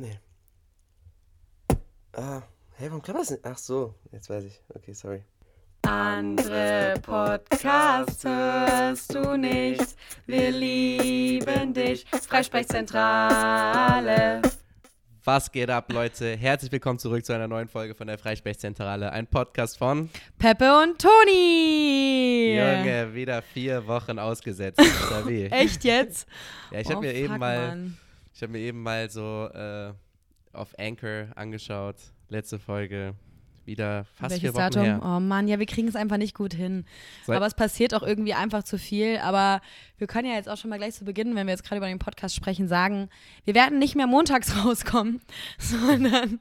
Nee. 0.00 0.18
Ah, 2.14 2.40
hey, 2.78 2.88
warum 2.88 3.02
klappt 3.02 3.20
das 3.20 3.30
nicht? 3.32 3.44
Ach 3.44 3.58
so, 3.58 3.94
jetzt 4.12 4.30
weiß 4.30 4.44
ich. 4.44 4.58
Okay, 4.74 4.94
sorry. 4.94 5.22
Andere 5.82 6.94
Podcasts 7.02 8.24
hörst 8.24 9.14
du 9.14 9.36
nicht. 9.36 9.84
Wir 10.26 10.52
lieben 10.52 11.74
dich. 11.74 12.06
Freisprechzentrale. 12.06 14.40
Was 15.24 15.52
geht 15.52 15.68
ab, 15.68 15.92
Leute? 15.92 16.34
Herzlich 16.34 16.72
willkommen 16.72 16.98
zurück 16.98 17.22
zu 17.26 17.34
einer 17.34 17.46
neuen 17.46 17.68
Folge 17.68 17.94
von 17.94 18.06
der 18.06 18.16
Freisprechzentrale. 18.16 19.12
Ein 19.12 19.26
Podcast 19.26 19.76
von 19.76 20.08
Peppe 20.38 20.80
und 20.82 20.98
Toni. 20.98 22.56
Junge, 22.56 23.12
wieder 23.12 23.42
vier 23.42 23.86
Wochen 23.86 24.18
ausgesetzt. 24.18 24.80
Echt 25.50 25.84
jetzt? 25.84 26.26
Ja, 26.70 26.80
ich 26.80 26.86
habe 26.88 26.96
Oh, 26.96 27.00
mir 27.02 27.12
eben 27.12 27.38
mal, 27.38 27.68
Mann. 27.68 27.98
Ich 28.40 28.42
habe 28.42 28.52
mir 28.52 28.60
eben 28.60 28.82
mal 28.82 29.10
so 29.10 29.50
äh, 29.52 29.92
auf 30.54 30.74
Anchor 30.78 31.26
angeschaut. 31.36 31.96
Letzte 32.30 32.58
Folge. 32.58 33.12
Wieder 33.66 34.06
fast 34.14 34.30
Welches 34.30 34.40
vier 34.40 34.54
Wochen 34.54 34.60
Datum? 34.60 34.82
her. 34.82 35.00
Oh 35.04 35.20
Mann, 35.20 35.46
ja, 35.46 35.58
wir 35.58 35.66
kriegen 35.66 35.86
es 35.88 35.94
einfach 35.94 36.16
nicht 36.16 36.34
gut 36.34 36.54
hin. 36.54 36.86
Seit- 37.26 37.36
aber 37.36 37.44
es 37.44 37.52
passiert 37.52 37.92
auch 37.92 38.02
irgendwie 38.02 38.32
einfach 38.32 38.62
zu 38.62 38.78
viel. 38.78 39.18
Aber 39.18 39.60
wir 39.98 40.06
können 40.06 40.26
ja 40.26 40.36
jetzt 40.36 40.48
auch 40.48 40.56
schon 40.56 40.70
mal 40.70 40.78
gleich 40.78 40.94
zu 40.94 41.04
Beginn, 41.04 41.36
wenn 41.36 41.46
wir 41.46 41.52
jetzt 41.52 41.64
gerade 41.64 41.76
über 41.76 41.86
den 41.88 41.98
Podcast 41.98 42.34
sprechen, 42.34 42.66
sagen, 42.66 43.10
wir 43.44 43.54
werden 43.54 43.78
nicht 43.78 43.94
mehr 43.94 44.06
montags 44.06 44.56
rauskommen, 44.64 45.20
sondern 45.58 46.40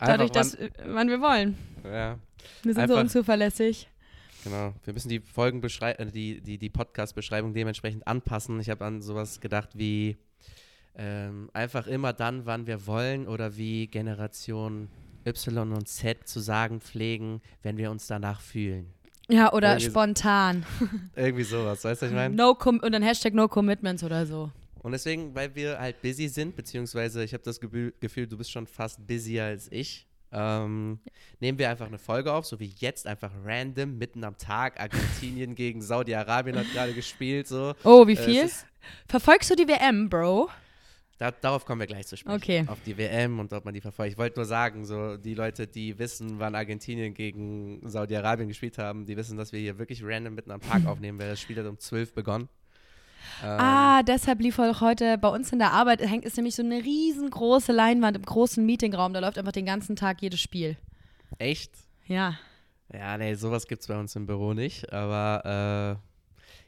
dadurch, 0.00 0.30
dass 0.30 0.58
wann 0.84 1.08
wir 1.08 1.22
wollen. 1.22 1.56
Ja, 1.84 2.18
Wir 2.64 2.74
sind 2.74 2.74
so 2.74 2.80
Einfach- 2.82 3.00
unzuverlässig. 3.00 3.88
genau. 4.44 4.74
Wir 4.84 4.92
müssen 4.92 5.08
die 5.08 5.20
Folgenbeschrei 5.20 5.92
äh, 5.92 6.04
die, 6.04 6.42
die, 6.42 6.58
die 6.58 6.68
Podcast-Beschreibung 6.68 7.54
dementsprechend 7.54 8.06
anpassen. 8.06 8.60
Ich 8.60 8.68
habe 8.68 8.84
an 8.84 9.00
sowas 9.00 9.40
gedacht 9.40 9.70
wie 9.72 10.18
ähm, 10.96 11.50
einfach 11.52 11.86
immer 11.86 12.12
dann, 12.12 12.46
wann 12.46 12.66
wir 12.66 12.86
wollen 12.86 13.26
oder 13.26 13.56
wie 13.56 13.86
Generation 13.86 14.88
Y 15.26 15.72
und 15.72 15.88
Z 15.88 16.28
zu 16.28 16.40
sagen 16.40 16.80
pflegen, 16.80 17.40
wenn 17.62 17.76
wir 17.76 17.90
uns 17.90 18.06
danach 18.06 18.40
fühlen. 18.40 18.86
Ja, 19.28 19.52
oder 19.52 19.70
Irgendwie 19.70 19.84
so- 19.86 19.90
spontan. 19.90 20.66
Irgendwie 21.16 21.44
sowas, 21.44 21.82
weißt 21.82 22.02
du, 22.02 22.06
was 22.06 22.10
ich 22.12 22.16
meine? 22.16 22.34
No 22.34 22.50
und 22.50 22.92
dann 22.92 23.02
Hashtag 23.02 23.32
No 23.34 23.48
Commitments 23.48 24.04
oder 24.04 24.26
so. 24.26 24.50
Und 24.82 24.92
deswegen, 24.92 25.34
weil 25.34 25.54
wir 25.54 25.78
halt 25.78 26.02
busy 26.02 26.28
sind, 26.28 26.54
beziehungsweise 26.56 27.24
ich 27.24 27.32
habe 27.32 27.42
das 27.42 27.58
Gefühl, 27.58 28.26
du 28.26 28.36
bist 28.36 28.50
schon 28.50 28.66
fast 28.66 29.06
busier 29.06 29.44
als 29.44 29.72
ich, 29.72 30.06
ähm, 30.30 30.98
nehmen 31.40 31.58
wir 31.58 31.70
einfach 31.70 31.86
eine 31.86 31.96
Folge 31.96 32.30
auf, 32.32 32.44
so 32.44 32.60
wie 32.60 32.74
jetzt, 32.78 33.06
einfach 33.06 33.30
random, 33.46 33.96
mitten 33.96 34.24
am 34.24 34.36
Tag. 34.36 34.78
Argentinien 34.78 35.54
gegen 35.54 35.80
Saudi-Arabien 35.80 36.58
hat 36.58 36.70
gerade 36.74 36.92
gespielt, 36.92 37.48
so. 37.48 37.72
Oh, 37.84 38.06
wie 38.06 38.12
Äh, 38.12 38.16
viel? 38.16 38.44
ist- 38.44 38.66
Verfolgst 39.08 39.48
du 39.50 39.56
die 39.56 39.66
WM, 39.68 40.10
Bro? 40.10 40.50
Da, 41.18 41.30
darauf 41.30 41.64
kommen 41.64 41.80
wir 41.80 41.86
gleich 41.86 42.06
zu 42.06 42.16
sprechen. 42.16 42.36
Okay. 42.36 42.64
Auf 42.66 42.78
die 42.84 42.96
WM 42.98 43.38
und 43.38 43.52
ob 43.52 43.64
man 43.64 43.72
die 43.72 43.80
verfolgt. 43.80 44.12
Ich 44.12 44.18
wollte 44.18 44.36
nur 44.36 44.46
sagen, 44.46 44.84
so 44.84 45.16
die 45.16 45.34
Leute, 45.34 45.66
die 45.66 45.98
wissen, 45.98 46.40
wann 46.40 46.54
Argentinien 46.54 47.14
gegen 47.14 47.80
Saudi-Arabien 47.88 48.48
gespielt 48.48 48.78
haben, 48.78 49.06
die 49.06 49.16
wissen, 49.16 49.36
dass 49.36 49.52
wir 49.52 49.60
hier 49.60 49.78
wirklich 49.78 50.02
random 50.02 50.34
mitten 50.34 50.50
am 50.50 50.60
Tag 50.60 50.86
aufnehmen, 50.86 51.18
weil 51.18 51.28
das 51.28 51.40
Spiel 51.40 51.56
hat 51.58 51.66
um 51.66 51.78
12 51.78 52.14
begonnen. 52.14 52.48
Ähm, 53.42 53.58
Ah, 53.60 54.02
deshalb 54.02 54.40
lief 54.40 54.58
heute 54.58 55.16
bei 55.18 55.28
uns 55.28 55.52
in 55.52 55.58
der 55.58 55.72
Arbeit, 55.72 56.00
hängt 56.00 56.24
ist 56.24 56.36
nämlich 56.36 56.54
so 56.56 56.62
eine 56.62 56.82
riesengroße 56.82 57.72
Leinwand 57.72 58.16
im 58.16 58.24
großen 58.24 58.64
Meetingraum. 58.64 59.14
Da 59.14 59.20
läuft 59.20 59.38
einfach 59.38 59.52
den 59.52 59.66
ganzen 59.66 59.96
Tag 59.96 60.20
jedes 60.20 60.40
Spiel. 60.40 60.76
Echt? 61.38 61.72
Ja. 62.06 62.38
Ja, 62.92 63.16
nee, 63.16 63.34
sowas 63.34 63.66
gibt 63.66 63.82
es 63.82 63.88
bei 63.88 63.98
uns 63.98 64.14
im 64.14 64.26
Büro 64.26 64.52
nicht. 64.52 64.92
Aber 64.92 66.00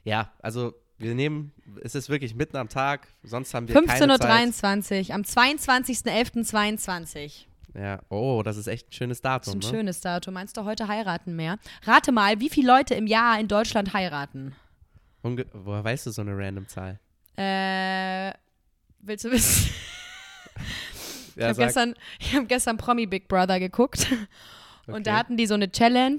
äh, 0.05 0.09
ja, 0.09 0.31
also 0.41 0.73
wir 0.99 1.15
nehmen, 1.15 1.51
es 1.83 1.95
ist 1.95 2.09
wirklich 2.09 2.35
mitten 2.35 2.57
am 2.57 2.69
Tag, 2.69 3.07
sonst 3.23 3.53
haben 3.53 3.67
wir 3.67 3.75
keine 3.75 4.17
Zeit. 4.17 4.49
15.23 4.49 5.09
Uhr 5.09 5.15
am 5.15 5.21
22.11.22. 5.21 7.45
Ja, 7.73 7.99
oh, 8.09 8.41
das 8.43 8.57
ist 8.57 8.67
echt 8.67 8.89
ein 8.89 8.93
schönes 8.93 9.21
Das 9.21 9.47
ist 9.47 9.47
Datum, 9.47 9.59
ein 9.59 9.61
ne? 9.63 9.67
schönes 9.77 10.01
Datum. 10.01 10.33
Meinst 10.33 10.57
du 10.57 10.63
heute 10.65 10.87
heiraten 10.87 11.35
mehr? 11.35 11.57
Rate 11.83 12.11
mal, 12.11 12.39
wie 12.39 12.49
viele 12.49 12.67
Leute 12.67 12.95
im 12.95 13.05
Jahr 13.07 13.39
in 13.39 13.47
Deutschland 13.47 13.93
heiraten? 13.93 14.55
Unge 15.21 15.45
Woher 15.53 15.83
weißt 15.83 16.07
du 16.07 16.11
so 16.11 16.21
eine 16.21 16.35
random 16.35 16.67
Zahl? 16.67 16.99
Äh, 17.35 18.31
willst 18.99 19.25
du 19.25 19.31
wissen? 19.31 19.71
Ich 21.35 21.43
Ja, 21.43 21.49
habe 21.49 21.59
gestern, 21.59 21.93
ich 22.19 22.35
hab 22.35 22.47
gestern 22.49 22.77
Promi 22.77 23.05
Big 23.05 23.27
Brother 23.27 23.59
geguckt 23.59 24.07
und 24.87 25.05
da 25.05 25.17
hatten 25.17 25.37
die 25.37 25.45
so 25.45 25.53
eine 25.53 25.71
Challenge 25.71 26.17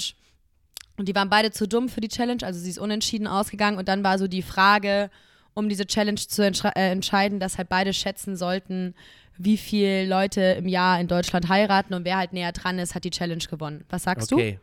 und 0.98 1.08
die 1.08 1.14
waren 1.14 1.30
beide 1.30 1.50
zu 1.52 1.66
dumm 1.68 1.88
für 1.88 2.00
die 2.00 2.08
Challenge, 2.08 2.44
also 2.44 2.58
sie 2.58 2.70
ist 2.70 2.78
unentschieden 2.78 3.26
ausgegangen 3.26 3.78
und 3.78 3.88
dann 3.88 4.02
war 4.02 4.18
so 4.18 4.26
die 4.26 4.42
Frage, 4.42 5.10
um 5.54 5.68
diese 5.68 5.86
Challenge 5.86 6.18
zu 6.18 6.42
äh, 6.42 6.90
entscheiden, 6.90 7.40
dass 7.40 7.56
halt 7.56 7.68
beide 7.68 7.92
schätzen 7.92 8.36
sollten, 8.36 8.94
wie 9.38 9.56
viele 9.56 10.06
Leute 10.06 10.40
im 10.40 10.66
Jahr 10.66 11.00
in 11.00 11.06
Deutschland 11.06 11.48
heiraten 11.48 11.94
und 11.94 12.04
wer 12.04 12.16
halt 12.16 12.32
näher 12.32 12.52
dran 12.52 12.78
ist, 12.78 12.94
hat 12.94 13.04
die 13.04 13.10
Challenge 13.10 13.44
gewonnen. 13.48 13.84
Was 13.88 14.02
sagst 14.02 14.32
Okay. 14.32 14.58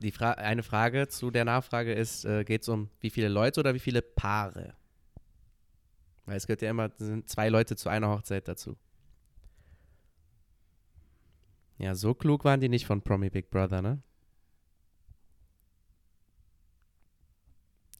Die 0.00 0.10
Fra 0.10 0.32
eine 0.32 0.62
Frage 0.62 1.08
zu 1.08 1.30
der 1.30 1.46
Nachfrage 1.46 1.94
ist, 1.94 2.26
äh, 2.26 2.44
geht 2.44 2.62
es 2.62 2.68
um 2.68 2.90
wie 3.00 3.08
viele 3.08 3.28
Leute 3.28 3.60
oder 3.60 3.72
wie 3.72 3.78
viele 3.78 4.02
Paare? 4.02 4.74
Weil 6.26 6.36
es 6.36 6.46
gehört 6.46 6.60
ja 6.60 6.70
immer, 6.70 6.86
es 6.86 6.98
sind 6.98 7.28
zwei 7.28 7.48
Leute 7.48 7.74
zu 7.76 7.88
einer 7.88 8.08
Hochzeit 8.08 8.46
dazu. 8.48 8.76
Ja, 11.78 11.94
so 11.94 12.12
klug 12.12 12.44
waren 12.44 12.60
die 12.60 12.68
nicht 12.68 12.86
von 12.86 13.00
Promi 13.00 13.30
Big 13.30 13.50
Brother, 13.50 13.80
ne? 13.80 14.02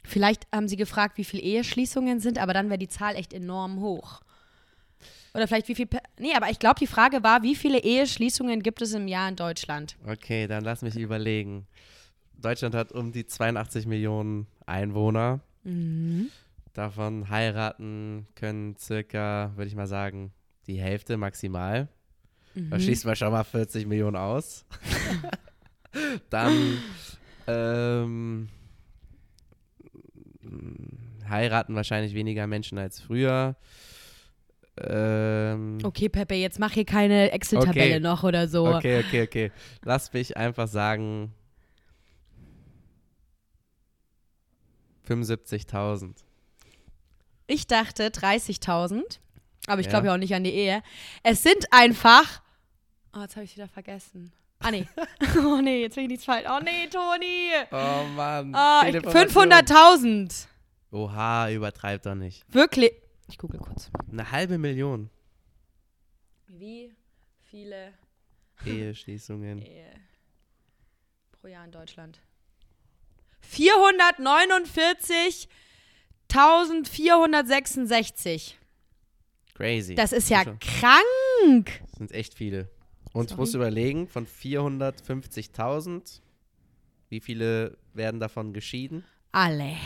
Vielleicht 0.04 0.47
haben 0.53 0.69
sie 0.69 0.76
gefragt, 0.76 1.16
wie 1.19 1.25
viele 1.25 1.42
Eheschließungen 1.42 2.20
sind, 2.20 2.38
aber 2.38 2.53
dann 2.53 2.69
wäre 2.69 2.78
die 2.78 2.88
Zahl 2.88 3.16
echt 3.16 3.32
enorm 3.32 3.81
hoch. 3.81 4.20
Oder 5.32 5.48
vielleicht 5.48 5.66
wie 5.69 5.75
viel. 5.75 5.88
Nee, 6.19 6.34
aber 6.37 6.50
ich 6.50 6.59
glaube, 6.59 6.78
die 6.78 6.87
Frage 6.87 7.22
war, 7.22 7.42
wie 7.42 7.56
viele 7.56 7.78
Eheschließungen 7.82 8.62
gibt 8.62 8.82
es 8.82 8.93
im 8.93 9.09
Jahr 9.09 9.28
in 9.28 9.37
Deutschland? 9.37 9.97
Okay, 10.06 10.47
dann 10.47 10.62
lass 10.62 10.82
mich 10.82 10.97
überlegen. 10.97 11.66
Deutschland 12.37 12.75
hat 12.75 12.93
um 12.93 13.10
die 13.10 13.26
82 13.26 13.87
Millionen 13.87 14.47
Einwohner. 14.66 15.41
Mhm. 15.64 16.31
Davon 16.75 17.31
heiraten 17.31 18.26
können 18.34 18.76
circa, 18.76 19.53
würde 19.56 19.69
ich 19.69 19.75
mal 19.76 19.87
sagen, 19.87 20.32
die 20.66 20.81
Hälfte 20.81 21.16
maximal. 21.16 21.88
Da 22.54 22.60
Mhm. 22.60 22.81
schließen 22.81 23.09
wir 23.10 23.16
schon 23.16 23.32
mal 23.32 23.44
40 23.44 23.87
Millionen 23.87 24.16
aus. 24.16 24.64
Dann 26.31 26.82
ähm, 27.47 28.48
heiraten 31.28 31.75
wahrscheinlich 31.75 32.15
weniger 32.15 32.47
Menschen 32.47 32.78
als 32.78 33.00
früher. 33.00 33.56
Ähm, 34.76 35.78
Okay, 35.84 36.09
Pepe, 36.09 36.34
jetzt 36.34 36.59
mach 36.59 36.72
hier 36.72 36.84
keine 36.84 37.31
Excel-Tabelle 37.31 37.94
Okay. 37.97 38.00
noch 38.00 38.25
oder 38.25 38.48
so. 38.48 38.66
okay, 38.75 39.04
okay, 39.04 39.22
okay. 39.22 39.53
Lass 39.84 40.12
mich 40.12 40.37
einfach 40.37 40.66
sagen 40.66 41.32
75.000. 45.09 46.14
Ich 47.47 47.66
dachte 47.66 48.09
30.000, 48.09 49.03
aber 49.66 49.81
ich 49.81 49.87
Ja. 49.87 49.91
glaube 49.91 50.06
ja 50.06 50.14
auch 50.14 50.19
nicht 50.19 50.34
an 50.34 50.44
die 50.44 50.53
Ehe. 50.54 50.82
Es 51.22 51.43
sind 51.43 51.66
einfach. 51.72 52.43
Oh, 53.14 53.20
jetzt 53.20 53.37
habe 53.37 53.44
ich 53.44 53.54
wieder 53.54 53.69
vergessen. 53.69 54.32
Ah, 54.64 54.70
nee. 54.70 54.88
oh, 55.38 55.60
nee, 55.60 55.82
jetzt 55.82 55.94
bin 55.94 56.04
ich 56.04 56.08
nichts 56.10 56.25
falsch. 56.25 56.47
Oh, 56.48 56.58
nee, 56.64 56.86
Toni. 56.88 57.50
Oh 57.70 58.04
Mann. 58.16 58.54
Ah, 58.54 58.82
ich- 58.86 58.97
Fehlinformation. 58.97 59.50
500.000. 60.28 60.47
Oha, 60.91 61.50
übertreib 61.50 62.02
doch 62.02 62.14
nicht. 62.14 62.44
Wirklich. 62.52 62.92
Ich 63.28 63.36
google 63.36 63.60
kurz. 63.60 63.91
Eine 64.10 64.30
halbe 64.30 64.56
Million 64.58 65.10
Wie 66.47 66.94
viele 67.50 67.92
Eheschließungen. 68.64 69.58
Ehe 69.66 69.91
pro 71.32 71.48
Jahr 71.48 71.64
in 71.66 71.72
Deutschland? 71.72 72.20
449.466. 77.14 78.54
Crazy. 79.54 79.94
Das 79.94 80.12
ist 80.12 80.31
ja 80.31 80.44
krank. 80.44 81.81
Das 81.82 81.93
sind 81.99 82.12
echt 82.12 82.34
viele. 82.34 82.69
Und 83.14 83.31
Sorry. 83.31 83.40
musst 83.40 83.55
überlegen, 83.55 84.08
von 84.08 84.26
450.000, 84.26 86.20
wie 87.08 87.20
viele 87.20 87.78
werden 87.94 88.19
davon 88.19 88.52
geschieden? 88.52 89.05
Alle. 89.31 89.76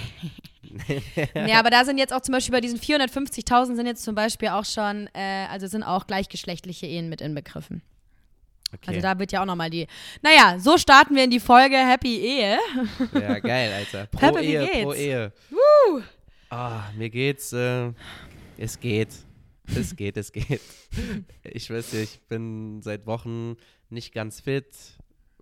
ja, 1.35 1.59
aber 1.59 1.69
da 1.71 1.85
sind 1.85 1.99
jetzt 1.99 2.13
auch 2.13 2.23
zum 2.23 2.33
Beispiel 2.33 2.53
bei 2.53 2.63
diesen 2.63 2.81
450.000 2.81 3.77
sind 3.77 3.87
jetzt 3.87 4.03
zum 4.03 4.15
Beispiel 4.15 4.49
auch 4.49 4.65
schon, 4.65 5.11
äh, 5.13 5.47
also 5.51 5.67
sind 5.67 5.83
auch 5.83 6.07
gleichgeschlechtliche 6.07 6.87
Ehen 6.87 7.11
mit 7.11 7.21
inbegriffen. 7.21 7.83
Okay. 8.73 8.89
Also 8.89 9.01
da 9.03 9.19
wird 9.19 9.33
ja 9.33 9.43
auch 9.43 9.47
nochmal 9.47 9.71
die. 9.71 9.87
Naja, 10.23 10.59
so 10.59 10.79
starten 10.79 11.15
wir 11.15 11.25
in 11.25 11.31
die 11.31 11.41
Folge 11.41 11.77
Happy 11.77 12.17
Ehe. 12.19 12.59
ja, 13.13 13.39
geil, 13.41 13.73
Alter. 13.75 14.07
Pro 14.11 14.19
Peppe, 14.19 14.43
Ehe, 14.43 14.83
pro? 14.83 14.93
Ehe. 14.95 15.33
Ah, 16.49 16.85
mir 16.97 17.11
geht's, 17.11 17.53
äh, 17.53 17.93
es 18.57 18.81
geht. 18.81 19.11
Es 19.75 19.97
geht, 19.97 20.17
es 20.17 20.33
geht. 20.33 20.61
Ich 21.45 21.71
weiß 21.71 21.93
ja, 21.93 22.01
ich 22.01 22.21
bin 22.29 22.83
seit 22.83 23.07
Wochen 23.07 23.57
nicht 23.91 24.13
ganz 24.13 24.41
fit. 24.41 24.67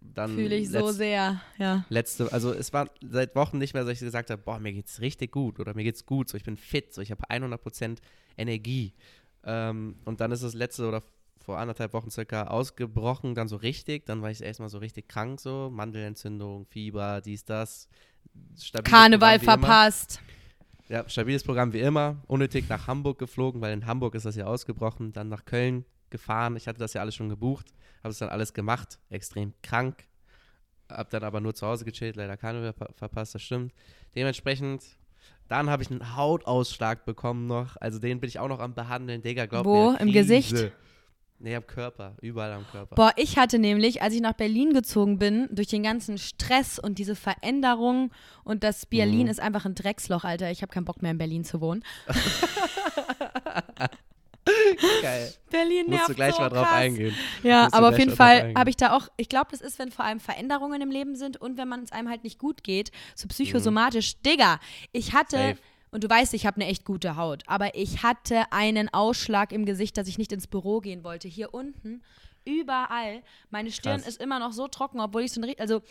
Dann 0.01 0.35
Fühle 0.35 0.57
ich 0.57 0.71
so 0.71 0.93
sehr, 0.93 1.41
ja. 1.59 1.85
letzte, 1.89 2.33
also 2.33 2.53
es 2.53 2.73
war 2.73 2.89
seit 3.09 3.35
Wochen 3.35 3.59
nicht 3.59 3.75
mehr, 3.75 3.85
dass 3.85 3.95
ich 3.95 4.01
gesagt 4.01 4.31
habe, 4.31 4.41
boah, 4.41 4.59
mir 4.59 4.73
geht's 4.73 5.01
richtig 5.01 5.33
gut 5.33 5.59
oder 5.59 5.75
mir 5.75 5.83
geht's 5.83 6.07
gut, 6.07 6.29
so 6.29 6.37
ich 6.37 6.45
bin 6.45 6.57
fit, 6.57 6.95
so 6.95 7.01
ich 7.01 7.11
habe 7.11 7.29
100% 7.29 7.99
Energie. 8.37 8.93
Ähm, 9.45 9.97
und 10.05 10.21
dann 10.21 10.33
ist 10.33 10.43
es 10.43 10.55
letzte 10.55 10.87
oder 10.87 11.03
vor 11.47 11.59
anderthalb 11.59 11.93
Wochen 11.93 12.11
circa 12.11 12.49
ausgebrochen, 12.49 13.35
dann 13.35 13.49
so 13.49 13.57
richtig. 13.57 14.05
Dann 14.07 14.21
war 14.21 14.31
ich 14.31 14.43
erstmal 14.43 14.69
so 14.69 14.79
richtig 14.79 15.09
krank, 15.09 15.41
so 15.41 15.71
Mandelentzündung, 15.73 16.67
Fieber, 16.67 17.21
dies, 17.21 17.45
das. 17.45 17.89
Karneval 18.85 19.39
verpasst. 19.39 20.21
Ja, 20.89 21.09
stabiles 21.09 21.43
Programm 21.43 21.73
wie 21.73 21.81
immer. 21.81 22.23
Unnötig 22.27 22.69
nach 22.69 22.87
Hamburg 22.87 23.19
geflogen, 23.19 23.61
weil 23.61 23.73
in 23.73 23.87
Hamburg 23.87 24.15
ist 24.15 24.27
das 24.27 24.37
ja 24.37 24.47
ausgebrochen. 24.47 25.13
Dann 25.13 25.29
nach 25.29 25.45
Köln 25.45 25.85
gefahren. 26.11 26.57
Ich 26.57 26.69
hatte 26.69 26.79
das 26.79 26.93
ja 26.93 27.01
alles 27.01 27.15
schon 27.15 27.29
gebucht, 27.29 27.73
habe 28.03 28.11
es 28.11 28.19
dann 28.19 28.29
alles 28.29 28.55
gemacht. 28.55 28.99
Extrem 29.11 29.53
krank. 29.63 30.05
Hab 30.89 31.11
dann 31.11 31.25
aber 31.25 31.41
nur 31.41 31.55
zu 31.55 31.67
Hause 31.67 31.85
gechillt, 31.85 32.15
leider 32.15 32.37
Karneval 32.37 32.73
ver 32.73 32.89
verpasst, 32.95 33.35
das 33.35 33.43
stimmt. 33.43 33.73
Dementsprechend 34.15 34.85
dann 35.49 35.71
habe 35.71 35.83
ich 35.83 35.91
einen 35.91 36.17
Hautausschlag 36.17 37.05
bekommen 37.05 37.47
noch. 37.47 37.77
Also 37.81 37.99
den 37.99 38.21
bin 38.21 38.29
ich 38.29 38.39
auch 38.39 38.49
noch 38.49 38.59
am 38.59 38.75
behandeln. 38.75 39.23
Digga, 39.23 39.47
glaub 39.47 39.65
Wo? 39.65 39.93
mir. 39.93 40.01
Im 40.01 40.13
Gesicht? 40.13 40.73
Nee, 41.39 41.55
am 41.55 41.67
Körper. 41.67 42.17
Überall 42.23 42.53
am 42.53 42.67
Körper. 42.71 42.95
Boah, 42.95 43.13
ich 43.17 43.37
hatte 43.37 43.59
nämlich, 43.59 44.01
als 44.01 44.15
ich 44.15 44.23
nach 44.23 44.33
Berlin 44.33 44.73
gezogen 44.73 45.19
bin, 45.19 45.49
durch 45.51 45.69
den 45.69 45.83
ganzen 45.83 46.17
Stress 46.17 46.79
und 46.79 46.99
diese 46.99 47.15
Veränderung 47.15 48.11
und 48.45 48.65
das 48.65 48.87
Berlin 48.87 49.25
mhm. 49.25 49.31
ist 49.31 49.41
einfach 49.41 49.67
ein 49.67 49.75
Drecksloch, 49.75 50.25
Alter. 50.25 50.51
Ich 50.51 50.63
habe 50.63 50.73
keinen 50.73 50.87
Bock 50.87 51.03
mehr 51.03 51.11
in 51.11 51.19
Berlin 51.19 51.45
zu 51.45 51.61
wohnen. 51.61 51.85
Geil. 55.03 55.33
Berlin 55.51 55.87
nervt 55.89 55.91
Musst 55.91 56.09
du 56.09 56.15
gleich 56.15 56.35
so 56.35 56.41
mal 56.41 56.49
drauf 56.49 56.67
krass. 56.67 56.77
eingehen. 56.77 57.15
Ja, 57.43 57.69
aber 57.73 57.91
auf 57.91 57.99
jeden 57.99 58.15
Fall 58.15 58.55
habe 58.57 58.71
ich 58.71 58.77
da 58.77 58.97
auch, 58.97 59.09
ich 59.17 59.29
glaube, 59.29 59.49
das 59.51 59.61
ist, 59.61 59.79
wenn 59.79 59.91
vor 59.91 60.05
allem 60.05 60.21
Veränderungen 60.21 60.81
im 60.81 60.91
Leben 60.91 61.17
sind 61.17 61.37
und 61.37 61.59
wenn 61.59 61.69
man 61.69 61.83
es 61.83 61.93
einem 61.93 62.09
halt 62.09 62.25
nicht 62.25 62.39
gut 62.39 62.63
geht, 62.63 62.91
so 63.15 63.29
psychosomatisch. 63.29 64.15
Mhm. 64.17 64.31
Digga, 64.31 64.61
ich 64.93 65.13
hatte. 65.13 65.37
Safe. 65.37 65.59
Und 65.91 66.05
du 66.05 66.11
weißt, 66.11 66.35
ich 66.35 66.47
habe 66.47 66.57
eine 66.57 66.71
echt 66.71 66.85
gute 66.85 67.17
Haut. 67.17 67.43
Aber 67.47 67.75
ich 67.75 68.03
hatte 68.03 68.53
einen 68.53 68.93
Ausschlag 68.93 69.53
im 69.53 69.65
Gesicht, 69.65 69.97
dass 69.97 70.09
ich 70.09 70.19
nicht 70.19 70.33
ins 70.33 70.47
Büro 70.47 70.81
gehen 70.81 71.05
wollte. 71.05 71.29
Hier 71.29 71.55
unten, 71.55 72.03
überall. 72.45 73.23
Meine 73.51 73.71
Stirn 73.71 74.01
Krass. 74.01 74.09
ist 74.09 74.21
immer 74.21 74.39
noch 74.39 74.53
so 74.53 74.69
trocken, 74.69 75.01
obwohl 75.01 75.23
ich 75.23 75.33
so 75.33 75.41
ein. 75.41 75.55
Also, 75.59 75.83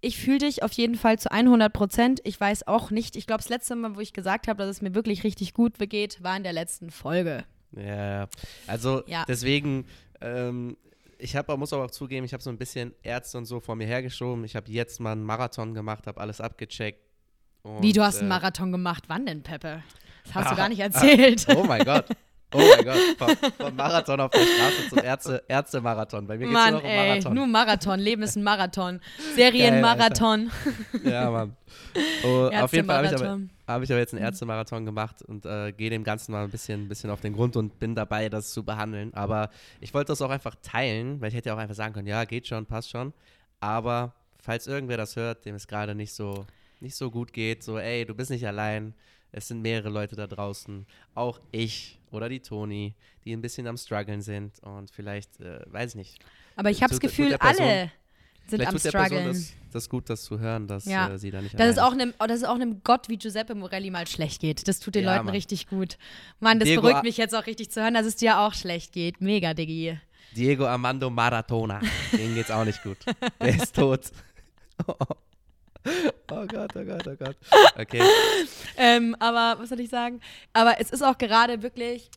ich 0.00 0.18
fühle 0.18 0.38
dich 0.38 0.62
auf 0.62 0.72
jeden 0.72 0.94
Fall 0.94 1.18
zu 1.18 1.30
100 1.30 1.72
Prozent. 1.72 2.20
Ich 2.24 2.38
weiß 2.38 2.66
auch 2.66 2.90
nicht. 2.90 3.16
Ich 3.16 3.26
glaube, 3.26 3.42
das 3.42 3.48
letzte 3.48 3.74
Mal, 3.74 3.96
wo 3.96 4.00
ich 4.00 4.12
gesagt 4.12 4.46
habe, 4.46 4.58
dass 4.58 4.76
es 4.76 4.82
mir 4.82 4.94
wirklich 4.94 5.24
richtig 5.24 5.54
gut 5.54 5.74
geht, 5.78 6.22
war 6.22 6.36
in 6.36 6.42
der 6.42 6.52
letzten 6.52 6.90
Folge. 6.90 7.44
Ja, 7.72 8.28
also 8.66 9.02
ja. 9.06 9.24
deswegen, 9.26 9.86
ähm, 10.20 10.76
ich 11.18 11.34
hab, 11.34 11.48
muss 11.56 11.72
aber 11.72 11.86
auch 11.86 11.90
zugeben, 11.90 12.24
ich 12.24 12.32
habe 12.32 12.42
so 12.42 12.50
ein 12.50 12.58
bisschen 12.58 12.94
Ärzte 13.02 13.38
und 13.38 13.46
so 13.46 13.60
vor 13.60 13.74
mir 13.74 13.86
hergeschoben. 13.86 14.44
Ich 14.44 14.54
habe 14.54 14.70
jetzt 14.70 15.00
mal 15.00 15.12
einen 15.12 15.24
Marathon 15.24 15.74
gemacht, 15.74 16.06
habe 16.06 16.20
alles 16.20 16.40
abgecheckt. 16.40 17.00
Und, 17.66 17.82
Wie, 17.82 17.92
du 17.92 18.02
hast 18.02 18.18
einen 18.18 18.30
äh, 18.30 18.34
Marathon 18.34 18.70
gemacht? 18.70 19.04
Wann 19.08 19.26
denn, 19.26 19.42
Peppe? 19.42 19.82
Das 20.24 20.34
hast 20.34 20.46
ah, 20.46 20.50
du 20.50 20.56
gar 20.56 20.68
nicht 20.68 20.80
erzählt. 20.80 21.46
Ah, 21.48 21.54
oh 21.56 21.64
mein 21.64 21.84
Gott. 21.84 22.06
Oh 22.54 22.58
mein 22.58 22.84
Gott, 22.84 22.98
vom, 23.18 23.50
vom, 23.58 23.76
Marathon 23.76 24.20
auf 24.20 24.30
der 24.30 24.38
Straße 24.38 24.88
zum 24.88 24.98
Ärzte, 24.98 25.42
Ärzte-Marathon. 25.48 26.26
Bei 26.28 26.38
mir 26.38 26.46
geht 26.46 26.56
es 26.56 26.70
nur 26.70 26.84
um 26.84 26.96
Marathon. 26.96 27.34
Nur 27.34 27.46
Marathon, 27.48 28.00
Leben 28.00 28.22
ist 28.22 28.36
ein 28.36 28.44
Marathon. 28.44 29.00
Serienmarathon. 29.34 30.50
Ja, 31.04 31.28
Mann. 31.30 31.56
Oh, 32.24 32.48
auf 32.52 32.72
jeden 32.72 32.86
Fall 32.86 33.04
habe 33.04 33.06
ich, 33.06 33.20
aber, 33.20 33.40
hab 33.66 33.82
ich 33.82 33.90
aber 33.90 33.98
jetzt 33.98 34.14
einen 34.14 34.22
Ärztemarathon 34.22 34.84
gemacht 34.84 35.22
und 35.22 35.44
äh, 35.44 35.72
gehe 35.72 35.90
dem 35.90 36.04
Ganzen 36.04 36.32
mal 36.32 36.44
ein 36.44 36.50
bisschen, 36.50 36.84
ein 36.84 36.88
bisschen 36.88 37.10
auf 37.10 37.20
den 37.20 37.32
Grund 37.32 37.56
und 37.56 37.80
bin 37.80 37.96
dabei, 37.96 38.28
das 38.28 38.52
zu 38.52 38.64
behandeln. 38.64 39.12
Aber 39.14 39.50
ich 39.80 39.92
wollte 39.92 40.12
das 40.12 40.22
auch 40.22 40.30
einfach 40.30 40.54
teilen, 40.62 41.20
weil 41.20 41.30
ich 41.30 41.34
hätte 41.34 41.48
ja 41.48 41.54
auch 41.56 41.58
einfach 41.58 41.74
sagen 41.74 41.94
können, 41.94 42.06
ja, 42.06 42.24
geht 42.24 42.46
schon, 42.46 42.64
passt 42.64 42.90
schon. 42.90 43.12
Aber 43.58 44.14
falls 44.40 44.68
irgendwer 44.68 44.96
das 44.96 45.16
hört, 45.16 45.44
dem 45.44 45.56
es 45.56 45.66
gerade 45.66 45.96
nicht 45.96 46.14
so, 46.14 46.46
nicht 46.80 46.96
so 46.96 47.10
gut 47.10 47.32
geht, 47.32 47.62
so, 47.62 47.78
ey, 47.78 48.04
du 48.04 48.14
bist 48.14 48.30
nicht 48.30 48.46
allein 48.46 48.94
es 49.36 49.48
sind 49.48 49.60
mehrere 49.60 49.90
Leute 49.90 50.16
da 50.16 50.26
draußen, 50.26 50.86
auch 51.14 51.40
ich 51.52 52.00
oder 52.10 52.28
die 52.28 52.40
Toni, 52.40 52.94
die 53.24 53.32
ein 53.32 53.42
bisschen 53.42 53.66
am 53.66 53.76
struggeln 53.76 54.22
sind 54.22 54.58
und 54.60 54.90
vielleicht, 54.90 55.40
äh, 55.40 55.60
weiß 55.66 55.90
ich 55.90 55.96
nicht. 55.96 56.24
Aber 56.56 56.70
ich 56.70 56.82
habe 56.82 56.90
das 56.90 57.00
Gefühl, 57.00 57.36
alle 57.38 57.92
sind 58.46 58.66
am 58.66 58.78
struggeln. 58.78 59.26
Das, 59.26 59.52
das 59.72 59.88
gut, 59.90 60.08
das 60.08 60.22
zu 60.22 60.38
hören, 60.38 60.66
dass 60.66 60.86
ja. 60.86 61.10
äh, 61.10 61.18
sie 61.18 61.30
da 61.30 61.42
nicht 61.42 61.58
das 61.58 61.68
ist 61.68 61.78
auch 61.78 61.92
einem, 61.92 62.14
oh, 62.18 62.26
Das 62.26 62.38
ist 62.38 62.44
auch 62.44 62.54
einem 62.54 62.82
Gott 62.82 63.10
wie 63.10 63.18
Giuseppe 63.18 63.54
Morelli 63.54 63.90
mal 63.90 64.06
schlecht 64.06 64.40
geht. 64.40 64.66
Das 64.68 64.80
tut 64.80 64.94
den 64.94 65.04
ja, 65.04 65.14
Leuten 65.14 65.26
Mann. 65.26 65.34
richtig 65.34 65.68
gut. 65.68 65.98
Mann, 66.40 66.58
das 66.58 66.68
Diego 66.68 66.80
beruhigt 66.80 67.02
mich 67.02 67.18
jetzt 67.18 67.34
auch 67.34 67.46
richtig 67.46 67.70
zu 67.70 67.82
hören, 67.82 67.92
dass 67.92 68.06
es 68.06 68.16
dir 68.16 68.40
auch 68.40 68.54
schlecht 68.54 68.92
geht. 68.92 69.20
Mega, 69.20 69.52
Diggi. 69.52 69.98
Diego 70.34 70.66
Armando 70.66 71.10
Maratona. 71.10 71.80
Dem 72.12 72.34
geht's 72.34 72.50
auch 72.50 72.64
nicht 72.64 72.82
gut. 72.82 72.98
Der 73.40 73.48
ist 73.48 73.74
tot. 73.74 74.10
Oh 76.30 76.46
Gott, 76.46 76.72
oh 76.74 76.84
Gott, 76.84 77.06
oh 77.06 77.16
Gott. 77.16 77.36
Okay. 77.78 78.02
ähm, 78.76 79.14
aber 79.20 79.60
was 79.60 79.68
soll 79.68 79.80
ich 79.80 79.90
sagen? 79.90 80.20
Aber 80.52 80.80
es 80.80 80.90
ist 80.90 81.02
auch 81.02 81.18
gerade 81.18 81.62
wirklich, 81.62 82.10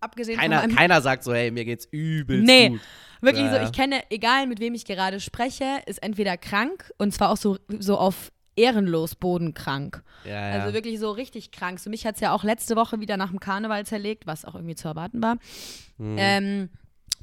abgesehen 0.00 0.38
keiner, 0.38 0.60
von 0.60 0.74
Keiner 0.74 1.00
sagt 1.00 1.24
so, 1.24 1.32
hey, 1.32 1.50
mir 1.50 1.64
geht's 1.64 1.86
übelst 1.90 2.46
nee, 2.46 2.70
gut. 2.70 2.80
Wirklich 3.20 3.46
ja. 3.46 3.58
so, 3.58 3.64
ich 3.64 3.72
kenne, 3.72 4.02
egal 4.10 4.46
mit 4.46 4.60
wem 4.60 4.74
ich 4.74 4.84
gerade 4.84 5.18
spreche, 5.18 5.80
ist 5.86 6.02
entweder 6.02 6.36
krank 6.36 6.92
und 6.98 7.12
zwar 7.12 7.30
auch 7.30 7.38
so, 7.38 7.56
so 7.78 7.96
auf 7.96 8.30
ehrenlos 8.56 9.14
bodenkrank. 9.14 10.02
Ja, 10.24 10.32
ja. 10.32 10.62
Also 10.62 10.74
wirklich 10.74 10.98
so 10.98 11.10
richtig 11.10 11.50
krank. 11.50 11.80
So 11.80 11.90
mich 11.90 12.06
hat 12.06 12.16
es 12.16 12.20
ja 12.20 12.32
auch 12.32 12.44
letzte 12.44 12.76
Woche 12.76 13.00
wieder 13.00 13.16
nach 13.16 13.30
dem 13.30 13.40
Karneval 13.40 13.86
zerlegt, 13.86 14.26
was 14.26 14.44
auch 14.44 14.54
irgendwie 14.54 14.74
zu 14.74 14.88
erwarten 14.88 15.22
war. 15.22 15.36
Mhm. 15.98 16.16
Ähm, 16.18 16.68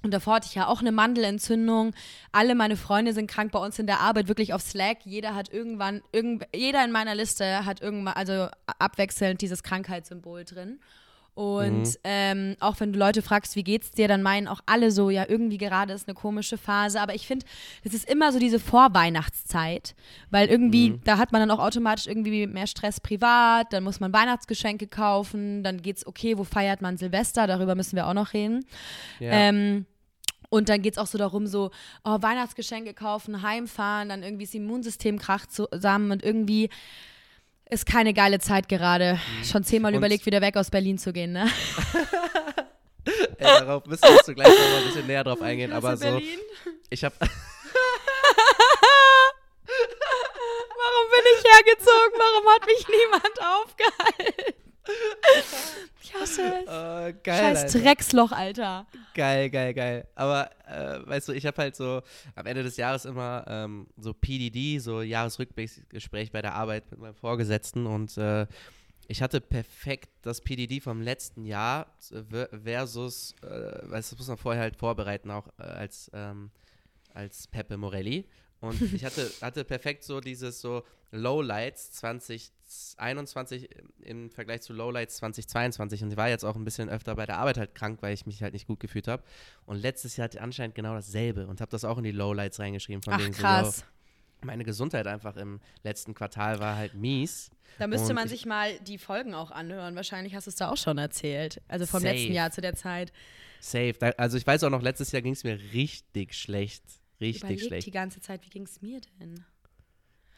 und 0.03 0.11
davor 0.11 0.35
hatte 0.35 0.47
ich 0.47 0.55
ja 0.55 0.67
auch 0.67 0.81
eine 0.81 0.91
Mandelentzündung. 0.91 1.93
Alle 2.31 2.55
meine 2.55 2.75
Freunde 2.75 3.13
sind 3.13 3.29
krank 3.29 3.51
bei 3.51 3.59
uns 3.59 3.77
in 3.77 3.85
der 3.85 3.99
Arbeit, 3.99 4.27
wirklich 4.27 4.53
auf 4.53 4.61
Slack. 4.61 4.99
Jeder 5.05 5.35
hat 5.35 5.53
irgendwann, 5.53 6.01
irgend, 6.11 6.45
jeder 6.55 6.83
in 6.83 6.91
meiner 6.91 7.13
Liste 7.13 7.65
hat 7.65 7.81
irgendwann, 7.81 8.15
also 8.15 8.47
abwechselnd 8.79 9.41
dieses 9.41 9.61
Krankheitssymbol 9.61 10.43
drin. 10.43 10.79
Und 11.33 11.83
mhm. 11.83 11.95
ähm, 12.03 12.55
auch 12.59 12.79
wenn 12.79 12.91
du 12.91 12.99
Leute 12.99 13.21
fragst, 13.21 13.55
wie 13.55 13.63
geht's 13.63 13.91
dir, 13.91 14.09
dann 14.09 14.21
meinen 14.21 14.47
auch 14.47 14.59
alle 14.65 14.91
so, 14.91 15.09
ja, 15.09 15.25
irgendwie 15.27 15.57
gerade 15.57 15.93
ist 15.93 16.07
eine 16.07 16.15
komische 16.15 16.57
Phase. 16.57 16.99
Aber 16.99 17.15
ich 17.15 17.25
finde, 17.25 17.45
es 17.83 17.93
ist 17.93 18.09
immer 18.09 18.33
so 18.33 18.39
diese 18.39 18.59
Vorweihnachtszeit, 18.59 19.95
weil 20.29 20.49
irgendwie, 20.49 20.91
mhm. 20.91 21.01
da 21.05 21.17
hat 21.17 21.31
man 21.31 21.41
dann 21.41 21.51
auch 21.51 21.63
automatisch 21.63 22.07
irgendwie 22.07 22.47
mehr 22.47 22.67
Stress 22.67 22.99
privat, 22.99 23.71
dann 23.71 23.83
muss 23.83 24.01
man 24.01 24.11
Weihnachtsgeschenke 24.11 24.87
kaufen, 24.87 25.63
dann 25.63 25.81
geht's, 25.81 26.05
okay, 26.05 26.37
wo 26.37 26.43
feiert 26.43 26.81
man 26.81 26.97
Silvester? 26.97 27.47
Darüber 27.47 27.75
müssen 27.75 27.95
wir 27.95 28.07
auch 28.07 28.13
noch 28.13 28.33
reden. 28.33 28.65
Ja. 29.19 29.31
Ähm, 29.31 29.85
und 30.49 30.67
dann 30.67 30.81
geht 30.81 30.95
es 30.95 30.97
auch 30.97 31.07
so 31.07 31.17
darum, 31.17 31.47
so, 31.47 31.71
oh, 32.03 32.17
Weihnachtsgeschenke 32.21 32.93
kaufen, 32.93 33.41
heimfahren, 33.41 34.09
dann 34.09 34.21
irgendwie 34.21 34.45
das 34.45 34.53
Immunsystem 34.53 35.17
kracht 35.17 35.53
zusammen 35.53 36.11
und 36.11 36.23
irgendwie 36.23 36.69
ist 37.71 37.85
keine 37.85 38.13
geile 38.13 38.39
Zeit 38.39 38.69
gerade. 38.69 39.13
Mhm. 39.15 39.43
Schon 39.45 39.63
zehnmal 39.63 39.93
und 39.93 39.97
überlegt, 39.97 40.25
wieder 40.25 40.41
weg 40.41 40.57
aus 40.57 40.69
Berlin 40.69 40.97
zu 40.97 41.11
gehen, 41.13 41.31
ne? 41.31 41.49
Ey, 43.05 43.15
darauf 43.39 43.85
müssen 43.87 44.03
wir 44.03 44.35
gleich 44.35 44.47
noch 44.47 44.69
mal 44.69 44.77
ein 44.77 44.85
bisschen 44.85 45.07
näher 45.07 45.23
drauf 45.23 45.41
eingehen, 45.41 45.71
aber 45.71 45.97
so. 45.97 46.03
Berlin? 46.03 46.37
Ich 46.89 47.03
hab. 47.03 47.13
Warum 47.19 47.31
bin 51.09 51.25
ich 51.33 51.43
hergezogen? 51.51 52.13
Warum 52.17 52.47
hat 52.53 52.65
mich 52.67 52.85
niemand 52.87 53.41
aufgehalten? 53.55 54.70
Ich 56.03 56.19
hasse 56.19 56.41
es. 56.41 56.67
Uh, 56.67 57.17
geil, 57.23 57.55
Scheiß 57.55 57.63
Alter. 57.63 57.79
Drecksloch, 57.79 58.31
Alter. 58.31 58.87
Geil, 59.13 59.49
geil, 59.49 59.73
geil. 59.73 60.07
Aber 60.15 60.49
äh, 60.67 61.07
weißt 61.07 61.29
du, 61.29 61.31
ich 61.31 61.45
habe 61.45 61.61
halt 61.61 61.75
so 61.75 62.01
am 62.35 62.45
Ende 62.45 62.63
des 62.63 62.75
Jahres 62.77 63.05
immer 63.05 63.45
ähm, 63.47 63.87
so 63.97 64.13
PDD, 64.13 64.79
so 64.79 65.01
Jahresrückblicksgespräch 65.03 66.31
bei 66.31 66.41
der 66.41 66.55
Arbeit 66.55 66.89
mit 66.91 66.99
meinem 66.99 67.15
Vorgesetzten 67.15 67.85
und 67.85 68.17
äh, 68.17 68.47
ich 69.07 69.21
hatte 69.21 69.41
perfekt 69.41 70.09
das 70.21 70.41
PDD 70.41 70.79
vom 70.81 71.01
letzten 71.01 71.45
Jahr 71.45 71.93
versus, 72.63 73.35
äh, 73.43 73.47
weißt 73.91 74.11
du, 74.11 74.15
das 74.15 74.19
muss 74.19 74.27
man 74.27 74.37
vorher 74.37 74.61
halt 74.61 74.77
vorbereiten, 74.77 75.29
auch 75.31 75.47
äh, 75.59 75.63
als, 75.63 76.09
ähm, 76.13 76.49
als 77.13 77.47
Peppe 77.47 77.77
Morelli. 77.77 78.25
Und 78.61 78.81
ich 78.93 79.03
hatte, 79.03 79.29
hatte 79.41 79.65
perfekt 79.65 80.03
so 80.03 80.21
dieses 80.21 80.61
so 80.61 80.83
Lowlights 81.11 81.91
2021 81.93 83.69
im 84.01 84.31
Vergleich 84.31 84.61
zu 84.61 84.73
Lowlights 84.73 85.17
2022. 85.17 86.03
Und 86.03 86.11
ich 86.11 86.17
war 86.17 86.29
jetzt 86.29 86.43
auch 86.43 86.55
ein 86.55 86.63
bisschen 86.63 86.89
öfter 86.89 87.15
bei 87.15 87.25
der 87.25 87.37
Arbeit 87.37 87.57
halt 87.57 87.75
krank, 87.75 88.01
weil 88.01 88.13
ich 88.13 88.25
mich 88.25 88.41
halt 88.41 88.53
nicht 88.53 88.67
gut 88.67 88.79
gefühlt 88.79 89.07
habe. 89.07 89.23
Und 89.65 89.77
letztes 89.77 90.17
Jahr 90.17 90.25
hatte 90.25 90.37
ich 90.37 90.41
anscheinend 90.41 90.75
genau 90.75 90.93
dasselbe 90.93 91.47
und 91.47 91.61
habe 91.61 91.71
das 91.71 91.83
auch 91.83 91.97
in 91.97 92.05
die 92.05 92.11
Lowlights 92.11 92.59
reingeschrieben. 92.59 93.03
Von 93.03 93.13
Ach, 93.13 93.19
wegen 93.19 93.33
krass. 93.33 93.79
So, 93.79 93.83
meine 94.45 94.63
Gesundheit 94.63 95.05
einfach 95.05 95.35
im 95.35 95.59
letzten 95.83 96.13
Quartal 96.13 96.59
war 96.59 96.75
halt 96.75 96.93
mies. 96.93 97.51
Da 97.77 97.87
müsste 97.87 98.13
man 98.13 98.27
sich 98.27 98.45
mal 98.45 98.77
die 98.79 98.97
Folgen 98.97 99.33
auch 99.33 99.51
anhören. 99.51 99.95
Wahrscheinlich 99.95 100.35
hast 100.35 100.47
du 100.47 100.49
es 100.49 100.55
da 100.55 100.71
auch 100.71 100.77
schon 100.77 100.97
erzählt. 100.97 101.61
Also 101.67 101.85
vom 101.85 102.01
safe. 102.01 102.13
letzten 102.13 102.33
Jahr 102.33 102.51
zu 102.51 102.61
der 102.61 102.75
Zeit. 102.75 103.11
Safe. 103.59 103.95
Also 104.17 104.37
ich 104.37 104.47
weiß 104.47 104.63
auch 104.63 104.69
noch, 104.69 104.81
letztes 104.81 105.11
Jahr 105.11 105.21
ging 105.21 105.33
es 105.33 105.43
mir 105.43 105.59
richtig 105.73 106.33
schlecht. 106.33 106.83
Richtig 107.19 107.43
Überleg 107.43 107.61
schlecht. 107.61 107.87
die 107.87 107.91
ganze 107.91 108.19
Zeit, 108.19 108.43
wie 108.45 108.49
ging 108.49 108.63
es 108.63 108.81
mir 108.81 108.99
denn? 109.19 109.45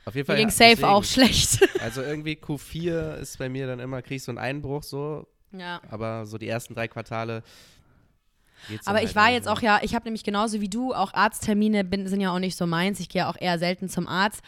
Auf 0.05 0.15
jeden 0.15 0.25
Fall. 0.25 0.35
Mir 0.35 0.41
ging 0.41 0.49
safe 0.49 0.69
deswegen, 0.71 0.87
auch 0.87 1.03
schlecht. 1.03 1.59
Also 1.81 2.01
irgendwie 2.01 2.33
Q4 2.35 3.15
ist 3.15 3.37
bei 3.39 3.49
mir 3.49 3.67
dann 3.67 3.79
immer, 3.79 4.01
kriegst 4.01 4.27
du 4.27 4.31
einen 4.31 4.37
Einbruch 4.37 4.83
so. 4.83 5.27
Ja. 5.51 5.81
Aber 5.89 6.25
so 6.25 6.37
die 6.37 6.47
ersten 6.47 6.73
drei 6.73 6.87
Quartale. 6.87 7.43
Geht's 8.69 8.87
aber 8.87 8.99
ich 8.99 9.07
halt 9.07 9.15
war 9.15 9.29
jetzt 9.31 9.47
auch 9.47 9.61
ja, 9.61 9.81
ich 9.83 9.93
habe 9.93 10.05
nämlich 10.05 10.23
genauso 10.23 10.61
wie 10.61 10.69
du, 10.69 10.93
auch 10.93 11.13
Arzttermine 11.13 11.83
bin, 11.83 12.07
sind 12.07 12.21
ja 12.21 12.33
auch 12.33 12.39
nicht 12.39 12.55
so 12.55 12.65
meins. 12.65 12.99
Ich 13.01 13.09
gehe 13.09 13.27
auch 13.27 13.35
eher 13.39 13.59
selten 13.59 13.89
zum 13.89 14.07
Arzt. 14.07 14.41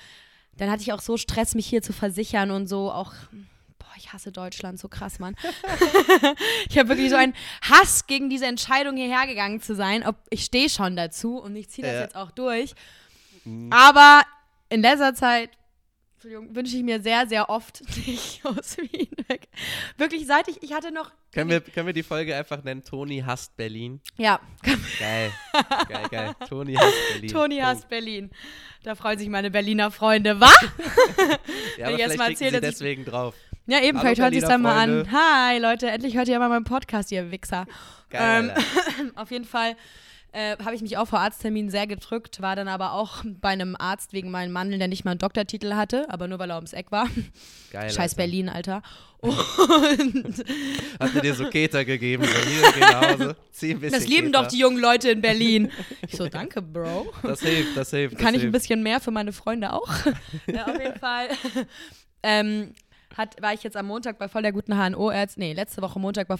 Dann 0.57 0.71
hatte 0.71 0.81
ich 0.81 0.93
auch 0.93 1.01
so 1.01 1.17
Stress, 1.17 1.53
mich 1.53 1.67
hier 1.67 1.81
zu 1.81 1.91
versichern 1.91 2.51
und 2.51 2.67
so 2.67 2.91
auch 2.91 3.13
ich 3.97 4.13
hasse 4.13 4.31
Deutschland 4.31 4.79
so 4.79 4.87
krass, 4.87 5.19
Mann. 5.19 5.35
ich 6.69 6.77
habe 6.77 6.89
wirklich 6.89 7.09
so 7.09 7.15
einen 7.15 7.33
Hass 7.61 8.07
gegen 8.07 8.29
diese 8.29 8.45
Entscheidung 8.45 8.97
hierher 8.97 9.27
gegangen 9.27 9.61
zu 9.61 9.75
sein. 9.75 10.05
Ob 10.05 10.15
ich 10.29 10.43
stehe 10.43 10.69
schon 10.69 10.95
dazu 10.95 11.37
und 11.37 11.55
ich 11.55 11.69
ziehe 11.69 11.87
das 11.87 11.95
Ja. 11.95 12.01
jetzt 12.01 12.15
auch 12.15 12.31
durch. 12.31 12.73
Mhm. 13.43 13.71
Aber 13.71 14.21
in 14.75 14.81
letzter 14.81 15.13
Zeit 15.15 15.49
wünsche 16.49 16.75
ich 16.75 16.83
mir 16.83 17.01
sehr, 17.01 17.27
sehr 17.27 17.49
oft 17.49 17.81
nicht 18.07 18.43
aus 18.43 18.77
Wien 18.77 19.09
weg. 19.27 19.47
Wirklich, 19.97 20.25
seit 20.25 20.47
ich, 20.47 20.61
ich 20.63 20.73
hatte 20.73 20.91
noch, 20.91 21.11
Können 21.31 21.49
wir, 21.51 21.61
können 21.61 21.85
wir 21.85 21.93
die 21.93 22.01
Folge 22.03 22.35
einfach 22.35 22.63
nennen? 22.63 22.83
Toni 22.83 23.23
hasst 23.25 23.55
Berlin. 23.55 24.01
ja, 24.17 24.39
Geil. 24.99 25.31
geil, 25.87 26.05
geil. 26.09 26.35
Toni 26.49 26.73
hasst 26.73 26.93
Berlin. 27.13 27.29
Toni 27.31 27.55
Punkt. 27.55 27.65
hasst 27.69 27.89
Berlin. 27.89 28.31
Da 28.83 28.95
freuen 28.95 29.19
sich 29.19 29.29
meine 29.29 29.51
Berliner 29.51 29.91
Freunde. 29.91 30.39
Was? 30.39 30.55
Ja, 31.77 31.85
aber 31.87 31.93
ich 31.93 31.99
jetzt 31.99 32.17
mal 32.17 32.29
erzähle, 32.31 32.51
sie 32.51 32.61
dass 32.61 32.69
ich- 32.71 32.77
deswegen 32.79 33.05
drauf. 33.05 33.35
Ja, 33.67 33.79
eben, 33.79 33.97
Hallo, 33.97 34.01
vielleicht 34.01 34.21
hört 34.21 34.33
sich 34.33 34.43
dann 34.43 34.61
Berliner 34.63 34.87
mal 34.87 35.05
an. 35.07 35.51
Hi, 35.51 35.57
Leute, 35.59 35.89
endlich 35.89 36.15
hört 36.15 36.27
ihr 36.27 36.37
mal 36.39 36.49
meinen 36.49 36.65
Podcast, 36.65 37.11
ihr 37.11 37.31
Wichser. 37.31 37.65
Geil, 38.09 38.53
Ähm. 38.99 39.11
Auf 39.15 39.31
jeden 39.31 39.45
Fall 39.45 39.75
äh, 40.35 40.57
habe 40.63 40.75
ich 40.75 40.81
mich 40.81 40.97
auch 40.97 41.07
vor 41.07 41.19
Arztterminen 41.19 41.71
sehr 41.71 41.87
gedrückt, 41.87 42.41
war 42.41 42.57
dann 42.57 42.67
aber 42.67 42.91
auch 42.91 43.23
bei 43.41 43.49
einem 43.49 43.75
Arzt 43.77 44.11
wegen 44.11 44.29
meinen 44.31 44.51
Mandeln, 44.51 44.79
der 44.79 44.89
nicht 44.89 45.05
mal 45.05 45.11
einen 45.11 45.19
Doktortitel 45.19 45.73
hatte, 45.73 46.09
aber 46.09 46.27
nur 46.27 46.39
weil 46.39 46.49
er 46.49 46.57
ums 46.57 46.73
Eck 46.73 46.91
war. 46.91 47.07
Geil, 47.71 47.89
Scheiß 47.89 47.99
Alter. 47.99 48.15
Berlin, 48.17 48.49
Alter. 48.49 48.81
Und 49.21 50.43
Hat 50.99 51.15
mir 51.15 51.21
dir 51.21 51.33
so 51.33 51.49
Keter 51.49 51.83
gegeben. 51.83 52.25
So, 52.25 52.49
hier, 52.49 52.71
geh 52.73 52.79
nach 52.79 53.09
Hause. 53.13 53.35
Zieh 53.51 53.71
ein 53.71 53.79
bisschen 53.79 53.99
das 53.99 54.07
lieben 54.07 54.27
Keter. 54.27 54.43
doch 54.43 54.47
die 54.47 54.59
jungen 54.59 54.77
Leute 54.77 55.09
in 55.09 55.21
Berlin. 55.21 55.71
Ich 56.07 56.15
so, 56.15 56.27
danke, 56.27 56.61
Bro. 56.61 57.11
Das 57.23 57.41
hilft, 57.41 57.75
das 57.75 57.89
hilft. 57.89 58.17
Kann 58.17 58.25
das 58.25 58.33
ich 58.33 58.39
ein 58.39 58.41
hilft. 58.41 58.53
bisschen 58.53 58.83
mehr 58.83 58.99
für 58.99 59.11
meine 59.11 59.31
Freunde 59.31 59.73
auch? 59.73 59.89
ja, 60.47 60.65
auf 60.65 60.79
jeden 60.79 60.99
Fall. 60.99 61.29
ähm, 62.21 62.73
hat, 63.17 63.41
war 63.41 63.53
ich 63.53 63.63
jetzt 63.63 63.77
am 63.77 63.87
Montag 63.87 64.19
bei 64.19 64.27
voll 64.27 64.43
der 64.43 64.51
guten 64.51 64.73
HNO-Ärztin. 64.73 65.41
Nee, 65.41 65.53
letzte 65.53 65.81
Woche 65.81 65.97
Montag 65.97 66.27
bei. 66.27 66.35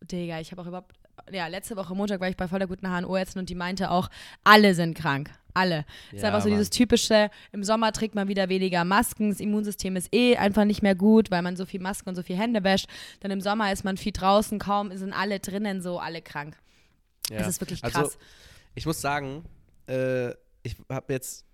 Digga, 0.00 0.40
ich 0.40 0.50
habe 0.50 0.62
auch 0.62 0.66
überhaupt. 0.66 0.94
Ja, 1.32 1.46
letzte 1.48 1.76
Woche 1.76 1.94
Montag 1.94 2.20
war 2.20 2.28
ich 2.28 2.36
bei 2.36 2.48
voll 2.48 2.58
der 2.58 2.68
guten 2.68 2.86
HNO-Ärztin 2.86 3.40
und 3.40 3.48
die 3.50 3.54
meinte 3.54 3.90
auch, 3.90 4.08
alle 4.44 4.74
sind 4.74 4.96
krank. 4.96 5.30
Alle. 5.54 5.86
ist 6.12 6.20
Ja, 6.20 6.28
einfach 6.28 6.42
so 6.42 6.48
Mann. 6.48 6.58
dieses 6.58 6.70
typische, 6.70 7.30
im 7.52 7.64
Sommer 7.64 7.90
trägt 7.92 8.14
man 8.14 8.28
wieder 8.28 8.48
weniger 8.50 8.84
Masken, 8.84 9.30
das 9.30 9.40
Immunsystem 9.40 9.96
ist 9.96 10.14
eh 10.14 10.36
einfach 10.36 10.64
nicht 10.64 10.82
mehr 10.82 10.94
gut, 10.94 11.30
weil 11.30 11.40
man 11.40 11.56
so 11.56 11.64
viel 11.64 11.80
Masken 11.80 12.10
und 12.10 12.14
so 12.14 12.22
viel 12.22 12.36
Hände 12.36 12.62
wäscht. 12.62 12.88
Dann 13.20 13.30
im 13.30 13.40
Sommer 13.40 13.72
ist 13.72 13.82
man 13.82 13.96
viel 13.96 14.12
draußen, 14.12 14.58
kaum 14.58 14.94
sind 14.96 15.14
alle 15.14 15.40
drinnen 15.40 15.80
so, 15.80 15.98
alle 15.98 16.20
krank. 16.20 16.56
Ja. 17.30 17.38
Das 17.38 17.48
ist 17.48 17.60
wirklich 17.60 17.80
krass. 17.80 17.94
Also, 17.94 18.10
ich 18.74 18.84
muss 18.84 19.00
sagen, 19.00 19.44
äh, 19.88 20.30
ich 20.62 20.76
habe 20.90 21.12
jetzt 21.12 21.46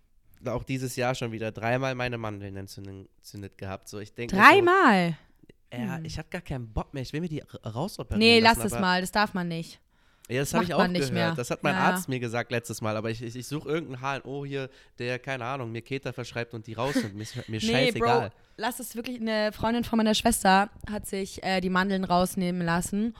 auch 0.44 0.64
dieses 0.64 0.96
Jahr 0.96 1.14
schon 1.14 1.30
wieder 1.32 1.52
dreimal 1.52 1.94
meine 1.94 2.18
Mandeln 2.18 2.56
entzündet 2.56 3.56
gehabt. 3.56 3.88
So, 3.88 4.00
ich 4.00 4.12
denke 4.14 4.34
Dreimal? 4.34 5.10
So, 5.10 5.16
ja, 5.72 5.98
ich 6.02 6.18
habe 6.18 6.28
gar 6.30 6.40
keinen 6.42 6.72
Bock 6.72 6.92
mehr. 6.94 7.02
Ich 7.02 7.12
will 7.12 7.20
mir 7.20 7.28
die 7.28 7.42
rausoperieren. 7.64 8.18
Nee, 8.18 8.40
lassen, 8.40 8.60
lass 8.62 8.72
es 8.72 8.78
mal, 8.80 9.00
das 9.00 9.12
darf 9.12 9.34
man 9.34 9.48
nicht. 9.48 9.80
Ja, 10.28 10.40
das 10.40 10.54
habe 10.54 10.64
ich 10.64 10.72
auch 10.72 10.86
gehört. 10.86 11.12
mehr. 11.12 11.34
Das 11.34 11.50
hat 11.50 11.62
mein 11.62 11.74
Ja. 11.74 11.90
Arzt 11.90 12.08
mir 12.08 12.20
gesagt 12.20 12.52
letztes 12.52 12.80
Mal. 12.80 12.96
Aber 12.96 13.10
ich, 13.10 13.20
ich, 13.22 13.34
ich 13.34 13.46
suche 13.46 13.68
irgendeinen 13.68 14.22
HNO 14.22 14.44
hier, 14.44 14.70
der, 14.98 15.18
keine 15.18 15.44
Ahnung, 15.44 15.72
mir 15.72 15.82
Keter 15.82 16.12
verschreibt 16.12 16.54
und 16.54 16.66
die 16.66 16.74
rausnimmt. 16.74 17.14
Mir, 17.14 17.26
mir 17.48 17.60
Nee, 17.60 17.60
scheißegal. 17.60 18.28
Bro, 18.30 18.36
lass 18.56 18.78
es 18.80 18.94
wirklich. 18.94 19.20
Eine 19.20 19.50
Freundin 19.52 19.82
von 19.84 19.96
meiner 19.96 20.14
Schwester 20.14 20.70
hat 20.90 21.06
sich 21.06 21.42
äh, 21.42 21.60
die 21.60 21.70
Mandeln 21.70 22.04
rausnehmen 22.04 22.62
lassen. 22.62 23.14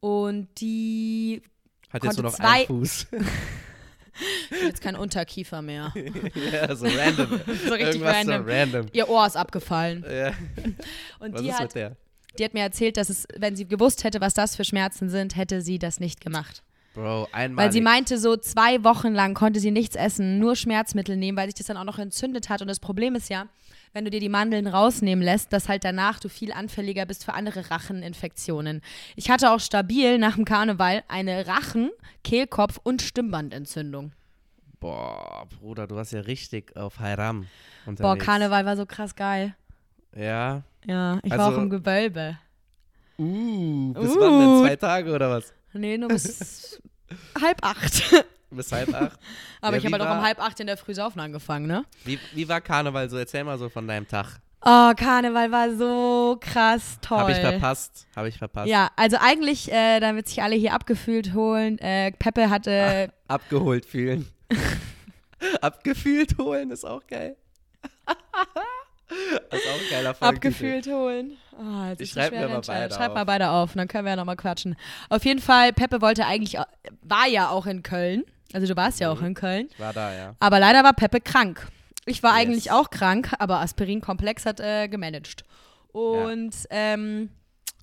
Und 0.00 0.48
die 0.60 1.42
Hat 1.90 2.04
jetzt 2.04 2.16
nur 2.16 2.24
noch 2.24 2.34
zwei- 2.34 2.46
einen 2.60 2.66
Fuß. 2.66 3.06
jetzt 4.62 4.80
kein 4.80 4.96
Unterkiefer 4.96 5.62
mehr. 5.62 5.92
ja, 6.52 6.74
so 6.74 6.86
random. 6.86 7.28
So 7.46 7.74
richtig 7.74 7.80
Irgendwas 7.80 8.14
random. 8.14 8.44
so 8.46 8.52
random. 8.52 8.86
Ihr 8.92 9.08
Ohr 9.08 9.26
ist 9.26 9.36
abgefallen. 9.36 10.04
Ja. 10.10 10.32
Und 11.18 11.34
Was 11.34 11.42
die 11.42 11.48
ist 11.48 11.54
hat, 11.54 11.62
mit 11.62 11.74
der? 11.74 11.96
die 12.38 12.44
hat 12.44 12.54
mir 12.54 12.62
erzählt, 12.62 12.96
dass 12.96 13.08
es, 13.10 13.26
wenn 13.36 13.56
sie 13.56 13.66
gewusst 13.66 14.04
hätte, 14.04 14.20
was 14.20 14.34
das 14.34 14.56
für 14.56 14.64
Schmerzen 14.64 15.08
sind, 15.08 15.36
hätte 15.36 15.60
sie 15.62 15.78
das 15.78 16.00
nicht 16.00 16.20
gemacht. 16.20 16.62
Bro, 16.94 17.28
einmal. 17.32 17.66
Weil 17.66 17.72
sie 17.72 17.80
meinte, 17.80 18.18
so 18.18 18.36
zwei 18.36 18.82
Wochen 18.82 19.12
lang 19.14 19.34
konnte 19.34 19.60
sie 19.60 19.70
nichts 19.70 19.94
essen, 19.94 20.38
nur 20.38 20.56
Schmerzmittel 20.56 21.16
nehmen, 21.16 21.38
weil 21.38 21.46
sich 21.46 21.54
das 21.54 21.66
dann 21.66 21.76
auch 21.76 21.84
noch 21.84 21.98
entzündet 21.98 22.48
hat. 22.48 22.62
Und 22.62 22.68
das 22.68 22.80
Problem 22.80 23.14
ist 23.14 23.30
ja, 23.30 23.46
wenn 23.92 24.04
du 24.04 24.10
dir 24.10 24.20
die 24.20 24.28
Mandeln 24.28 24.66
rausnehmen 24.66 25.24
lässt, 25.24 25.52
dass 25.52 25.68
halt 25.68 25.84
danach 25.84 26.20
du 26.20 26.28
viel 26.28 26.52
anfälliger 26.52 27.06
bist 27.06 27.24
für 27.24 27.34
andere 27.34 27.70
Racheninfektionen. 27.70 28.82
Ich 29.16 29.30
hatte 29.30 29.50
auch 29.50 29.60
stabil 29.60 30.18
nach 30.18 30.36
dem 30.36 30.44
Karneval 30.44 31.02
eine 31.08 31.46
Rachen-, 31.46 31.90
Kehlkopf- 32.24 32.80
und 32.82 33.02
Stimmbandentzündung. 33.02 34.12
Boah, 34.78 35.46
Bruder, 35.58 35.86
du 35.86 35.96
warst 35.96 36.12
ja 36.12 36.20
richtig 36.20 36.76
auf 36.76 36.98
Haram 37.00 37.46
unterwegs. 37.84 38.00
Boah, 38.02 38.16
Karneval 38.16 38.64
war 38.64 38.76
so 38.76 38.86
krass 38.86 39.14
geil. 39.14 39.54
Ja. 40.16 40.62
Ja, 40.86 41.18
ich 41.22 41.30
war 41.32 41.40
Also- 41.40 41.56
auch 41.58 41.62
im 41.62 41.70
Gewölbe. 41.70 42.38
Uh, 43.18 43.92
bis 43.92 44.12
Uh. 44.16 44.20
wann 44.20 44.38
denn? 44.40 44.66
Zwei 44.66 44.76
Tage 44.76 45.12
oder 45.12 45.28
was? 45.30 45.52
Nee, 45.74 45.98
nur 45.98 46.08
bis 46.08 46.80
halb 47.40 47.58
acht. 47.62 48.02
Bis 48.50 48.72
halb 48.72 48.92
acht? 48.94 49.18
Aber 49.60 49.76
Ja, 49.76 49.78
ich 49.78 49.84
habe 49.92 49.98
halt 50.02 50.10
auch 50.10 50.16
um 50.18 50.22
halb 50.24 50.40
acht 50.40 50.58
in 50.60 50.66
der 50.66 50.76
Früh 50.76 50.94
saufen 50.94 51.20
angefangen, 51.20 51.66
ne? 51.66 51.84
Wie, 52.04 52.18
wie 52.34 52.48
war 52.48 52.60
Karneval 52.60 53.08
so? 53.08 53.16
Erzähl 53.16 53.44
mal 53.44 53.58
so 53.58 53.68
von 53.68 53.86
deinem 53.86 54.08
Tag. 54.08 54.40
Oh, 54.62 54.92
Karneval 54.94 55.50
war 55.52 55.74
so 55.74 56.36
krass 56.40 56.98
toll. 57.00 57.18
Habe 57.18 57.32
ich 57.32 57.38
verpasst. 57.38 58.06
Habe 58.14 58.28
ich 58.28 58.36
verpasst. 58.36 58.68
Ja, 58.68 58.90
also 58.96 59.16
eigentlich, 59.18 59.72
äh, 59.72 60.00
damit 60.00 60.28
sich 60.28 60.42
alle 60.42 60.54
hier 60.56 60.74
abgefühlt 60.74 61.32
holen, 61.32 61.78
äh, 61.78 62.12
Peppe 62.12 62.50
hatte, 62.50 63.10
Abgeholt 63.28 63.86
fühlen. 63.86 64.28
Abgefühlt 65.62 66.36
holen 66.38 66.70
ist 66.70 66.84
auch 66.84 67.06
geil. 67.06 67.36
das 69.50 69.60
ist 69.60 69.68
auch 69.68 69.74
ein 69.74 69.90
geiler 69.90 70.14
Folgentitel. 70.14 70.48
abgefühlt 70.48 70.86
holen. 70.88 71.36
Oh, 71.52 71.92
Ich 71.98 72.00
ist 72.10 72.18
eine 72.18 72.28
schreib 72.28 72.32
mir 72.40 72.48
mal 72.48 72.60
beide 72.66 72.94
Schreib 72.94 73.08
auf. 73.10 73.14
mal 73.14 73.24
beide 73.24 73.50
auf 73.50 73.70
und 73.70 73.78
dann 73.78 73.88
können 73.88 74.04
wir 74.04 74.10
ja 74.10 74.16
nochmal 74.16 74.36
quatschen. 74.36 74.76
Auf 75.08 75.24
jeden 75.24 75.40
Fall, 75.40 75.72
Peppe 75.72 76.00
wollte 76.02 76.26
eigentlich, 76.26 76.58
au- 76.58 76.64
war 77.02 77.26
ja 77.26 77.48
auch 77.48 77.66
in 77.66 77.82
Köln. 77.82 78.24
Also 78.52 78.66
du 78.66 78.76
warst 78.76 79.00
ja 79.00 79.10
auch 79.10 79.22
in 79.22 79.34
Köln. 79.34 79.68
Ich 79.72 79.78
war 79.80 79.92
da, 79.92 80.14
ja. 80.14 80.34
Aber 80.40 80.58
leider 80.58 80.82
war 80.84 80.92
Peppe 80.92 81.20
krank. 81.20 81.68
Ich 82.06 82.22
war 82.22 82.32
Yes. 82.32 82.40
eigentlich 82.48 82.70
auch 82.72 82.90
krank, 82.90 83.32
aber 83.38 83.60
Aspirin-Komplex 83.60 84.46
hat 84.46 84.58
äh, 84.60 84.88
gemanagt. 84.88 85.44
Und 85.92 86.54
ähm, 86.70 87.30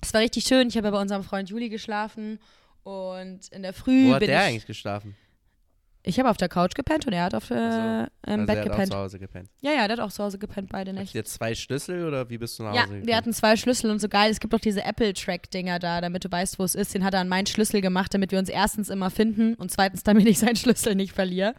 es 0.02 0.12
war 0.14 0.20
richtig 0.20 0.44
schön. 0.44 0.68
Ich 0.68 0.76
habe 0.76 0.88
ja 0.88 0.90
bei 0.92 1.00
unserem 1.00 1.22
Freund 1.24 1.48
Juli 1.50 1.68
geschlafen 1.68 2.38
und 2.82 3.48
in 3.48 3.62
der 3.62 3.72
Früh 3.72 4.08
Wo 4.08 4.14
hat 4.14 4.22
der 4.22 4.28
ich. 4.42 4.46
eigentlich 4.48 4.66
geschlafen? 4.66 5.16
Ich 6.04 6.18
habe 6.18 6.30
auf 6.30 6.36
der 6.36 6.48
Couch 6.48 6.74
gepennt 6.74 7.06
und 7.06 7.12
er 7.12 7.24
hat 7.24 7.34
auf 7.34 7.50
äh, 7.50 7.54
so. 7.54 7.60
im 8.32 8.40
Also 8.40 8.46
Bett 8.46 8.56
er 8.56 8.56
hat 8.56 8.58
auch 8.58 8.70
gepennt. 8.72 8.92
zu 8.92 8.98
Hause 8.98 9.18
gepennt. 9.18 9.50
Ja, 9.60 9.72
ja, 9.72 9.88
der 9.88 9.96
hat 9.96 10.00
auch 10.00 10.12
zu 10.12 10.22
Hause 10.22 10.38
gepennt, 10.38 10.70
beide 10.70 10.92
Habt 10.92 11.00
Nächte. 11.00 11.18
ihr 11.18 11.24
zwei 11.24 11.54
Schlüssel 11.54 12.06
oder 12.06 12.30
wie 12.30 12.38
bist 12.38 12.58
du 12.58 12.62
nach 12.62 12.74
Ja, 12.74 12.82
Hause 12.82 12.92
gekommen? 12.92 13.06
wir 13.08 13.16
hatten 13.16 13.32
zwei 13.32 13.56
Schlüssel 13.56 13.90
und 13.90 13.98
so 13.98 14.08
geil. 14.08 14.30
Es 14.30 14.40
gibt 14.40 14.52
doch 14.54 14.60
diese 14.60 14.84
Apple-Track-Dinger 14.84 15.78
da, 15.78 16.00
damit 16.00 16.24
du 16.24 16.30
weißt, 16.30 16.58
wo 16.58 16.64
es 16.64 16.74
ist. 16.74 16.94
Den 16.94 17.04
hat 17.04 17.14
er 17.14 17.20
an 17.20 17.28
meinen 17.28 17.46
Schlüssel 17.46 17.80
gemacht, 17.80 18.14
damit 18.14 18.30
wir 18.32 18.38
uns 18.38 18.48
erstens 18.48 18.88
immer 18.88 19.10
finden 19.10 19.54
und 19.54 19.70
zweitens, 19.70 20.02
damit 20.04 20.26
ich 20.26 20.38
seinen 20.38 20.56
Schlüssel 20.56 20.94
nicht 20.94 21.12
verliere. 21.12 21.54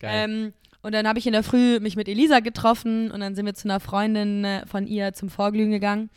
Geil. 0.00 0.28
Ähm, 0.30 0.52
und 0.82 0.92
dann 0.92 1.08
habe 1.08 1.18
ich 1.18 1.26
in 1.26 1.32
der 1.32 1.42
Früh 1.42 1.80
mich 1.80 1.96
mit 1.96 2.08
Elisa 2.08 2.40
getroffen 2.40 3.10
und 3.10 3.20
dann 3.20 3.34
sind 3.34 3.44
wir 3.46 3.54
zu 3.54 3.66
einer 3.68 3.80
Freundin 3.80 4.44
äh, 4.44 4.66
von 4.66 4.86
ihr 4.86 5.12
zum 5.14 5.28
Vorglühen 5.30 5.70
gegangen. 5.70 6.10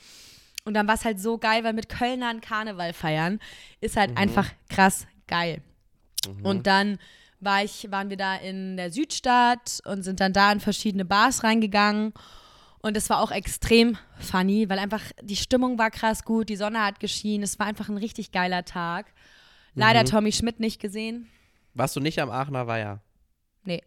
Und 0.66 0.74
dann 0.74 0.88
war 0.88 0.96
es 0.96 1.06
halt 1.06 1.20
so 1.20 1.38
geil, 1.38 1.64
weil 1.64 1.72
mit 1.74 1.88
Kölnern 1.90 2.42
Karneval 2.42 2.92
feiern 2.94 3.40
ist 3.82 3.96
halt 3.96 4.12
Mhm. 4.12 4.18
einfach 4.18 4.50
krass 4.70 5.08
geil. 5.28 5.62
Und 6.44 6.68
dann 6.68 6.98
war 7.40 7.64
ich, 7.64 7.90
waren 7.92 8.10
wir 8.10 8.18
da 8.18 8.36
in 8.36 8.78
der 8.78 8.92
Südstadt 8.92 9.80
und 9.86 10.04
sind 10.04 10.20
dann 10.20 10.34
da 10.34 10.52
in 10.52 10.60
verschiedene 10.60 11.06
Bars 11.06 11.44
reingegangen. 11.44 12.14
Und 12.80 12.96
es 12.96 13.10
war 13.10 13.22
auch 13.22 13.32
extrem 13.32 13.98
funny, 14.20 14.70
weil 14.70 14.80
einfach 14.80 15.02
die 15.22 15.36
Stimmung 15.36 15.78
war 15.78 15.92
krass 15.92 16.24
gut, 16.24 16.50
die 16.50 16.56
Sonne 16.56 16.84
hat 16.84 17.00
geschienen, 17.00 17.44
es 17.44 17.60
war 17.60 17.66
einfach 17.68 17.90
ein 17.90 17.98
richtig 17.98 18.32
geiler 18.32 18.66
Tag. 18.66 19.08
Leider 19.74 20.02
Mhm. 20.02 20.06
Tommy 20.08 20.32
Schmidt 20.32 20.60
nicht 20.60 20.80
gesehen. 20.80 21.28
Warst 21.74 21.96
du 21.96 22.00
nicht 22.00 22.20
am 22.20 22.30
Aachener 22.32 22.66
Weiher? 22.68 23.02
Nee, 23.64 23.84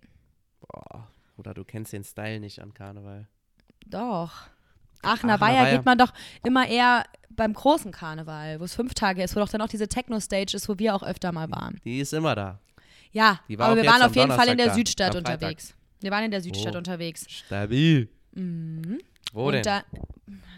Boah, 0.61 1.09
Bruder, 1.35 1.55
du 1.55 1.65
kennst 1.65 1.93
den 1.93 2.05
Style 2.05 2.39
nicht 2.41 2.61
an 2.61 2.75
Karneval. 2.75 3.27
doch. 3.87 4.33
Aachener 5.03 5.35
Aachener 5.35 5.41
Weiher 5.41 5.63
Weiher. 5.65 5.77
geht 5.79 5.87
man 5.87 5.97
doch 5.97 6.13
immer 6.45 6.69
eher 6.69 7.05
beim 7.31 7.55
großen 7.55 7.91
Karneval, 7.91 8.61
wo 8.61 8.65
es 8.65 8.75
fünf 8.75 8.93
Tage 8.93 9.23
ist, 9.23 9.35
wo 9.35 9.41
doch 9.41 9.49
dann 9.49 9.63
auch 9.63 9.69
diese 9.69 9.89
Techno-Stage 9.89 10.55
ist, 10.55 10.69
wo 10.69 10.79
wir 10.79 10.95
auch 10.95 11.03
öfter 11.03 11.33
mal 11.33 11.51
waren. 11.51 11.81
Die 11.85 12.01
ist 12.01 12.13
immer 12.13 12.35
da. 12.35 12.59
Ja, 13.13 13.41
war 13.49 13.69
aber 13.69 13.83
wir 13.83 13.89
waren 13.91 14.03
auf 14.03 14.15
jeden 14.15 14.31
Fall 14.31 14.49
in 14.49 14.57
Donnerstag 14.59 14.67
der 14.67 14.75
Südstadt 14.75 15.15
unterwegs. 15.17 15.75
Wir 16.01 16.11
waren 16.11 16.25
in 16.25 16.31
der 16.31 16.41
Südstadt 16.41 16.75
Oh. 16.75 16.79
unterwegs. 16.79 17.27
Stabil. 17.29 18.09
Mhm. 18.33 18.99
Wo 19.33 19.47
und 19.47 19.53
denn? 19.55 19.63
da, 19.63 19.83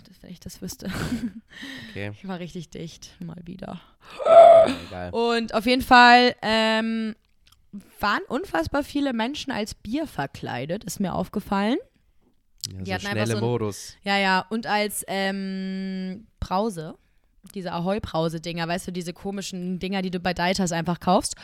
das, 0.07 0.23
wenn 0.23 0.31
ich 0.31 0.41
das 0.41 0.61
wüsste. 0.63 0.87
okay, 1.91 2.13
Ich 2.21 2.29
war 2.29 2.39
richtig 2.39 2.71
dicht, 2.71 3.11
mal 3.25 3.41
wieder. 3.45 3.81
egal. 4.89 5.11
Und 5.11 5.55
auf 5.55 5.67
jeden 5.67 5.83
Fall 5.83 6.35
ähm, 6.43 7.15
waren 8.01 8.23
unfassbar 8.29 8.85
viele 8.85 9.13
Menschen 9.13 9.51
als 9.53 9.75
Bier 9.75 10.07
verkleidet, 10.07 10.85
ist 10.85 11.01
mir 11.01 11.15
aufgefallen. 11.15 11.79
Ja, 12.85 12.99
die 12.99 13.05
so 13.05 13.09
schnelle 13.11 13.27
so 13.27 13.37
ein- 13.39 13.41
Modus. 13.43 13.97
Ja, 14.05 14.19
ja, 14.19 14.47
und 14.51 14.67
als 14.67 15.05
ähm, 15.09 16.27
Brause. 16.39 16.95
Diese 17.55 17.73
Ahoi-Brause-Dinger, 17.73 18.69
weißt 18.69 18.89
du, 18.89 18.93
diese 18.93 19.13
komischen 19.13 19.79
Dinger, 19.79 20.01
die 20.01 20.11
du 20.11 20.21
bei 20.21 20.33
Deitas 20.33 20.71
einfach 20.71 21.01
kaufst. 21.01 21.35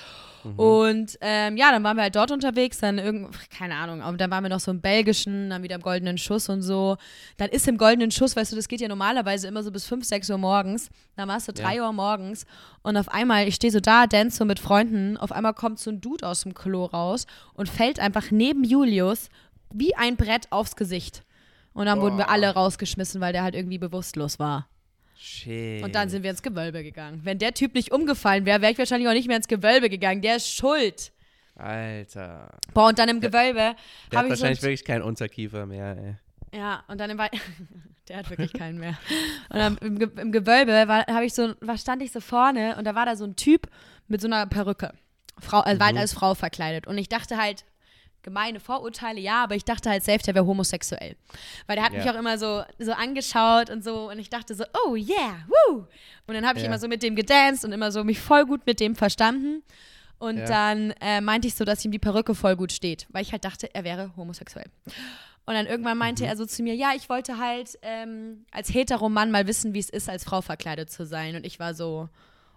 Mhm. 0.44 0.58
Und 0.58 1.18
ähm, 1.20 1.56
ja, 1.56 1.72
dann 1.72 1.82
waren 1.82 1.96
wir 1.96 2.04
halt 2.04 2.14
dort 2.14 2.30
unterwegs, 2.30 2.78
dann 2.78 2.98
irgend, 2.98 3.28
keine 3.50 3.74
Ahnung, 3.74 4.02
und 4.02 4.20
dann 4.20 4.30
waren 4.30 4.44
wir 4.44 4.48
noch 4.48 4.60
so 4.60 4.70
im 4.70 4.80
belgischen, 4.80 5.50
dann 5.50 5.62
wieder 5.62 5.74
im 5.74 5.82
goldenen 5.82 6.16
Schuss 6.16 6.48
und 6.48 6.62
so. 6.62 6.96
Dann 7.36 7.48
ist 7.50 7.66
im 7.66 7.78
goldenen 7.78 8.10
Schuss, 8.10 8.36
weißt 8.36 8.52
du, 8.52 8.56
das 8.56 8.68
geht 8.68 8.80
ja 8.80 8.88
normalerweise 8.88 9.48
immer 9.48 9.62
so 9.62 9.72
bis 9.72 9.86
5, 9.86 10.04
6 10.04 10.30
Uhr 10.30 10.38
morgens. 10.38 10.88
Dann 11.16 11.28
warst 11.28 11.48
du 11.48 11.52
3 11.52 11.76
ja. 11.76 11.86
Uhr 11.86 11.92
morgens 11.92 12.46
und 12.82 12.96
auf 12.96 13.08
einmal, 13.08 13.48
ich 13.48 13.56
stehe 13.56 13.72
so 13.72 13.80
da, 13.80 14.06
dance 14.06 14.36
so 14.36 14.44
mit 14.44 14.60
Freunden, 14.60 15.16
auf 15.16 15.32
einmal 15.32 15.54
kommt 15.54 15.80
so 15.80 15.90
ein 15.90 16.00
Dude 16.00 16.26
aus 16.26 16.42
dem 16.42 16.54
Klo 16.54 16.84
raus 16.84 17.26
und 17.54 17.68
fällt 17.68 17.98
einfach 17.98 18.30
neben 18.30 18.62
Julius 18.62 19.28
wie 19.72 19.94
ein 19.96 20.16
Brett 20.16 20.50
aufs 20.50 20.76
Gesicht. 20.76 21.24
Und 21.74 21.86
dann 21.86 21.98
Boah. 21.98 22.06
wurden 22.06 22.18
wir 22.18 22.30
alle 22.30 22.48
rausgeschmissen, 22.54 23.20
weil 23.20 23.32
der 23.32 23.42
halt 23.42 23.54
irgendwie 23.54 23.78
bewusstlos 23.78 24.38
war. 24.38 24.68
Shit. 25.20 25.82
Und 25.82 25.94
dann 25.94 26.08
sind 26.08 26.22
wir 26.22 26.30
ins 26.30 26.42
Gewölbe 26.42 26.84
gegangen. 26.84 27.20
Wenn 27.24 27.38
der 27.38 27.52
Typ 27.52 27.74
nicht 27.74 27.90
umgefallen 27.90 28.46
wäre, 28.46 28.62
wäre 28.62 28.72
ich 28.72 28.78
wahrscheinlich 28.78 29.08
auch 29.08 29.12
nicht 29.12 29.26
mehr 29.26 29.36
ins 29.36 29.48
Gewölbe 29.48 29.90
gegangen. 29.90 30.22
Der 30.22 30.36
ist 30.36 30.48
schuld. 30.54 31.12
Alter. 31.56 32.56
Boah, 32.72 32.88
und 32.88 32.98
dann 33.00 33.08
im 33.08 33.20
Gewölbe. 33.20 33.74
Der 34.12 34.18
hat 34.18 34.28
wahrscheinlich 34.28 34.60
so 34.60 34.66
wirklich 34.66 34.84
keinen 34.84 35.02
Unterkiefer 35.02 35.66
mehr, 35.66 35.96
ey. 35.96 36.58
Ja, 36.58 36.84
und 36.86 36.98
dann 36.98 37.10
im 37.10 37.18
Wald. 37.18 37.32
der 38.08 38.18
hat 38.18 38.30
wirklich 38.30 38.52
keinen 38.52 38.78
mehr. 38.78 38.96
Und 39.50 39.58
dann 39.58 39.78
im, 39.78 39.98
Ge 39.98 40.08
im 40.16 40.30
Gewölbe 40.30 40.72
war, 40.86 41.22
ich 41.22 41.34
so, 41.34 41.54
war, 41.60 41.76
stand 41.76 42.00
ich 42.02 42.12
so 42.12 42.20
vorne 42.20 42.76
und 42.76 42.84
da 42.84 42.94
war 42.94 43.04
da 43.04 43.16
so 43.16 43.24
ein 43.24 43.34
Typ 43.34 43.68
mit 44.06 44.20
so 44.20 44.28
einer 44.28 44.46
Perücke. 44.46 44.94
Frau, 45.40 45.60
also 45.60 45.84
mhm. 45.84 45.98
als 45.98 46.12
Frau 46.14 46.34
verkleidet. 46.34 46.86
Und 46.86 46.96
ich 46.96 47.08
dachte 47.08 47.36
halt, 47.36 47.64
gemeine 48.28 48.60
Vorurteile, 48.60 49.20
ja, 49.20 49.42
aber 49.42 49.56
ich 49.56 49.64
dachte 49.64 49.90
halt 49.90 50.04
selbst, 50.04 50.26
der 50.26 50.34
wäre 50.34 50.46
homosexuell. 50.46 51.16
Weil 51.66 51.76
der 51.76 51.84
hat 51.84 51.92
yeah. 51.92 52.02
mich 52.02 52.10
auch 52.10 52.18
immer 52.18 52.38
so, 52.38 52.62
so 52.78 52.92
angeschaut 52.92 53.70
und 53.70 53.82
so 53.82 54.10
und 54.10 54.18
ich 54.18 54.30
dachte 54.30 54.54
so, 54.54 54.64
oh 54.84 54.94
yeah, 54.94 55.46
woo! 55.48 55.86
Und 56.26 56.34
dann 56.34 56.46
habe 56.46 56.58
ich 56.58 56.64
yeah. 56.64 56.70
immer 56.70 56.78
so 56.78 56.88
mit 56.88 57.02
dem 57.02 57.16
gedanced 57.16 57.64
und 57.64 57.72
immer 57.72 57.90
so 57.90 58.04
mich 58.04 58.20
voll 58.20 58.44
gut 58.44 58.66
mit 58.66 58.80
dem 58.80 58.94
verstanden. 58.94 59.62
Und 60.18 60.36
yeah. 60.36 60.46
dann 60.46 60.90
äh, 61.00 61.20
meinte 61.20 61.48
ich 61.48 61.54
so, 61.54 61.64
dass 61.64 61.84
ihm 61.84 61.92
die 61.92 61.98
Perücke 61.98 62.34
voll 62.34 62.56
gut 62.56 62.72
steht, 62.72 63.06
weil 63.10 63.22
ich 63.22 63.32
halt 63.32 63.44
dachte, 63.44 63.72
er 63.72 63.84
wäre 63.84 64.12
homosexuell. 64.16 64.66
Und 65.46 65.54
dann 65.54 65.66
irgendwann 65.66 65.96
meinte 65.96 66.24
mhm. 66.24 66.28
er 66.28 66.36
so 66.36 66.44
zu 66.44 66.62
mir, 66.62 66.74
ja, 66.74 66.90
ich 66.94 67.08
wollte 67.08 67.38
halt 67.38 67.78
ähm, 67.80 68.44
als 68.50 68.74
Heteromann 68.74 69.30
mal 69.30 69.46
wissen, 69.46 69.72
wie 69.72 69.78
es 69.78 69.88
ist, 69.88 70.10
als 70.10 70.24
Frau 70.24 70.42
verkleidet 70.42 70.90
zu 70.90 71.06
sein. 71.06 71.36
Und 71.36 71.46
ich 71.46 71.58
war 71.58 71.72
so, 71.72 72.10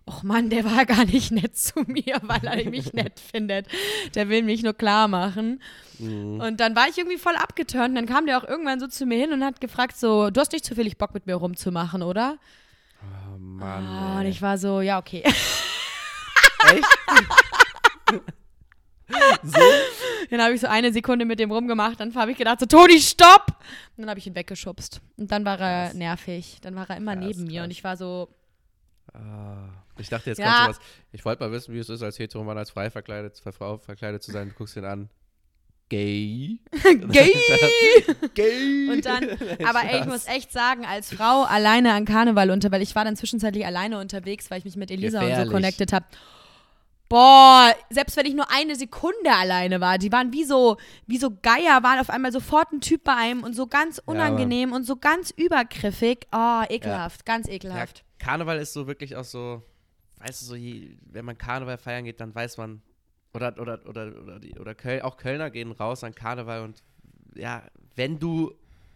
Och 0.06 0.24
Mann, 0.24 0.50
der 0.50 0.66
war 0.66 0.86
gar 0.88 1.06
nicht 1.06 1.32
nett 1.32 1.56
zu 1.58 1.82
mir, 1.82 2.20
weil 2.24 2.44
er 2.46 2.70
mich 2.70 2.94
nett 2.94 3.20
findet. 3.20 3.68
Der 4.16 4.30
will 4.30 4.44
mich 4.44 4.64
nur 4.64 4.74
klar 4.74 5.08
machen. 5.08 5.62
Mhm. 6.00 6.40
Und 6.40 6.60
dann 6.60 6.76
war 6.76 6.88
ich 6.90 6.98
irgendwie 6.98 7.18
voll 7.18 7.36
abgeturnt. 7.36 7.96
Dann 7.96 8.06
kam 8.06 8.26
der 8.26 8.38
auch 8.38 8.48
irgendwann 8.48 8.80
so 8.80 8.88
zu 8.88 9.06
mir 9.06 9.18
hin 9.20 9.34
und 9.34 9.44
hat 9.44 9.62
gefragt 9.62 9.98
so, 9.98 10.30
du 10.30 10.42
hast 10.42 10.52
nicht 10.52 10.66
zufällig 10.66 10.98
Bock 10.98 11.14
mit 11.14 11.28
mir 11.28 11.36
rumzumachen, 11.36 12.02
oder? 12.02 12.38
Oh 13.04 13.38
Mann. 13.38 13.88
Oh, 13.88 14.20
und 14.20 14.26
ich 14.26 14.42
war 14.42 14.58
so, 14.58 14.82
ja, 14.82 15.00
okay. 15.00 15.24
Echt? 15.24 16.86
so? 19.44 19.60
Dann 20.30 20.42
habe 20.42 20.54
ich 20.54 20.62
so 20.62 20.68
eine 20.68 20.94
Sekunde 20.94 21.26
mit 21.26 21.40
dem 21.40 21.52
rumgemacht. 21.52 22.00
Dann 22.00 22.16
habe 22.16 22.32
ich 22.32 22.38
gedacht, 22.38 22.60
so, 22.60 22.66
Toni, 22.66 23.00
stopp! 23.02 23.48
Und 23.98 24.04
dann 24.04 24.10
habe 24.10 24.20
ich 24.20 24.28
ihn 24.28 24.36
weggeschubst. 24.36 25.02
Und 25.18 25.30
dann 25.30 25.44
war 25.44 25.60
er 25.60 25.88
krass. 25.88 25.94
nervig. 25.96 26.60
Dann 26.62 26.76
war 26.76 26.90
er 26.90 26.96
immer 26.98 27.16
krass, 27.16 27.26
neben 27.26 27.44
mir. 27.46 27.64
Und 27.64 27.72
ich 27.72 27.84
war 27.84 27.98
so. 27.98 28.30
Ah. 29.14 29.68
Ich 30.02 30.10
dachte, 30.10 30.30
jetzt 30.30 30.40
ja. 30.40 30.66
kommt 30.66 30.76
sowas. 30.76 30.88
Ich 31.12 31.26
wollte 31.26 31.44
mal 31.44 31.52
wissen, 31.52 31.74
wie 31.74 31.80
es 31.80 31.90
ist, 31.90 32.02
als 32.02 32.20
Heteroman 32.20 32.58
als 32.58 32.72
frei 32.72 32.90
verkleidet, 32.90 33.42
Frau 33.58 33.78
verkleidet 33.78 34.24
zu 34.24 34.32
sein. 34.32 34.50
Du 34.50 34.56
guckst 34.56 34.76
ihn 34.76 34.86
an. 34.86 35.10
Gay. 35.92 36.60
Gay. 37.12 37.34
Gay. 38.34 38.90
Und 38.90 39.06
dann, 39.06 39.26
aber 39.66 39.84
ey, 39.84 40.00
ich 40.00 40.06
muss 40.06 40.26
echt 40.26 40.54
sagen, 40.54 40.86
als 40.86 41.14
Frau 41.14 41.44
alleine 41.44 41.92
an 41.92 42.06
Karneval 42.06 42.50
unter, 42.50 42.72
weil 42.72 42.82
ich 42.82 42.96
war 42.96 43.04
dann 43.04 43.18
zwischenzeitlich 43.18 43.66
alleine 43.66 44.00
unterwegs, 44.00 44.50
weil 44.50 44.60
ich 44.60 44.64
mich 44.64 44.78
mit 44.78 44.90
Elisa 44.90 45.20
Gefährlich. 45.20 45.40
und 45.40 45.46
so 45.48 45.52
connected 45.52 45.92
habe. 45.92 46.06
Boah, 47.10 47.76
selbst 47.90 48.16
wenn 48.16 48.26
ich 48.26 48.36
nur 48.36 48.50
eine 48.50 48.78
Sekunde 48.78 49.34
alleine 49.38 49.82
war, 49.82 49.98
die 49.98 50.14
waren 50.14 50.32
wie 50.32 50.46
so, 50.46 50.78
wie 51.08 51.18
so 51.18 51.30
Geier, 51.30 51.84
waren 51.84 52.00
auf 52.00 52.10
einmal 52.10 52.32
sofort 52.32 52.72
ein 52.72 52.80
Typ 52.80 53.04
bei 53.04 53.14
einem 53.14 53.44
und 53.44 53.54
so 53.54 53.68
ganz 53.68 54.02
unangenehm 54.06 54.70
ja, 54.70 54.76
und 54.78 54.86
so 54.86 54.96
ganz 54.96 55.30
übergriffig. 55.32 56.20
Oh, 56.32 56.62
ekelhaft, 56.70 57.28
ja. 57.28 57.34
ganz 57.34 57.50
ekelhaft. 57.50 57.98
Ja, 57.98 58.26
Karneval 58.26 58.60
ist 58.60 58.72
so 58.72 58.88
wirklich 58.88 59.18
auch 59.18 59.26
so, 59.26 59.62
weißt 60.24 60.42
du, 60.42 60.46
so, 60.46 60.56
wenn 60.56 61.26
man 61.26 61.38
Karneval 61.38 61.78
feiern 61.78 62.06
geht, 62.06 62.20
dann 62.20 62.34
weiß 62.34 62.58
man, 62.58 62.82
oder, 63.34 63.58
oder, 63.60 63.86
oder, 63.88 64.22
oder, 64.22 64.40
die, 64.40 64.58
oder 64.60 64.76
Köl, 64.76 65.02
auch 65.02 65.18
Kölner 65.18 65.50
gehen 65.50 65.72
raus 65.72 66.04
an 66.04 66.14
Karneval 66.14 66.64
und 66.64 66.84
ja, 67.36 67.64
wenn 67.96 68.20
du 68.20 68.54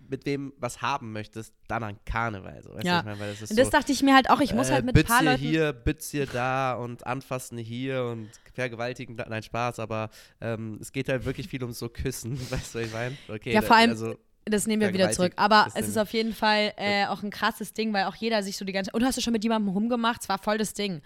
mit 0.09 0.25
wem 0.25 0.53
was 0.57 0.81
haben 0.81 1.11
möchtest, 1.13 1.53
dann 1.67 1.83
an 1.83 1.97
Karneval. 2.05 2.61
So, 2.63 2.77
ja. 2.79 2.99
Ich 2.99 3.05
mein, 3.05 3.17
das, 3.19 3.49
und 3.49 3.57
das 3.57 3.67
so, 3.67 3.71
dachte 3.71 3.91
ich 3.91 4.03
mir 4.03 4.13
halt 4.13 4.29
auch, 4.29 4.39
ich 4.39 4.53
muss 4.53 4.69
äh, 4.69 4.73
halt 4.73 4.85
mit 4.85 4.95
ein 4.95 5.03
paar 5.03 5.23
Leuten 5.23 5.39
hier, 5.39 5.73
Bütz 5.73 6.11
hier 6.11 6.27
da 6.27 6.73
und 6.73 7.05
anfassen 7.05 7.57
hier 7.57 8.03
und 8.03 8.29
vergewaltigen 8.53 9.17
da. 9.17 9.25
Nein, 9.27 9.43
Spaß, 9.43 9.79
aber 9.79 10.09
ähm, 10.41 10.77
es 10.81 10.91
geht 10.91 11.09
halt 11.09 11.25
wirklich 11.25 11.47
viel 11.47 11.63
um 11.63 11.71
so 11.71 11.89
Küssen, 11.89 12.39
weißt 12.51 12.75
du, 12.75 12.79
was 12.79 12.85
ich 12.87 12.93
meine? 12.93 13.17
Okay, 13.27 13.53
ja, 13.53 13.61
vor 13.61 13.75
allem, 13.75 13.91
also, 13.91 14.17
das 14.45 14.67
nehmen 14.67 14.81
wir 14.81 14.93
wieder 14.93 15.11
zurück. 15.11 15.33
Aber 15.35 15.67
es 15.73 15.87
ist 15.87 15.97
auf 15.97 16.11
jeden 16.13 16.33
Fall 16.33 16.73
äh, 16.77 17.05
auch 17.07 17.23
ein 17.23 17.31
krasses 17.31 17.73
Ding, 17.73 17.93
weil 17.93 18.05
auch 18.05 18.15
jeder 18.15 18.43
sich 18.43 18.57
so 18.57 18.65
die 18.65 18.73
ganze 18.73 18.91
Und 18.91 19.03
hast 19.03 19.17
du 19.17 19.21
schon 19.21 19.33
mit 19.33 19.43
jemandem 19.43 19.73
rumgemacht? 19.73 20.21
Es 20.21 20.29
war 20.29 20.37
voll 20.37 20.57
das 20.57 20.73
Ding. 20.73 21.01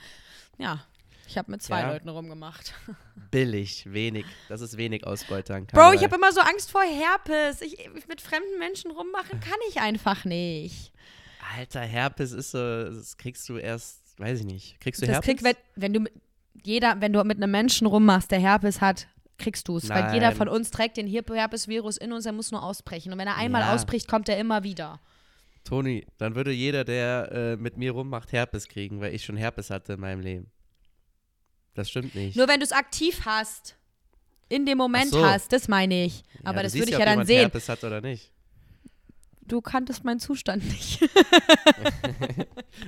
Ja. 0.58 0.86
Ich 1.28 1.38
habe 1.38 1.52
mit 1.52 1.62
zwei 1.62 1.82
ja. 1.82 1.92
Leuten 1.92 2.10
rumgemacht. 2.10 2.74
Billig, 3.32 3.86
wenig. 3.94 4.26
Das 4.50 4.62
ist 4.62 4.78
wenig 4.78 5.06
Ausbeutern. 5.06 5.68
Bro, 5.68 5.94
ich 5.94 6.04
habe 6.04 6.16
immer 6.16 6.32
so 6.32 6.42
Angst 6.42 6.72
vor 6.72 6.82
Herpes. 6.82 7.62
Ich, 7.62 7.88
mit 8.08 8.20
fremden 8.20 8.58
Menschen 8.58 8.90
rummachen 8.90 9.40
kann 9.40 9.60
ich 9.70 9.80
einfach 9.80 10.26
nicht. 10.26 10.92
Alter, 11.56 11.82
Herpes 11.82 12.32
ist 12.32 12.52
so, 12.52 12.58
das 12.58 13.16
kriegst 13.18 13.48
du 13.48 13.58
erst, 13.58 14.02
weiß 14.18 14.40
ich 14.40 14.46
nicht. 14.46 14.80
Kriegst 14.80 15.02
du 15.02 15.06
das 15.06 15.18
Herpes? 15.18 15.28
Krieg, 15.28 15.44
wenn, 15.44 15.56
wenn 15.76 15.94
du 15.94 16.10
jeder, 16.64 17.00
wenn 17.00 17.14
du 17.14 17.24
mit 17.24 17.38
einem 17.38 17.52
Menschen 17.52 17.86
rummachst, 17.86 18.32
der 18.32 18.40
Herpes 18.40 18.82
hat, 18.82 19.08
kriegst 19.40 19.68
du 19.68 19.78
es. 19.78 19.90
Weil 19.90 20.14
jeder 20.14 20.32
von 20.32 20.48
uns 20.48 20.72
trägt 20.72 20.98
den 20.98 21.08
Herpes-Virus 21.08 21.98
in 21.98 22.14
uns, 22.14 22.26
er 22.26 22.34
muss 22.34 22.52
nur 22.52 22.64
ausbrechen. 22.64 23.12
Und 23.12 23.20
wenn 23.20 23.28
er 23.28 23.38
einmal 23.38 23.62
ja. 23.62 23.74
ausbricht, 23.74 24.08
kommt 24.08 24.30
er 24.30 24.38
immer 24.38 24.64
wieder. 24.64 25.00
Toni, 25.64 26.06
dann 26.18 26.36
würde 26.36 26.52
jeder, 26.52 26.84
der 26.84 27.32
äh, 27.32 27.56
mit 27.58 27.78
mir 27.78 27.92
rummacht, 27.92 28.32
Herpes 28.32 28.68
kriegen, 28.68 29.02
weil 29.02 29.14
ich 29.14 29.24
schon 29.26 29.38
Herpes 29.38 29.70
hatte 29.70 29.94
in 29.94 30.00
meinem 30.00 30.22
Leben. 30.22 30.52
Das 31.74 31.90
stimmt 31.90 32.16
nicht. 32.16 32.36
Nur 32.36 32.48
wenn 32.48 32.60
du 32.60 32.66
es 32.66 32.72
aktiv 32.72 33.22
hast, 33.26 33.76
in 34.50 34.66
dem 34.66 34.78
Moment 34.78 35.12
so. 35.12 35.24
hast, 35.24 35.54
das 35.54 35.68
meine 35.68 36.06
ich. 36.06 36.24
Aber 36.44 36.58
ja, 36.58 36.64
das 36.64 36.74
würde 36.74 36.92
ich 36.92 36.98
ja, 36.98 37.06
dann 37.06 37.26
sehen. 37.26 37.42
Herpes 37.42 37.70
hat 37.70 37.84
oder 37.84 38.02
nicht. 38.02 38.32
Du 39.42 39.62
kanntest 39.62 40.04
meinen 40.04 40.20
Zustand 40.20 40.64
nicht. 40.66 41.02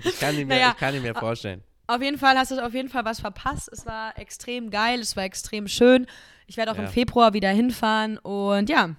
ich, 0.04 0.20
kann 0.20 0.36
ihn 0.36 0.48
mir, 0.48 0.56
naja, 0.56 0.72
ich 0.72 0.78
kann 0.78 0.96
ihn 0.96 1.02
mir 1.02 1.16
vorstellen. 1.16 1.64
Auf 1.88 2.02
jeden 2.02 2.18
Fall 2.18 2.38
hast 2.38 2.52
du 2.52 2.64
auf 2.64 2.74
jeden 2.74 2.90
Fall 2.90 3.04
was 3.06 3.20
verpasst. 3.20 3.70
Es 3.72 3.86
war 3.86 4.18
extrem 4.18 4.70
geil, 4.70 5.00
es 5.00 5.16
war 5.16 5.24
extrem 5.24 5.68
schön. 5.68 6.08
Ich 6.52 6.58
werde 6.58 6.74
auch 6.74 6.76
ja. 6.76 6.84
im 6.84 6.90
Februar 6.90 7.34
wieder 7.34 7.50
hinfahren 7.50 8.18
und 8.18 8.70
ja. 8.70 8.94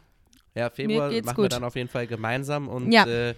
Ja, 0.55 0.71
Februar 0.71 1.11
machen 1.11 1.27
gut. 1.27 1.37
wir 1.37 1.49
dann 1.51 1.65
auf 1.65 1.77
jeden 1.77 1.91
Fall 1.91 2.07
gemeinsam 2.07 2.67
und 2.67 2.91
ja. 2.91 3.05
äh, 3.05 3.35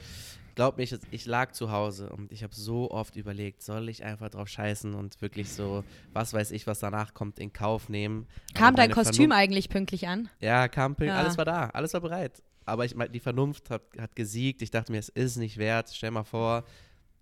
glaub 0.54 0.76
mir, 0.76 0.86
ich 1.10 1.26
lag 1.26 1.50
zu 1.50 1.72
Hause 1.72 2.10
und 2.10 2.30
ich 2.30 2.44
habe 2.44 2.54
so 2.54 2.92
oft 2.92 3.16
überlegt, 3.16 3.60
soll 3.64 3.88
ich 3.88 4.04
einfach 4.04 4.28
drauf 4.28 4.46
scheißen 4.46 4.94
und 4.94 5.20
wirklich 5.20 5.50
so, 5.50 5.82
was 6.12 6.32
weiß 6.32 6.52
ich, 6.52 6.68
was 6.68 6.78
danach 6.78 7.12
kommt, 7.12 7.40
in 7.40 7.52
Kauf 7.52 7.88
nehmen. 7.88 8.28
Kam 8.54 8.76
dein 8.76 8.92
Kostüm 8.92 9.30
Vernunft, 9.30 9.36
eigentlich 9.36 9.68
pünktlich 9.68 10.06
an? 10.06 10.28
Ja, 10.38 10.68
kam 10.68 10.94
pünktlich, 10.94 11.16
ja. 11.16 11.20
alles 11.20 11.36
war 11.36 11.44
da, 11.44 11.70
alles 11.70 11.92
war 11.92 12.00
bereit. 12.00 12.40
Aber 12.66 12.84
ich, 12.84 12.94
die 13.12 13.18
Vernunft 13.20 13.68
hat, 13.68 13.82
hat 13.98 14.14
gesiegt. 14.14 14.62
Ich 14.62 14.70
dachte 14.70 14.92
mir, 14.92 14.98
es 14.98 15.08
ist 15.08 15.38
nicht 15.38 15.58
wert. 15.58 15.90
Stell 15.92 16.12
mal 16.12 16.22
vor, 16.22 16.62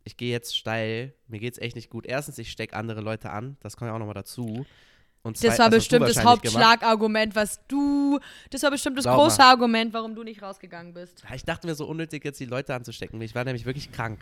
ich 0.04 0.18
gehe 0.18 0.30
jetzt 0.30 0.54
steil, 0.54 1.14
mir 1.26 1.40
geht 1.40 1.54
es 1.54 1.58
echt 1.58 1.74
nicht 1.74 1.88
gut. 1.88 2.04
Erstens, 2.04 2.36
ich 2.36 2.50
stecke 2.50 2.76
andere 2.76 3.00
Leute 3.00 3.30
an, 3.30 3.56
das 3.60 3.78
kommt 3.78 3.88
ja 3.88 3.94
auch 3.94 3.98
nochmal 3.98 4.14
dazu. 4.14 4.66
Zwei, 5.24 5.48
das 5.48 5.58
war 5.58 5.70
das 5.70 5.78
bestimmt 5.78 6.08
das 6.08 6.24
Hauptschlagargument, 6.24 7.36
was 7.36 7.60
du. 7.68 8.18
Das 8.50 8.62
war 8.64 8.72
bestimmt 8.72 8.98
das 8.98 9.04
Glaub 9.04 9.18
große 9.18 9.38
mal. 9.38 9.50
Argument, 9.50 9.92
warum 9.92 10.16
du 10.16 10.24
nicht 10.24 10.42
rausgegangen 10.42 10.92
bist. 10.94 11.22
Ich 11.32 11.44
dachte 11.44 11.68
mir 11.68 11.76
so 11.76 11.86
unnötig, 11.86 12.24
jetzt 12.24 12.40
die 12.40 12.46
Leute 12.46 12.74
anzustecken. 12.74 13.20
Ich 13.22 13.34
war 13.34 13.44
nämlich 13.44 13.64
wirklich 13.64 13.92
krank. 13.92 14.18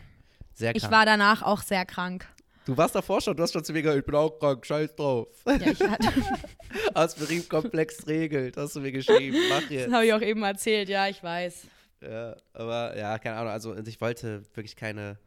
Sehr 0.53 0.73
krank. 0.73 0.85
Ich 0.85 0.91
war 0.91 1.07
danach 1.07 1.43
auch 1.43 1.63
sehr 1.63 1.87
krank. 1.87 2.27
Du 2.67 2.77
warst 2.77 2.95
davor 2.95 3.23
schon, 3.23 3.35
du 3.35 3.43
hast 3.43 3.53
schon 3.53 3.65
zu 3.65 3.73
mir 3.73 3.81
gesagt, 3.81 4.01
ich 4.01 4.05
bin 4.05 4.15
auch 4.15 4.39
krank, 4.39 4.67
scheiß 4.67 4.95
drauf. 4.95 5.29
Ja, 5.47 5.55
ich 5.55 5.81
hatte. 5.81 6.09
Aspirinkomplex 6.95 8.07
regelt, 8.07 8.59
hast 8.59 8.77
du 8.77 8.81
mir 8.81 8.93
geschrieben, 8.93 9.39
mach 9.49 9.71
jetzt. 9.71 9.87
Das 9.87 9.95
habe 9.95 10.07
ich 10.07 10.13
auch 10.13 10.21
eben 10.21 10.43
erzählt, 10.43 10.91
ja, 10.91 11.09
ich 11.09 11.23
weiß. 11.23 11.67
Ja, 12.03 12.37
aber 12.53 12.97
ja, 12.97 13.19
keine 13.19 13.37
Ahnung, 13.37 13.53
also 13.53 13.75
ich 13.77 14.01
wollte 14.01 14.43
wirklich 14.55 14.77
keine 14.77 15.19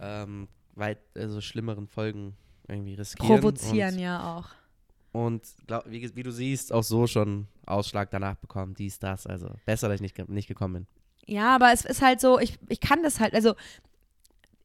ähm, 0.00 0.48
weit, 0.74 0.98
also 1.16 1.40
schlimmeren 1.40 1.86
Folgen 1.86 2.36
irgendwie 2.68 2.94
riskieren. 2.94 3.40
Provozieren 3.40 3.98
ja 3.98 4.36
auch. 4.36 4.59
Und 5.12 5.42
glaub, 5.66 5.84
wie, 5.90 6.14
wie, 6.14 6.22
du 6.22 6.30
siehst, 6.30 6.72
auch 6.72 6.84
so 6.84 7.06
schon 7.06 7.48
Ausschlag 7.66 8.10
danach 8.10 8.36
bekommen, 8.36 8.74
dies, 8.74 8.98
das. 8.98 9.26
Also 9.26 9.48
besser, 9.66 9.88
dass 9.88 9.96
ich 9.96 10.00
nicht, 10.00 10.28
nicht 10.28 10.48
gekommen 10.48 10.74
bin. 10.74 10.86
Ja, 11.26 11.54
aber 11.54 11.72
es 11.72 11.84
ist 11.84 12.02
halt 12.02 12.20
so, 12.20 12.38
ich, 12.38 12.58
ich 12.68 12.80
kann 12.80 13.02
das 13.02 13.20
halt, 13.20 13.34
also 13.34 13.54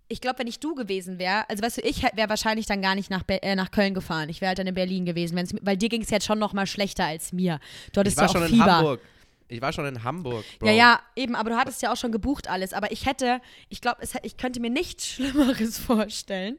ich 0.08 0.22
glaube, 0.22 0.40
wenn 0.40 0.48
ich 0.48 0.60
du 0.60 0.76
gewesen 0.76 1.18
wäre, 1.18 1.50
also 1.50 1.64
weißt 1.64 1.78
du, 1.78 1.82
ich 1.82 2.04
wäre 2.04 2.30
wahrscheinlich 2.30 2.68
dann 2.68 2.82
gar 2.82 2.96
nicht 2.96 3.10
nach, 3.10 3.24
äh, 3.28 3.56
nach 3.56 3.72
Köln 3.72 3.94
gefahren. 3.94 4.30
Ich 4.30 4.40
wäre 4.40 4.50
halt 4.50 4.60
dann 4.60 4.68
in 4.68 4.76
Berlin 4.76 5.06
gewesen, 5.06 5.60
weil 5.62 5.78
dir 5.78 5.90
ging 5.90 6.02
es 6.02 6.10
jetzt 6.10 6.26
schon 6.26 6.38
noch 6.38 6.54
mal 6.54 6.68
schlechter 6.68 7.06
als 7.06 7.34
mir. 7.34 7.60
Dort 7.94 8.08
ist 8.08 8.20
ja 8.20 8.28
auch 8.28 8.32
schon 8.32 8.44
Fieber. 8.44 8.66
In 8.66 8.72
Hamburg. 8.72 9.02
Ich 9.48 9.62
war 9.62 9.72
schon 9.74 9.86
in 9.86 10.04
Hamburg, 10.04 10.44
Bro. 10.58 10.68
Ja, 10.68 10.74
ja, 10.74 11.00
eben, 11.16 11.36
aber 11.36 11.52
du 11.52 11.56
hattest 11.56 11.82
ja 11.84 11.94
auch 11.94 11.98
schon 11.98 12.12
gebucht 12.12 12.50
alles. 12.50 12.74
Aber 12.74 12.92
ich 12.92 13.06
hätte, 13.06 13.42
ich 13.70 13.80
glaube, 13.80 14.02
ich 14.24 14.38
könnte 14.38 14.60
mir 14.60 14.72
nichts 14.72 15.08
Schlimmeres 15.14 15.78
vorstellen, 15.78 16.58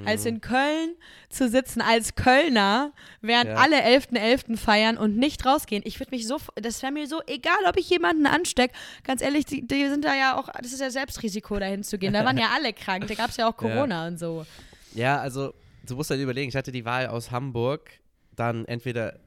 mhm. 0.00 0.08
als 0.08 0.24
in 0.26 0.40
Köln 0.40 0.96
zu 1.28 1.48
sitzen 1.48 1.80
als 1.80 2.16
Kölner, 2.16 2.92
während 3.20 3.50
ja. 3.50 3.56
alle 3.56 3.84
11.11. 3.84 4.14
.11. 4.14 4.56
feiern 4.56 4.96
und 4.96 5.16
nicht 5.16 5.46
rausgehen. 5.46 5.82
Ich 5.86 6.00
würde 6.00 6.10
mich 6.10 6.26
so, 6.26 6.38
das 6.56 6.82
wäre 6.82 6.92
mir 6.92 7.06
so 7.06 7.20
egal, 7.26 7.58
ob 7.68 7.76
ich 7.76 7.88
jemanden 7.88 8.26
anstecke. 8.26 8.74
Ganz 9.04 9.22
ehrlich, 9.22 9.44
die, 9.44 9.66
die, 9.66 9.88
sind 9.88 10.04
da 10.04 10.14
ja 10.14 10.36
auch, 10.36 10.48
das 10.60 10.72
ist 10.72 10.80
ja 10.80 10.90
Selbstrisiko, 10.90 11.58
dahin 11.58 11.84
zu 11.84 11.98
gehen. 11.98 12.12
Da 12.12 12.24
waren 12.24 12.38
ja 12.38 12.50
alle 12.54 12.72
krank, 12.72 13.06
da 13.06 13.14
gab 13.14 13.30
es 13.30 13.36
ja 13.36 13.48
auch 13.48 13.56
Corona 13.56 14.02
ja. 14.02 14.08
und 14.08 14.18
so. 14.18 14.44
Ja, 14.94 15.20
also, 15.20 15.54
du 15.86 15.94
musst 15.94 16.10
halt 16.10 16.20
überlegen, 16.20 16.48
ich 16.48 16.56
hatte 16.56 16.72
die 16.72 16.84
Wahl 16.84 17.06
aus 17.06 17.30
Hamburg, 17.30 17.90
dann 18.34 18.64
entweder 18.64 19.20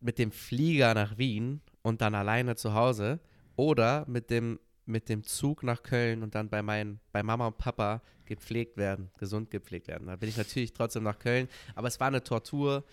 mit 0.00 0.18
dem 0.18 0.30
Flieger 0.30 0.94
nach 0.94 1.18
Wien 1.18 1.60
und 1.82 2.00
dann 2.00 2.14
alleine 2.14 2.56
zu 2.56 2.74
Hause 2.74 3.20
oder 3.56 4.04
mit 4.08 4.30
dem, 4.30 4.58
mit 4.86 5.08
dem 5.08 5.24
Zug 5.24 5.62
nach 5.62 5.82
Köln 5.82 6.22
und 6.22 6.34
dann 6.34 6.48
bei, 6.48 6.62
meinen, 6.62 7.00
bei 7.12 7.22
Mama 7.22 7.48
und 7.48 7.58
Papa 7.58 8.02
gepflegt 8.24 8.76
werden, 8.76 9.10
gesund 9.18 9.50
gepflegt 9.50 9.88
werden. 9.88 10.06
Da 10.06 10.16
bin 10.16 10.28
ich 10.28 10.36
natürlich 10.36 10.72
trotzdem 10.72 11.02
nach 11.02 11.18
Köln, 11.18 11.48
aber 11.74 11.88
es 11.88 11.98
war 11.98 12.08
eine 12.08 12.22
Tortur. 12.22 12.84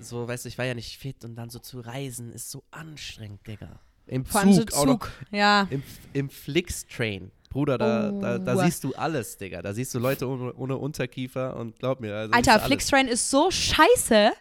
So, 0.00 0.26
weißt 0.26 0.44
du, 0.44 0.48
ich 0.48 0.58
war 0.58 0.64
ja 0.64 0.74
nicht 0.74 0.98
fit 0.98 1.24
und 1.24 1.36
dann 1.36 1.50
so 1.50 1.58
zu 1.58 1.80
reisen 1.80 2.32
ist 2.32 2.50
so 2.50 2.62
anstrengend, 2.70 3.46
Digga. 3.46 3.80
Im 4.06 4.24
Vor 4.24 4.42
Zug, 4.42 4.70
so 4.72 4.84
Zug. 4.84 4.86
Noch, 4.86 5.08
ja. 5.30 5.66
Im, 5.70 5.82
im 6.12 6.28
Flix-Train. 6.28 7.30
Bruder, 7.50 7.76
da, 7.76 8.10
oh. 8.10 8.20
da, 8.20 8.38
da, 8.38 8.56
siehst 8.64 8.82
du 8.82 8.94
alles, 8.94 9.36
Digga. 9.36 9.60
Da 9.60 9.74
siehst 9.74 9.94
du 9.94 9.98
Leute 9.98 10.26
ohne, 10.26 10.54
ohne 10.54 10.76
Unterkiefer 10.76 11.56
und 11.56 11.78
glaub 11.78 12.00
mir. 12.00 12.14
Also 12.14 12.32
Alter, 12.32 12.60
Flixtrain 12.60 13.08
ist 13.08 13.30
so 13.30 13.50
scheiße. 13.50 14.32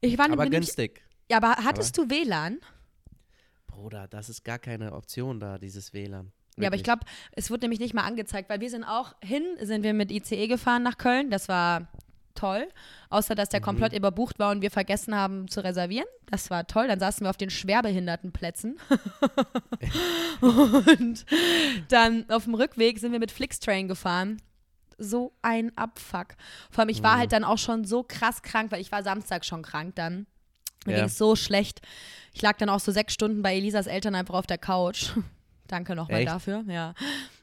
Ich 0.00 0.16
war 0.16 0.30
aber 0.30 0.48
günstig. 0.48 1.02
Ja, 1.30 1.38
aber 1.38 1.56
hattest 1.64 1.98
aber? 1.98 2.08
du 2.08 2.14
WLAN? 2.14 2.58
Bruder, 3.80 4.08
das 4.08 4.28
ist 4.28 4.44
gar 4.44 4.58
keine 4.58 4.92
Option 4.92 5.40
da, 5.40 5.58
dieses 5.58 5.94
WLAN. 5.94 6.26
Wirklich. 6.26 6.62
Ja, 6.62 6.66
aber 6.68 6.76
ich 6.76 6.84
glaube, 6.84 7.00
es 7.32 7.50
wurde 7.50 7.62
nämlich 7.62 7.80
nicht 7.80 7.94
mal 7.94 8.04
angezeigt, 8.04 8.50
weil 8.50 8.60
wir 8.60 8.68
sind 8.68 8.84
auch 8.84 9.14
hin, 9.22 9.42
sind 9.60 9.82
wir 9.82 9.94
mit 9.94 10.10
ICE 10.10 10.48
gefahren 10.48 10.82
nach 10.82 10.98
Köln. 10.98 11.30
Das 11.30 11.48
war 11.48 11.88
toll. 12.34 12.68
Außer, 13.08 13.34
dass 13.34 13.48
der 13.48 13.60
mhm. 13.60 13.64
komplett 13.64 13.92
überbucht 13.92 14.38
war 14.38 14.50
und 14.50 14.60
wir 14.60 14.70
vergessen 14.70 15.14
haben 15.14 15.48
zu 15.48 15.64
reservieren. 15.64 16.06
Das 16.26 16.50
war 16.50 16.66
toll. 16.66 16.88
Dann 16.88 17.00
saßen 17.00 17.24
wir 17.24 17.30
auf 17.30 17.36
den 17.38 17.50
schwerbehinderten 17.50 18.32
Plätzen. 18.32 18.78
und 20.40 21.24
dann 21.88 22.28
auf 22.28 22.44
dem 22.44 22.54
Rückweg 22.54 22.98
sind 22.98 23.12
wir 23.12 23.18
mit 23.18 23.32
Flixtrain 23.32 23.88
gefahren. 23.88 24.42
So 24.98 25.32
ein 25.40 25.76
Abfuck. 25.78 26.34
Vor 26.70 26.80
allem, 26.80 26.90
ich 26.90 27.02
war 27.02 27.14
mhm. 27.14 27.20
halt 27.20 27.32
dann 27.32 27.44
auch 27.44 27.58
schon 27.58 27.84
so 27.84 28.02
krass 28.02 28.42
krank, 28.42 28.70
weil 28.72 28.82
ich 28.82 28.92
war 28.92 29.02
Samstag 29.02 29.46
schon 29.46 29.62
krank 29.62 29.94
dann. 29.94 30.26
Mir 30.86 30.92
ja. 30.92 30.98
ging 30.98 31.06
es 31.06 31.18
so 31.18 31.36
schlecht. 31.36 31.80
Ich 32.32 32.42
lag 32.42 32.56
dann 32.58 32.68
auch 32.68 32.80
so 32.80 32.92
sechs 32.92 33.12
Stunden 33.12 33.42
bei 33.42 33.56
Elisas 33.56 33.86
Eltern 33.86 34.14
einfach 34.14 34.34
auf 34.34 34.46
der 34.46 34.58
Couch. 34.58 35.10
Danke 35.66 35.94
nochmal 35.94 36.24
dafür, 36.24 36.64
ja. 36.68 36.94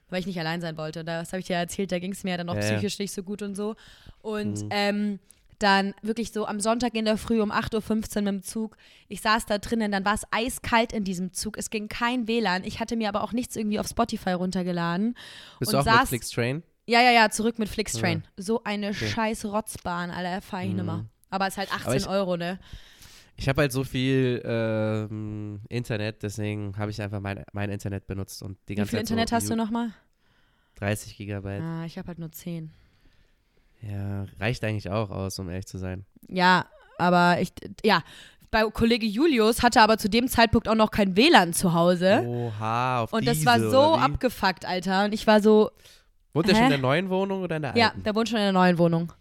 Weil 0.09 0.21
ich 0.21 0.25
nicht 0.25 0.39
allein 0.39 0.61
sein 0.61 0.77
wollte. 0.77 1.03
Das 1.03 1.33
habe 1.33 1.39
ich 1.39 1.47
dir 1.47 1.55
erzählt, 1.55 1.91
da 1.91 1.99
ging 1.99 2.11
es 2.11 2.23
mir 2.23 2.31
ja 2.31 2.37
dann 2.37 2.49
auch 2.49 2.55
ja, 2.55 2.61
psychisch 2.61 2.99
nicht 2.99 3.13
so 3.13 3.23
gut 3.23 3.41
und 3.41 3.55
so. 3.55 3.75
Und 4.21 4.63
mhm. 4.63 4.69
ähm, 4.71 5.19
dann 5.59 5.93
wirklich 6.01 6.31
so 6.31 6.45
am 6.45 6.59
Sonntag 6.59 6.93
in 6.95 7.05
der 7.05 7.17
Früh 7.17 7.41
um 7.41 7.51
8.15 7.51 8.17
Uhr 8.17 8.21
mit 8.21 8.33
dem 8.33 8.43
Zug. 8.43 8.77
Ich 9.07 9.21
saß 9.21 9.45
da 9.45 9.57
drinnen, 9.57 9.91
dann 9.91 10.05
war 10.05 10.13
es 10.13 10.23
eiskalt 10.31 10.93
in 10.93 11.03
diesem 11.03 11.33
Zug. 11.33 11.57
Es 11.57 11.69
ging 11.69 11.87
kein 11.87 12.27
WLAN. 12.27 12.63
Ich 12.63 12.79
hatte 12.79 12.95
mir 12.95 13.09
aber 13.09 13.23
auch 13.23 13.33
nichts 13.33 13.55
irgendwie 13.55 13.79
auf 13.79 13.87
Spotify 13.87 14.31
runtergeladen. 14.31 15.15
Bist 15.59 15.73
und 15.73 15.73
du 15.73 15.79
auch 15.79 15.85
saß, 15.85 15.99
mit 16.01 16.09
Flixtrain? 16.09 16.63
Ja, 16.85 17.01
ja, 17.01 17.11
ja, 17.11 17.29
zurück 17.29 17.59
mit 17.59 17.69
Flixtrain. 17.69 18.23
Ja. 18.23 18.43
So 18.43 18.63
eine 18.63 18.89
okay. 18.89 19.07
scheiß 19.07 19.45
Rotzbahn, 19.45 20.11
Alter, 20.11 20.41
fahr 20.41 20.63
ich 20.63 20.69
mhm. 20.69 20.75
nimmer. 20.75 21.05
Aber 21.29 21.47
es 21.47 21.53
ist 21.53 21.57
halt 21.57 21.73
18 21.73 21.93
ich, 21.97 22.07
Euro, 22.07 22.37
ne? 22.37 22.59
Ich 23.37 23.47
habe 23.47 23.61
halt 23.61 23.71
so 23.71 23.83
viel 23.83 24.41
ähm, 24.43 25.61
Internet, 25.69 26.23
deswegen 26.23 26.75
habe 26.77 26.89
ich 26.91 27.01
einfach 27.01 27.19
mein, 27.19 27.43
mein 27.53 27.69
Internet 27.69 28.07
benutzt 28.07 28.41
und 28.41 28.57
die 28.67 28.75
ganze 28.75 28.91
Wie 28.91 28.97
viel 28.97 29.05
Zeit 29.05 29.11
Internet 29.11 29.29
so 29.29 29.35
hast 29.35 29.49
du 29.49 29.55
nochmal? 29.55 29.91
30 30.75 31.15
Gigabyte. 31.15 31.61
Ah, 31.61 31.85
ich 31.85 31.97
habe 31.97 32.07
halt 32.07 32.19
nur 32.19 32.31
10. 32.31 32.71
Ja, 33.81 34.25
reicht 34.39 34.63
eigentlich 34.63 34.89
auch 34.89 35.11
aus, 35.11 35.37
um 35.37 35.49
ehrlich 35.49 35.67
zu 35.67 35.77
sein. 35.77 36.05
Ja, 36.27 36.65
aber 36.97 37.39
ich, 37.39 37.53
ja, 37.83 38.01
bei 38.49 38.63
Kollege 38.63 39.05
Julius 39.05 39.61
hatte 39.61 39.81
aber 39.81 39.97
zu 39.97 40.09
dem 40.09 40.27
Zeitpunkt 40.27 40.67
auch 40.67 40.75
noch 40.75 40.89
kein 40.89 41.15
WLAN 41.15 41.53
zu 41.53 41.73
Hause. 41.73 42.23
Oha, 42.25 43.01
auf 43.01 43.13
Und 43.13 43.27
das 43.27 43.45
war 43.45 43.59
so 43.59 43.93
abgefuckt, 43.93 44.65
Alter. 44.65 45.05
Und 45.05 45.13
ich 45.13 45.27
war 45.27 45.41
so. 45.41 45.71
Wohnt 46.33 46.49
er 46.49 46.55
schon 46.55 46.63
in 46.65 46.69
der 46.69 46.77
neuen 46.79 47.09
Wohnung 47.09 47.43
oder 47.43 47.57
in 47.57 47.61
der 47.63 47.71
alten? 47.71 47.79
Ja, 47.79 47.91
der 48.03 48.15
wohnt 48.15 48.29
schon 48.29 48.37
in 48.37 48.45
der 48.45 48.53
neuen 48.53 48.77
Wohnung. 48.77 49.11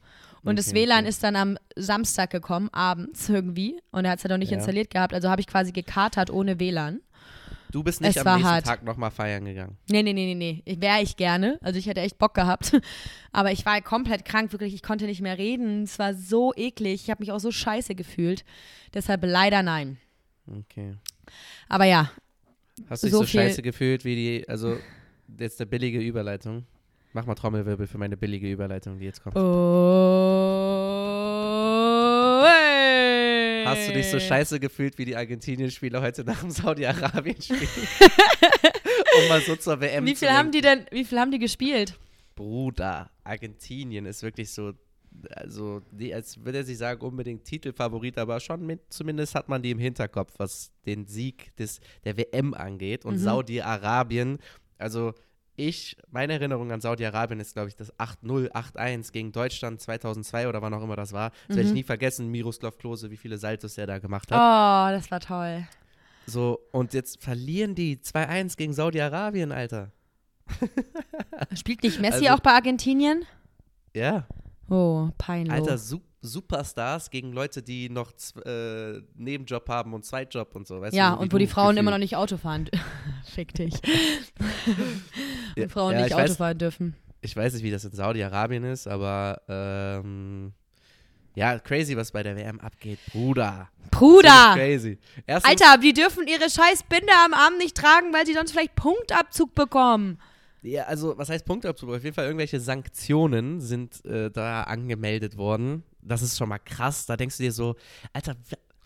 Und 0.46 0.52
okay, 0.52 0.64
das 0.64 0.74
WLAN 0.74 1.00
okay. 1.00 1.09
ist 1.09 1.22
dann 1.24 1.37
am 1.37 1.59
Samstag 1.74 2.30
gekommen, 2.30 2.68
abends 2.72 3.28
irgendwie. 3.28 3.80
Und 3.90 4.04
er 4.04 4.12
hat 4.12 4.18
es 4.18 4.22
ja 4.22 4.30
noch 4.30 4.38
nicht 4.38 4.52
ja. 4.52 4.59
installiert 4.59 4.90
gehabt. 4.90 5.12
Also 5.12 5.28
habe 5.28 5.40
ich 5.40 5.46
quasi 5.46 5.72
gekatert 5.72 6.30
ohne 6.30 6.61
WLAN. 6.61 7.00
Du 7.72 7.82
bist 7.82 8.00
nicht 8.00 8.16
es 8.16 8.24
am 8.24 8.37
nächsten 8.37 8.50
hart. 8.50 8.64
Tag 8.64 8.85
nochmal 8.85 9.11
feiern 9.11 9.44
gegangen. 9.44 9.76
Nee, 9.90 10.02
nee, 10.02 10.12
nee, 10.12 10.35
nee, 10.35 10.62
nee. 10.64 10.76
Wäre 10.80 11.02
ich 11.02 11.16
gerne. 11.16 11.59
Also 11.62 11.78
ich 11.78 11.87
hätte 11.87 12.00
echt 12.00 12.16
Bock 12.16 12.35
gehabt. 12.35 12.80
Aber 13.32 13.50
ich 13.50 13.66
war 13.66 13.80
komplett 13.82 14.24
krank, 14.24 14.52
wirklich. 14.52 14.72
Ich 14.72 14.82
konnte 14.82 15.06
nicht 15.06 15.20
mehr 15.20 15.37
reden. 15.37 15.82
Es 15.82 15.98
war 15.98 16.14
so 16.14 16.54
eklig. 16.54 17.02
Ich 17.02 17.11
habe 17.11 17.22
mich 17.22 17.32
auch 17.32 17.40
so 17.40 17.50
scheiße 17.50 17.94
gefühlt. 17.94 18.44
Deshalb 18.94 19.24
leider 19.24 19.64
nein. 19.64 19.98
Okay. 20.46 20.94
Aber 21.68 21.85
ja. 21.87 22.11
Hast 22.88 23.02
du 23.02 23.09
dich 23.09 23.12
so, 23.12 23.20
so 23.22 23.26
scheiße 23.26 23.62
gefühlt 23.62 24.04
wie 24.04 24.14
die, 24.14 24.48
also 24.48 24.76
jetzt 25.38 25.61
eine 25.61 25.66
billige 25.66 25.98
Überleitung? 25.98 26.66
Mach 27.16 27.24
mal 27.24 27.35
Trommelwirbel 27.35 27.87
für 27.87 27.96
meine 27.96 28.18
billige 28.18 28.52
Überleitung, 28.52 28.98
die 28.98 29.07
jetzt 29.07 29.22
kommt. 29.22 29.38
Oh, 29.38 29.40
hey. 32.44 33.64
Hast 33.64 33.88
du 33.88 33.94
dich 33.94 34.11
so 34.11 34.20
scheiße 34.20 34.61
gefühlt 34.61 34.98
wie 34.98 35.07
die 35.07 35.16
Argentinien-Spieler 35.16 36.02
heute 36.02 36.24
nach 36.24 36.40
dem 36.40 36.50
Saudi-Arabien-Spiel? 36.50 37.57
um 39.22 39.29
mal 39.31 39.40
so 39.40 39.57
zur 39.57 39.81
WM 39.81 40.05
wie 40.05 40.14
viel 40.14 40.29
zu 40.29 40.35
haben 40.35 40.52
die 40.52 40.61
denn, 40.61 40.85
Wie 40.90 41.07
viel 41.07 41.18
haben 41.18 41.31
die 41.31 41.38
gespielt? 41.38 41.98
Bruder, 42.35 43.11
Argentinien 43.24 44.05
ist 44.05 44.22
wirklich 44.22 44.50
so, 44.50 44.74
also 45.31 45.81
die, 45.90 46.12
als 46.12 46.44
würde 46.44 46.59
er 46.59 46.64
sich 46.64 46.76
sagen, 46.76 47.00
unbedingt 47.00 47.44
Titelfavorit, 47.44 48.18
aber 48.18 48.40
schon 48.40 48.66
mit, 48.66 48.92
zumindest 48.92 49.35
hat 49.35 49.48
man 49.48 49.62
die 49.62 49.70
im 49.70 49.79
Hinterkopf, 49.79 50.35
was 50.37 50.70
den 50.85 51.07
Sieg 51.07 51.57
des, 51.57 51.81
der 52.05 52.18
WM 52.18 52.52
angeht. 52.52 53.07
Und 53.07 53.14
mhm. 53.14 53.20
Saudi-Arabien, 53.20 54.37
also 54.76 55.14
ich, 55.56 55.96
meine 56.10 56.34
Erinnerung 56.34 56.70
an 56.70 56.80
Saudi-Arabien 56.80 57.40
ist, 57.40 57.54
glaube 57.54 57.68
ich, 57.68 57.76
das 57.76 57.92
8-0, 57.98 58.50
8-1 58.52 59.12
gegen 59.12 59.32
Deutschland 59.32 59.80
2002 59.80 60.48
oder 60.48 60.62
wann 60.62 60.74
auch 60.74 60.82
immer 60.82 60.96
das 60.96 61.12
war. 61.12 61.30
Das 61.30 61.48
mhm. 61.48 61.56
werde 61.56 61.68
ich 61.68 61.74
nie 61.74 61.82
vergessen, 61.82 62.30
Miroslav 62.30 62.78
Klose, 62.78 63.10
wie 63.10 63.16
viele 63.16 63.38
Saltos 63.38 63.78
er 63.78 63.86
da 63.86 63.98
gemacht 63.98 64.30
hat. 64.30 64.38
Oh, 64.38 64.94
das 64.94 65.10
war 65.10 65.20
toll. 65.20 65.66
So, 66.26 66.60
und 66.72 66.92
jetzt 66.92 67.22
verlieren 67.22 67.74
die 67.74 67.98
2-1 67.98 68.56
gegen 68.56 68.72
Saudi-Arabien, 68.72 69.52
Alter. 69.52 69.92
Spielt 71.54 71.82
nicht 71.82 72.00
Messi 72.00 72.26
also, 72.26 72.36
auch 72.36 72.40
bei 72.40 72.52
Argentinien? 72.52 73.24
Ja. 73.94 74.26
Oh, 74.68 75.08
peinlich. 75.18 75.52
Alter, 75.52 75.78
super. 75.78 76.04
Superstars 76.26 77.10
gegen 77.10 77.32
Leute, 77.32 77.62
die 77.62 77.88
noch 77.88 78.12
äh, 78.44 79.00
Nebenjob 79.14 79.68
haben 79.68 79.94
und 79.94 80.04
Zweitjob 80.04 80.54
und 80.54 80.66
so. 80.66 80.80
Weißt 80.80 80.94
ja, 80.94 81.14
du, 81.14 81.22
und 81.22 81.32
wo 81.32 81.38
die 81.38 81.46
Frauen 81.46 81.68
gefühlt. 81.68 81.80
immer 81.80 81.90
noch 81.92 81.98
nicht 81.98 82.16
Auto 82.16 82.36
fahren. 82.36 82.68
Fick 83.24 83.54
dich. 83.54 83.74
und 84.66 85.56
ja, 85.56 85.68
Frauen 85.68 85.94
ja, 85.94 86.02
nicht 86.02 86.14
Auto 86.14 86.24
weiß, 86.24 86.36
fahren 86.36 86.58
dürfen. 86.58 86.96
Ich 87.20 87.34
weiß 87.36 87.54
nicht, 87.54 87.62
wie 87.62 87.70
das 87.70 87.84
in 87.84 87.92
Saudi-Arabien 87.92 88.64
ist, 88.64 88.86
aber 88.86 89.40
ähm, 89.48 90.52
ja, 91.34 91.58
crazy, 91.58 91.96
was 91.96 92.12
bei 92.12 92.22
der 92.22 92.36
WM 92.36 92.60
abgeht. 92.60 92.98
Bruder. 93.12 93.68
Bruder! 93.90 94.54
Crazy. 94.54 94.98
Erstens, 95.26 95.50
Alter, 95.50 95.78
die 95.80 95.92
dürfen 95.92 96.26
ihre 96.26 96.48
scheiß 96.48 96.82
Binde 96.88 97.12
am 97.24 97.34
Arm 97.34 97.58
nicht 97.58 97.76
tragen, 97.76 98.12
weil 98.12 98.26
sie 98.26 98.32
sonst 98.32 98.52
vielleicht 98.52 98.74
Punktabzug 98.74 99.54
bekommen. 99.54 100.18
Ja, 100.62 100.84
also 100.84 101.16
was 101.16 101.28
heißt 101.28 101.44
Punktabzug? 101.44 101.90
Auf 101.90 102.02
jeden 102.02 102.14
Fall 102.14 102.24
irgendwelche 102.24 102.58
Sanktionen 102.58 103.60
sind 103.60 104.04
äh, 104.04 104.30
da 104.30 104.62
angemeldet 104.62 105.36
worden 105.36 105.84
das 106.06 106.22
ist 106.22 106.36
schon 106.36 106.48
mal 106.48 106.58
krass. 106.58 107.06
Da 107.06 107.16
denkst 107.16 107.36
du 107.36 107.42
dir 107.42 107.52
so, 107.52 107.76
Alter, 108.12 108.36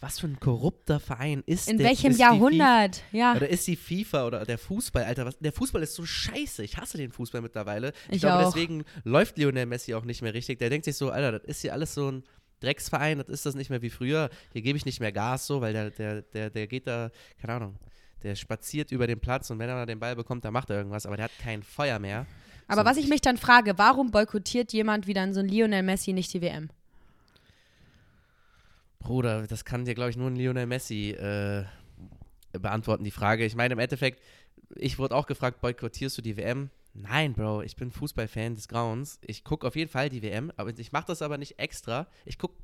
was 0.01 0.19
für 0.19 0.27
ein 0.27 0.41
korrupter 0.41 0.99
Verein 0.99 1.43
ist 1.47 1.69
In 1.69 1.79
der, 1.79 1.89
welchem 1.89 2.17
Jahrhundert? 2.17 3.03
Ja. 3.13 3.35
Oder 3.37 3.49
ist 3.49 3.67
die 3.67 3.77
FIFA 3.77 4.27
oder 4.27 4.45
der 4.47 4.59
Fußball, 4.59 5.05
Alter, 5.05 5.27
was, 5.27 5.39
der 5.39 5.53
Fußball 5.53 5.83
ist 5.83 5.95
so 5.95 6.07
scheiße. 6.07 6.65
Ich 6.65 6.79
hasse 6.79 6.97
den 6.97 7.13
Fußball 7.13 7.43
mittlerweile. 7.43 7.93
Ich, 8.09 8.17
ich 8.17 8.21
glaube, 8.23 8.47
auch. 8.47 8.53
deswegen 8.53 8.85
läuft 9.05 9.37
Lionel 9.37 9.67
Messi 9.67 9.95
auch 9.95 10.05
nicht 10.05 10.23
mehr 10.23 10.33
richtig. 10.33 10.59
Der 10.59 10.71
denkt 10.71 10.87
sich 10.87 10.97
so, 10.97 11.11
Alter, 11.11 11.33
das 11.33 11.45
ist 11.45 11.61
hier 11.61 11.75
alles 11.75 11.95
so 11.95 12.11
ein 12.11 12.25
Drecksverein, 12.61 13.19
das 13.19 13.29
ist 13.29 13.47
das 13.47 13.55
nicht 13.55 13.71
mehr 13.71 13.83
wie 13.83 13.91
früher. 13.91 14.31
Hier 14.53 14.63
gebe 14.63 14.77
ich 14.77 14.87
nicht 14.87 15.01
mehr 15.01 15.13
Gas 15.13 15.47
so, 15.47 15.61
weil 15.61 15.73
der, 15.73 15.91
der, 15.91 16.23
der, 16.23 16.51
der 16.51 16.67
geht 16.67 16.87
da, 16.87 17.11
keine 17.39 17.55
Ahnung, 17.55 17.77
der 18.23 18.35
spaziert 18.37 18.93
über 18.93 19.07
den 19.07 19.21
Platz 19.21 19.51
und 19.51 19.59
wenn 19.59 19.69
er 19.69 19.87
den 19.87 19.99
Ball 19.99 20.17
bekommt, 20.17 20.45
dann 20.45 20.53
macht 20.53 20.71
er 20.71 20.77
irgendwas, 20.77 21.07
aber 21.07 21.17
der 21.17 21.25
hat 21.25 21.33
kein 21.43 21.63
Feuer 21.63 21.99
mehr. 21.99 22.27
Aber 22.69 22.83
so. 22.83 22.87
was 22.87 22.97
ich 22.99 23.09
mich 23.09 23.21
dann 23.21 23.37
frage, 23.37 23.79
warum 23.79 24.11
boykottiert 24.11 24.73
jemand 24.73 25.07
wie 25.07 25.15
dann 25.15 25.35
so 25.35 25.41
ein 25.41 25.49
Lionel 25.49 25.83
Messi 25.83 26.13
nicht 26.13 26.33
die 26.33 26.43
WM? 26.43 26.71
Bruder, 29.01 29.47
das 29.47 29.65
kann 29.65 29.85
dir, 29.85 29.95
glaube 29.95 30.11
ich, 30.11 30.17
nur 30.17 30.29
ein 30.29 30.37
Lionel 30.37 30.67
Messi 30.67 31.11
äh, 31.11 31.65
beantworten, 32.53 33.03
die 33.03 33.11
Frage. 33.11 33.45
Ich 33.45 33.57
meine, 33.57 33.73
im 33.73 33.79
Endeffekt, 33.79 34.23
ich 34.77 34.99
wurde 34.99 35.17
auch 35.17 35.27
gefragt, 35.27 35.61
boykottierst 35.61 36.17
du 36.19 36.23
die 36.23 36.37
WM? 36.37 36.71
Nein, 36.93 37.33
Bro, 37.35 37.63
ich 37.63 37.77
bin 37.77 37.91
Fußballfan 37.91 38.57
des 38.57 38.69
Grauens. 38.69 39.19
Ich 39.25 39.45
gucke 39.45 39.67
auf 39.67 39.77
jeden 39.77 39.91
Fall 39.91 40.09
die 40.09 40.23
WM, 40.23 40.53
aber 40.57 40.77
ich 40.77 40.93
mache 40.93 41.07
das 41.07 41.23
aber 41.23 41.39
nicht 41.39 41.59
extra. 41.59 42.07
Ich 42.25 42.39
gucke 42.39 42.55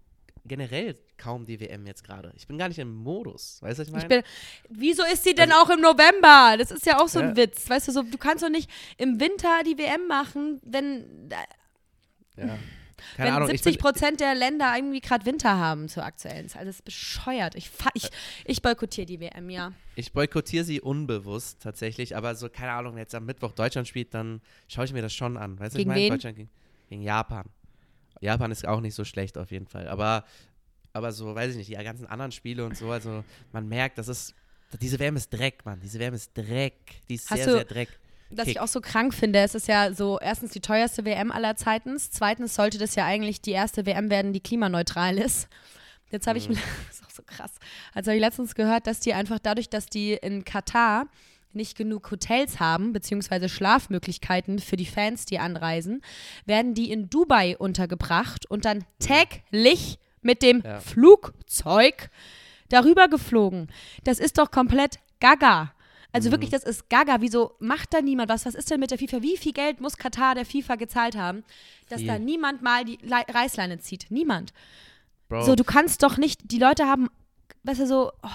generell 0.44 0.96
kaum 1.16 1.46
die 1.46 1.58
WM 1.60 1.86
jetzt 1.86 2.04
gerade. 2.04 2.32
Ich 2.36 2.46
bin 2.46 2.58
gar 2.58 2.68
nicht 2.68 2.78
im 2.78 2.94
Modus. 2.94 3.60
Weißt 3.62 3.78
du, 3.78 3.82
was 3.82 3.88
ich 3.88 3.92
meine? 3.92 4.04
Ich 4.04 4.08
bin, 4.08 4.22
wieso 4.68 5.04
ist 5.04 5.24
sie 5.24 5.34
denn 5.34 5.52
auch 5.52 5.70
im 5.70 5.80
November? 5.80 6.56
Das 6.58 6.70
ist 6.70 6.86
ja 6.86 7.00
auch 7.00 7.08
so 7.08 7.20
ein 7.20 7.30
Also 7.30 7.40
Ja. 7.40 7.46
Witz. 7.46 7.68
Weißt 7.70 7.88
du, 7.88 7.92
so, 7.92 8.02
du 8.02 8.18
kannst 8.18 8.44
doch 8.44 8.50
nicht 8.50 8.70
im 8.98 9.18
Winter 9.20 9.62
die 9.64 9.78
WM 9.78 10.06
machen, 10.06 10.60
wenn, 10.64 11.30
ja. 12.36 12.58
Keine 13.16 13.28
wenn 13.28 13.36
Ahnung. 13.36 13.48
ich 13.50 13.62
70 13.62 13.74
bin, 13.74 13.82
Prozent 13.82 14.20
der 14.20 14.34
Länder 14.34 14.72
irgendwie 14.76 15.00
gerade 15.00 15.26
Winter 15.26 15.56
haben 15.56 15.88
zur 15.88 16.04
aktuellen 16.04 16.48
Zeit. 16.48 16.62
Das 16.66 16.76
ist 16.76 16.84
bescheuert. 16.84 17.54
Ich, 17.54 17.70
ich, 17.94 18.10
ich 18.44 18.62
boykottiere 18.62 19.06
die 19.06 19.20
WM, 19.20 19.50
ja. 19.50 19.72
ich 19.94 20.12
boykottiere 20.12 20.64
sie 20.64 20.80
unbewusst 20.80 21.60
tatsächlich, 21.62 22.16
aber 22.16 22.34
so, 22.34 22.48
keine 22.48 22.72
Ahnung, 22.72 22.94
wenn 22.94 23.00
jetzt 23.00 23.14
am 23.14 23.26
Mittwoch 23.26 23.52
Deutschland 23.52 23.86
spielt, 23.88 24.14
dann 24.14 24.40
schaue 24.68 24.84
ich 24.84 24.92
mir 24.92 25.02
das 25.02 25.12
schon 25.14 25.36
an. 25.36 25.58
Weißt 25.58 25.74
du, 25.74 25.80
ich 25.80 25.86
meine? 25.86 26.08
Deutschland 26.08 26.36
gegen, 26.36 26.50
gegen 26.88 27.02
Japan. 27.02 27.46
Japan 28.20 28.50
ist 28.50 28.66
auch 28.66 28.80
nicht 28.80 28.94
so 28.94 29.04
schlecht 29.04 29.36
auf 29.38 29.50
jeden 29.50 29.66
Fall. 29.66 29.88
Aber, 29.88 30.24
aber 30.92 31.12
so, 31.12 31.34
weiß 31.34 31.50
ich 31.52 31.56
nicht, 31.56 31.70
die 31.70 31.84
ganzen 31.84 32.06
anderen 32.06 32.32
Spiele 32.32 32.64
und 32.64 32.76
so, 32.76 32.90
also 32.90 33.24
man 33.52 33.68
merkt, 33.68 33.98
das 33.98 34.08
ist, 34.08 34.34
diese 34.80 34.98
WM 34.98 35.16
ist 35.16 35.32
Dreck, 35.32 35.64
Mann. 35.64 35.80
Diese 35.80 35.98
WM 35.98 36.14
ist 36.14 36.36
Dreck. 36.36 36.74
Die 37.08 37.14
ist 37.14 37.30
Hast 37.30 37.38
sehr, 37.38 37.46
du- 37.46 37.52
sehr 37.52 37.64
Dreck. 37.64 37.88
Was 38.30 38.46
Kick. 38.46 38.56
ich 38.56 38.60
auch 38.60 38.68
so 38.68 38.80
krank 38.80 39.14
finde, 39.14 39.38
es 39.40 39.54
ist 39.54 39.68
ja 39.68 39.92
so 39.92 40.18
erstens 40.18 40.50
die 40.50 40.60
teuerste 40.60 41.04
WM 41.04 41.30
aller 41.30 41.56
Zeiten. 41.56 41.96
Zweitens 41.98 42.54
sollte 42.54 42.78
das 42.78 42.94
ja 42.94 43.04
eigentlich 43.04 43.40
die 43.40 43.52
erste 43.52 43.86
WM 43.86 44.10
werden, 44.10 44.32
die 44.32 44.40
klimaneutral 44.40 45.18
ist. 45.18 45.48
Jetzt 46.10 46.26
habe 46.26 46.38
ich 46.38 46.48
das 46.48 46.56
ist 46.90 47.04
auch 47.04 47.10
so 47.10 47.22
krass. 47.22 47.52
Also 47.94 48.10
habe 48.10 48.16
ich 48.16 48.20
letztens 48.20 48.54
gehört, 48.54 48.86
dass 48.86 49.00
die 49.00 49.14
einfach 49.14 49.38
dadurch, 49.38 49.68
dass 49.68 49.86
die 49.86 50.14
in 50.14 50.44
Katar 50.44 51.06
nicht 51.52 51.76
genug 51.76 52.10
Hotels 52.10 52.60
haben, 52.60 52.92
beziehungsweise 52.92 53.48
Schlafmöglichkeiten 53.48 54.58
für 54.58 54.76
die 54.76 54.86
Fans, 54.86 55.24
die 55.24 55.38
anreisen, 55.38 56.02
werden 56.44 56.74
die 56.74 56.90
in 56.92 57.08
Dubai 57.08 57.56
untergebracht 57.56 58.44
und 58.50 58.64
dann 58.64 58.84
täglich 58.98 59.98
mit 60.20 60.42
dem 60.42 60.62
Ja. 60.62 60.80
Flugzeug 60.80 62.10
darüber 62.68 63.08
geflogen. 63.08 63.68
Das 64.04 64.18
ist 64.18 64.38
doch 64.38 64.50
komplett 64.50 64.98
gaga. 65.20 65.72
Also 66.16 66.30
wirklich, 66.30 66.50
das 66.50 66.64
ist 66.64 66.88
gaga. 66.90 67.16
Wieso 67.20 67.54
macht 67.60 67.94
da 67.94 68.00
niemand 68.00 68.28
was? 68.28 68.44
Was 68.46 68.54
ist 68.54 68.70
denn 68.70 68.80
mit 68.80 68.90
der 68.90 68.98
FIFA? 68.98 69.22
Wie 69.22 69.36
viel 69.36 69.52
Geld 69.52 69.80
muss 69.80 69.96
Katar 69.96 70.34
der 70.34 70.44
FIFA 70.46 70.76
gezahlt 70.76 71.16
haben, 71.16 71.44
dass 71.88 72.00
Viel. 72.00 72.08
da 72.08 72.18
niemand 72.18 72.62
mal 72.62 72.84
die 72.84 72.98
Lei- 73.02 73.22
Reißleine 73.28 73.78
zieht? 73.78 74.06
Niemand. 74.10 74.52
Bro. 75.28 75.42
So, 75.44 75.54
du 75.54 75.64
kannst 75.64 76.02
doch 76.02 76.16
nicht, 76.18 76.50
die 76.50 76.58
Leute 76.58 76.84
haben, 76.86 77.08
weißt 77.64 77.80
du, 77.80 77.86
so, 77.86 78.12
oh, 78.22 78.28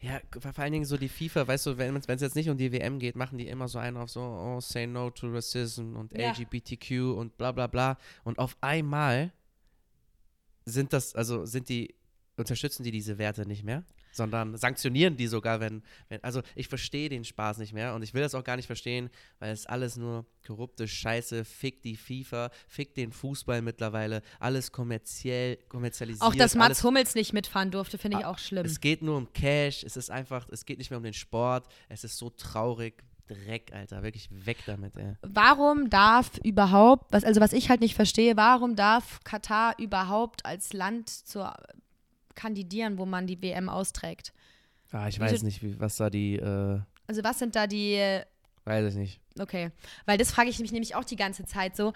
Ja, 0.00 0.20
vor 0.40 0.56
allen 0.62 0.72
Dingen 0.72 0.84
so 0.84 0.96
die 0.96 1.08
FIFA, 1.08 1.48
weißt 1.48 1.66
du, 1.66 1.76
wenn 1.78 1.96
es 1.96 2.20
jetzt 2.20 2.36
nicht 2.36 2.48
um 2.48 2.56
die 2.56 2.70
WM 2.72 3.00
geht, 3.00 3.16
machen 3.16 3.36
die 3.36 3.48
immer 3.48 3.66
so 3.66 3.78
einen 3.80 3.96
auf 3.96 4.10
so, 4.10 4.20
oh, 4.20 4.60
say 4.60 4.86
no 4.86 5.10
to 5.10 5.26
racism 5.28 5.96
und 5.96 6.16
Ja. 6.16 6.30
LGBTQ 6.30 7.16
und 7.16 7.36
bla 7.36 7.50
bla 7.52 7.66
bla. 7.66 7.98
Und 8.22 8.38
auf 8.38 8.56
einmal 8.60 9.32
sind 10.64 10.92
das, 10.92 11.14
also 11.14 11.44
sind 11.46 11.68
die, 11.68 11.94
unterstützen 12.36 12.84
die 12.84 12.92
diese 12.92 13.18
Werte 13.18 13.46
nicht 13.46 13.64
mehr, 13.64 13.82
sondern 14.18 14.58
sanktionieren 14.58 15.16
die 15.16 15.26
sogar, 15.26 15.60
wenn, 15.60 15.82
wenn 16.10 16.22
also 16.22 16.42
ich 16.54 16.68
verstehe 16.68 17.08
den 17.08 17.24
Spaß 17.24 17.56
nicht 17.56 17.72
mehr 17.72 17.94
und 17.94 18.02
ich 18.02 18.12
will 18.12 18.20
das 18.20 18.34
auch 18.34 18.44
gar 18.44 18.56
nicht 18.56 18.66
verstehen, 18.66 19.08
weil 19.38 19.50
es 19.52 19.64
alles 19.64 19.96
nur 19.96 20.26
korrupte 20.46 20.86
Scheiße, 20.86 21.46
fick 21.46 21.82
die 21.82 21.96
FIFA, 21.96 22.50
fick 22.68 22.94
den 22.94 23.12
Fußball 23.12 23.62
mittlerweile, 23.62 24.20
alles 24.38 24.70
kommerziell, 24.70 25.56
kommerzialisiert. 25.68 26.22
auch 26.22 26.34
dass 26.34 26.54
Mats 26.54 26.84
Hummels 26.84 27.14
nicht 27.14 27.32
mitfahren 27.32 27.70
durfte, 27.70 27.96
finde 27.96 28.18
ich 28.18 28.26
auch 28.26 28.38
schlimm. 28.38 28.66
es 28.66 28.80
geht 28.80 29.00
nur 29.00 29.16
um 29.16 29.32
Cash, 29.32 29.84
es 29.84 29.96
ist 29.96 30.10
einfach, 30.10 30.46
es 30.50 30.66
geht 30.66 30.76
nicht 30.76 30.90
mehr 30.90 30.98
um 30.98 31.04
den 31.04 31.14
Sport, 31.14 31.66
es 31.88 32.04
ist 32.04 32.18
so 32.18 32.28
traurig. 32.28 33.02
Dreck, 33.28 33.72
Alter, 33.74 34.02
wirklich 34.02 34.30
weg 34.30 34.56
damit, 34.64 34.96
ey. 34.96 35.14
Warum 35.20 35.90
darf 35.90 36.38
überhaupt, 36.42 37.12
was, 37.12 37.24
also 37.24 37.42
was 37.42 37.52
ich 37.52 37.68
halt 37.68 37.82
nicht 37.82 37.94
verstehe, 37.94 38.38
warum 38.38 38.74
darf 38.74 39.20
Katar 39.22 39.74
überhaupt 39.78 40.46
als 40.46 40.72
Land 40.72 41.10
zur, 41.10 41.54
kandidieren, 42.38 42.96
wo 42.96 43.04
man 43.04 43.26
die 43.26 43.42
WM 43.42 43.68
austrägt? 43.68 44.32
Ah, 44.92 45.08
ich 45.08 45.20
weiß 45.20 45.42
nicht, 45.42 45.62
wie, 45.62 45.78
was 45.78 45.96
da 45.96 46.08
die, 46.08 46.36
äh, 46.36 46.80
Also 47.06 47.22
was 47.22 47.38
sind 47.38 47.54
da 47.54 47.66
die 47.66 48.22
weiß 48.64 48.92
ich 48.92 48.98
nicht. 48.98 49.20
Okay, 49.38 49.70
weil 50.06 50.18
das 50.18 50.30
frage 50.30 50.50
ich 50.50 50.58
mich 50.58 50.72
nämlich 50.72 50.94
auch 50.94 51.04
die 51.04 51.16
ganze 51.16 51.44
Zeit 51.44 51.74
so. 51.76 51.92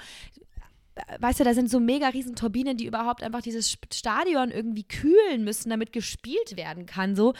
Weißt 1.21 1.41
du, 1.41 1.45
da 1.45 1.55
sind 1.55 1.71
so 1.71 1.81
mega 1.81 2.09
riesen 2.09 2.35
Turbinen, 2.35 2.77
die 2.77 2.85
überhaupt 2.85 3.23
einfach 3.23 3.41
dieses 3.41 3.79
Stadion 3.93 4.51
irgendwie 4.51 4.85
kühlen 4.85 5.43
müssen, 5.43 5.71
damit 5.71 5.93
gespielt 5.93 6.57
werden 6.57 6.85
kann. 6.85 7.17
So, 7.17 7.33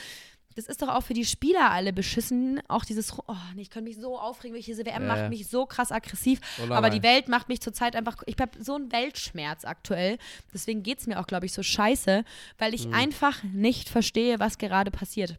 das 0.55 0.67
ist 0.67 0.83
doch 0.83 0.89
auch 0.89 1.03
für 1.03 1.15
die 1.15 1.25
Spieler 1.25 1.71
alle 1.71 1.93
beschissen. 1.93 2.61
Auch 2.69 2.85
dieses, 2.85 3.13
oh 3.19 3.35
ich 3.57 3.71
könnte 3.71 3.89
mich 3.91 3.99
so 3.99 4.19
aufregen, 4.19 4.55
welche 4.55 4.73
diese 4.73 4.85
WM 4.87 5.03
Ja, 5.03 5.09
macht 5.09 5.29
mich 5.29 5.47
so 5.49 5.67
krass 5.67 5.93
aggressiv. 5.93 6.41
Oder 6.63 6.77
Aber 6.77 6.91
die 6.91 7.03
Welt 7.03 7.29
macht 7.29 7.49
mich 7.49 7.61
zurzeit 7.61 7.97
einfach, 7.97 8.23
ich 8.27 8.37
habe 8.41 8.63
so 8.63 8.75
einen 8.75 8.93
Weltschmerz 8.93 9.65
aktuell. 9.65 10.19
Deswegen 10.53 10.83
geht 10.83 10.99
es 11.01 11.07
mir 11.07 11.21
auch, 11.21 11.27
glaube 11.27 11.47
ich, 11.47 11.53
so 11.53 11.63
scheiße, 11.63 12.25
weil 12.59 12.75
ich 12.75 12.87
Mhm. 12.87 12.95
einfach 12.95 13.43
nicht 13.45 13.89
verstehe, 13.89 14.39
was 14.41 14.59
gerade 14.59 14.91
passiert. 14.91 15.37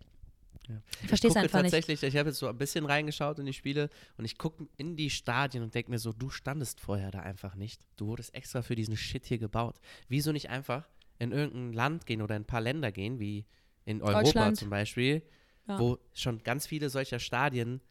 Ja. 0.70 0.76
Ich 1.02 1.08
verstehe 1.10 1.30
es 1.30 1.36
einfach 1.36 1.62
nicht. 1.62 1.72
tatsächlich, 1.74 2.04
ich 2.04 2.16
habe 2.18 2.30
jetzt 2.30 2.40
so 2.40 2.48
ein 2.48 2.58
bisschen 2.58 2.86
reingeschaut 2.86 3.38
in 3.38 3.46
die 3.46 3.52
Spiele 3.54 3.90
und 4.18 4.24
ich 4.24 4.38
gucke 4.38 4.66
in 4.78 4.96
die 4.96 5.10
Stadien 5.10 5.62
und 5.62 5.76
denke 5.76 5.92
mir 5.92 6.00
so, 6.00 6.14
du 6.14 6.30
standest 6.30 6.80
vorher 6.80 7.12
da 7.12 7.20
einfach 7.20 7.56
nicht. 7.56 7.82
Du 7.98 8.08
wurdest 8.08 8.34
extra 8.34 8.62
für 8.62 8.76
diesen 8.76 8.96
Shit 8.96 9.26
hier 9.26 9.40
gebaut. 9.40 9.76
Wieso 10.08 10.32
nicht 10.32 10.50
einfach 10.50 10.88
in 11.20 11.32
irgendein 11.34 11.74
Land 11.74 12.06
gehen 12.06 12.22
oder 12.22 12.36
in 12.38 12.44
ein 12.44 12.46
paar 12.46 12.62
Länder 12.62 12.92
gehen, 12.94 13.20
wie 13.20 13.46
in 13.86 14.02
Europa 14.02 14.54
zum 14.54 14.70
Beispiel, 14.70 15.22
Ja. 15.68 15.80
wo 15.80 15.98
schon 16.14 16.44
ganz 16.44 16.66
viele 16.68 16.90
solcher 16.90 17.20
Stadien 17.20 17.82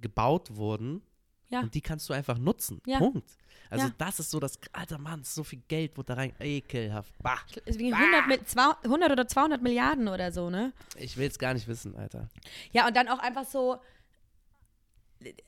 gebaut 0.00 0.56
wurden 0.56 1.02
Ja. 1.50 1.60
und 1.60 1.74
die 1.74 1.80
kannst 1.80 2.08
du 2.08 2.12
einfach 2.14 2.38
nutzen. 2.38 2.80
Ja. 2.86 2.98
Punkt. 2.98 3.28
Also 3.70 3.86
Ja. 3.86 3.94
das 3.98 4.18
ist 4.20 4.30
so 4.30 4.38
das, 4.40 4.58
alter 4.72 4.98
Mann, 4.98 5.22
so 5.24 5.44
viel 5.44 5.62
Geld 5.68 5.96
wurde 5.96 6.08
da 6.08 6.14
rein, 6.14 6.32
ekelhaft. 6.40 7.12
Bah. 7.22 7.38
Deswegen 7.66 7.94
100, 7.94 8.26
mit, 8.26 8.48
zwei- 8.48 8.74
100 8.84 9.10
oder 9.12 9.26
200 9.26 9.62
Milliarden 9.62 10.08
oder 10.08 10.30
so, 10.32 10.50
ne? 10.50 10.72
Ich 10.96 11.16
will 11.16 11.28
es 11.28 11.38
gar 11.38 11.54
nicht 11.54 11.66
wissen, 11.68 11.96
Alter. 11.96 12.28
Ja, 12.72 12.86
und 12.86 12.94
dann 12.96 13.08
auch 13.08 13.18
einfach 13.18 13.44
so, 13.46 13.78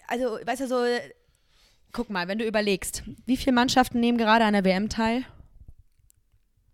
also, 0.06 0.38
weißt 0.44 0.62
du, 0.62 0.68
so, 0.68 0.84
guck 1.92 2.08
mal, 2.10 2.28
wenn 2.28 2.38
du 2.38 2.46
überlegst, 2.46 3.02
wie 3.26 3.36
viele 3.36 3.54
Mannschaften 3.54 4.00
nehmen 4.00 4.18
gerade 4.18 4.44
an 4.44 4.52
der 4.54 4.64
WM 4.64 4.88
teil? 4.88 5.24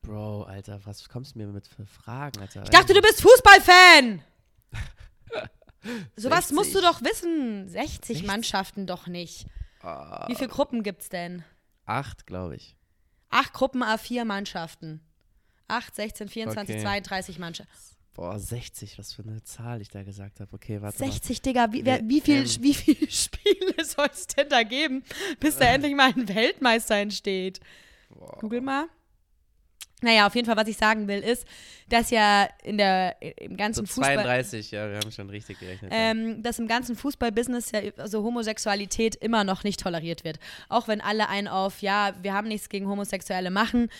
Bro, 0.03 0.45
Alter, 0.45 0.81
was 0.85 1.09
kommst 1.09 1.35
du 1.35 1.39
mir 1.39 1.47
mit 1.49 1.67
für 1.67 1.85
Fragen, 1.87 2.41
Alter? 2.41 2.63
Ich 2.65 2.71
dachte, 2.71 2.95
du 2.95 3.01
bist 3.03 3.21
Fußballfan! 3.21 4.23
Sowas 6.17 6.49
60. 6.49 6.57
musst 6.57 6.75
du 6.75 6.81
doch 6.81 7.03
wissen. 7.03 7.69
60 7.69 8.19
Echt? 8.19 8.27
Mannschaften 8.27 8.87
doch 8.87 9.07
nicht. 9.07 9.47
Ah, 9.83 10.27
Wie 10.29 10.35
viele 10.35 10.49
Gruppen 10.49 10.83
gibt's 10.83 11.09
denn? 11.09 11.45
acht, 11.87 12.27
glaube 12.27 12.55
ich. 12.57 12.77
Acht 13.31 13.53
Gruppen, 13.53 13.83
A4 13.83 14.25
Mannschaften. 14.25 15.01
8, 15.69 15.95
16, 15.95 16.29
24, 16.29 16.75
Okay. 16.77 16.83
32 16.85 17.39
Mannschaften. 17.39 17.73
Boah, 18.15 18.39
60, 18.39 18.99
was 18.99 19.13
für 19.13 19.23
eine 19.23 19.43
Zahl 19.45 19.81
ich 19.81 19.89
da 19.89 20.03
gesagt 20.03 20.41
habe. 20.41 20.53
Okay, 20.55 20.83
warte 20.83 20.99
60, 20.99 21.41
Digga, 21.43 21.73
wie, 21.73 21.85
wer, 21.85 22.01
wie, 22.09 22.21
viel, 22.21 22.45
WM. 22.45 22.63
wie 22.63 22.75
viele 22.75 23.11
Spiele 23.11 23.85
soll 23.85 24.09
es 24.13 24.27
denn 24.27 24.49
da 24.49 24.63
geben, 24.65 25.05
bis 25.39 25.57
da 25.57 25.65
endlich 25.73 25.95
mal 25.95 26.11
ein 26.13 26.29
Weltmeister 26.29 26.97
entsteht? 26.97 27.61
mal. 28.11 28.19
Boah. 28.19 28.39
Google 28.41 28.61
mal. 28.61 28.89
Naja, 30.03 30.27
auf 30.27 30.35
jeden 30.35 30.47
Fall, 30.47 30.57
was 30.57 30.69
ich 30.69 30.77
sagen 30.77 31.09
will, 31.09 31.21
ist, 31.21 31.47
dass 31.89 32.11
ja 32.11 32.49
in 32.63 32.79
der, 32.79 33.21
im 33.21 33.53
So 33.53 33.57
ganzen 33.57 33.87
Fußball. 33.87 34.15
32, 34.15 34.71
ja, 34.71 34.89
wir 34.89 34.97
haben 34.97 35.11
schon 35.11 35.29
richtig 35.29 35.59
gerechnet. 35.59 35.93
Ähm, 35.95 36.43
dass 36.43 36.59
im 36.59 36.69
ganzen 36.69 36.97
Fußballbusiness 36.97 37.73
ja 37.73 37.81
also 37.99 38.23
Homosexualität 38.23 39.17
immer 39.17 39.45
noch 39.45 39.65
nicht 39.65 39.81
toleriert 39.81 40.25
wird. 40.25 40.39
Auch 40.69 40.89
wenn 40.89 41.01
alle 41.01 41.29
einen 41.29 41.49
auf, 41.49 41.83
ja, 41.83 42.15
wir 42.23 42.33
haben 42.33 42.49
nichts 42.49 42.69
gegen 42.69 42.89
Homosexuelle 42.89 43.51
machen. 43.51 43.91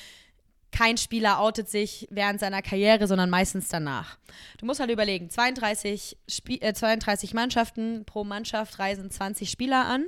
Kein 0.73 0.97
Spieler 0.97 1.41
outet 1.41 1.69
sich 1.69 2.07
während 2.11 2.39
seiner 2.39 2.63
Karriere, 2.63 3.07
sondern 3.09 3.29
meistens 3.29 3.69
danach. 3.69 4.19
Du 4.59 4.67
musst 4.67 4.79
halt 4.81 4.91
überlegen, 4.91 5.29
32, 5.29 6.17
Spie 6.29 6.63
äh, 6.63 6.73
32 6.73 7.35
Mannschaften, 7.35 8.05
pro 8.07 8.25
Mannschaft 8.25 8.79
reisen 8.79 9.11
20 9.11 9.51
Spieler 9.51 9.87
an. 9.87 10.07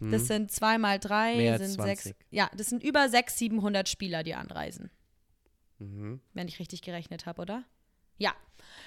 Das 0.00 0.22
Hm? 0.22 0.26
sind 0.26 0.52
zwei 0.52 0.78
mal 0.78 0.98
drei, 0.98 1.36
Mehr 1.36 1.58
sind 1.58 1.74
20. 1.74 2.02
sechs. 2.04 2.18
Ja, 2.30 2.50
das 2.56 2.68
sind 2.68 2.82
über 2.82 3.08
600, 3.08 3.30
700 3.38 3.88
Spieler, 3.88 4.22
die 4.22 4.34
anreisen 4.34 4.90
Mhm. 5.78 6.20
wenn 6.32 6.48
ich 6.48 6.58
richtig 6.58 6.80
gerechnet 6.82 7.26
habe, 7.26 7.42
oder? 7.42 7.64
Ja. 8.16 8.34